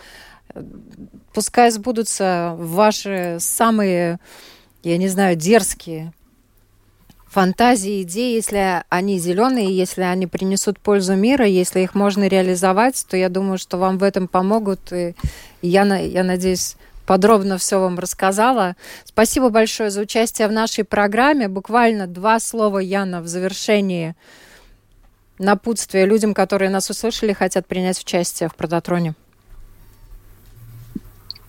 пускай 1.33 1.71
сбудутся 1.71 2.55
ваши 2.57 3.37
самые, 3.39 4.19
я 4.83 4.97
не 4.97 5.07
знаю, 5.07 5.35
дерзкие 5.35 6.13
фантазии, 7.35 8.03
идеи, 8.03 8.33
если 8.33 8.83
они 8.87 9.19
зеленые, 9.19 9.75
если 9.75 10.03
они 10.03 10.25
принесут 10.25 10.79
пользу 10.79 11.15
мира, 11.15 11.45
если 11.45 11.81
их 11.81 11.93
можно 11.93 12.29
реализовать, 12.29 13.05
то 13.09 13.17
я 13.17 13.27
думаю, 13.27 13.57
что 13.57 13.77
вам 13.77 13.97
в 13.97 14.03
этом 14.03 14.29
помогут. 14.29 14.93
И 14.93 15.15
я, 15.61 15.83
я 15.97 16.23
надеюсь, 16.23 16.77
подробно 17.05 17.57
все 17.57 17.79
вам 17.79 17.97
рассказала. 17.99 18.75
Спасибо 19.03 19.49
большое 19.49 19.89
за 19.89 20.01
участие 20.01 20.47
в 20.47 20.51
нашей 20.51 20.83
программе. 20.83 21.47
Буквально 21.47 22.07
два 22.07 22.39
слова, 22.39 22.79
Яна, 22.79 23.21
в 23.21 23.27
завершении 23.27 24.15
напутствия 25.37 26.05
людям, 26.05 26.33
которые 26.33 26.69
нас 26.69 26.89
услышали, 26.89 27.33
хотят 27.33 27.67
принять 27.67 27.99
участие 27.99 28.49
в 28.49 28.55
Прототроне. 28.55 29.15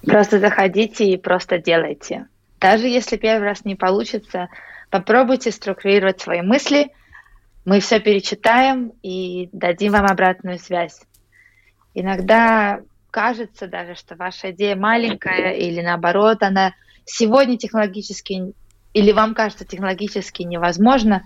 Просто 0.04 0.38
заходите 0.38 1.04
и 1.04 1.16
просто 1.16 1.58
делайте. 1.58 2.26
Даже 2.60 2.86
если 2.86 3.16
первый 3.16 3.44
раз 3.44 3.64
не 3.64 3.74
получится, 3.74 4.48
Попробуйте 4.90 5.50
структурировать 5.50 6.20
свои 6.20 6.42
мысли. 6.42 6.92
Мы 7.64 7.80
все 7.80 8.00
перечитаем 8.00 8.92
и 9.02 9.48
дадим 9.52 9.92
вам 9.92 10.06
обратную 10.06 10.58
связь. 10.58 11.00
Иногда 11.94 12.80
кажется 13.16 13.66
даже, 13.66 13.94
что 13.94 14.14
ваша 14.14 14.50
идея 14.50 14.76
маленькая 14.76 15.52
или 15.52 15.80
наоборот, 15.80 16.42
она 16.42 16.74
сегодня 17.06 17.56
технологически 17.56 18.52
или 18.92 19.12
вам 19.12 19.32
кажется 19.34 19.64
технологически 19.64 20.42
невозможно, 20.42 21.24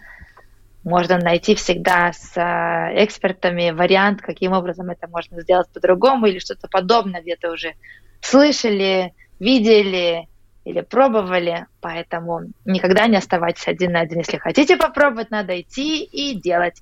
можно 0.85 1.19
найти 1.19 1.57
всегда 1.57 2.13
с 2.13 2.37
э, 2.37 3.05
экспертами 3.05 3.73
вариант, 3.73 4.23
каким 4.23 4.53
образом 4.53 4.89
это 4.91 5.09
можно 5.09 5.41
сделать 5.41 5.69
по-другому 5.73 6.27
или 6.27 6.39
что-то 6.39 6.69
подобное 6.69 7.23
где-то 7.23 7.51
уже 7.51 7.75
слышали, 8.21 9.13
видели 9.41 10.29
или 10.65 10.83
пробовали, 10.83 11.67
поэтому 11.81 12.43
никогда 12.65 13.09
не 13.09 13.17
оставайтесь 13.17 13.67
один 13.67 13.93
на 13.93 14.01
один. 14.03 14.19
Если 14.19 14.37
хотите 14.37 14.77
попробовать, 14.77 15.33
надо 15.33 15.61
идти 15.61 16.05
и 16.05 16.41
делать. 16.41 16.81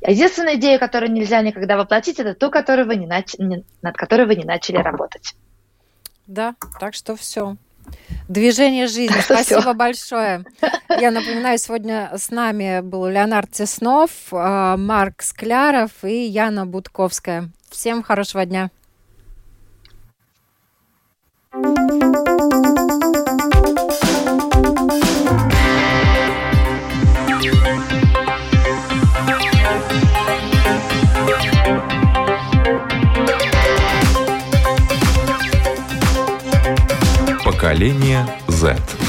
Единственная 0.00 0.56
идея, 0.56 0.78
которую 0.78 1.12
нельзя 1.12 1.42
никогда 1.42 1.76
воплотить, 1.76 2.18
это 2.20 2.34
ту, 2.34 2.50
которую 2.50 2.86
вы 2.86 2.96
не 2.96 3.06
нач... 3.06 3.34
над 3.38 3.96
которой 3.96 4.26
вы 4.26 4.36
не 4.36 4.44
начали 4.44 4.76
работать. 4.76 5.34
Да, 6.26 6.54
так 6.78 6.94
что 6.94 7.16
все. 7.16 7.56
Движение 8.28 8.86
жизни. 8.86 9.20
Спасибо 9.24 9.60
все. 9.60 9.74
большое. 9.74 10.44
Я 10.88 11.10
напоминаю, 11.10 11.58
сегодня 11.58 12.10
с 12.16 12.30
нами 12.30 12.80
был 12.80 13.06
Леонард 13.06 13.50
Теснов, 13.50 14.10
а, 14.32 14.76
Марк 14.76 15.22
Скляров 15.22 16.04
и 16.04 16.26
Яна 16.26 16.66
Будковская. 16.66 17.50
Всем 17.70 18.02
хорошего 18.02 18.44
дня. 18.44 18.70
Поколение 37.58 38.24
Z. 38.46 39.07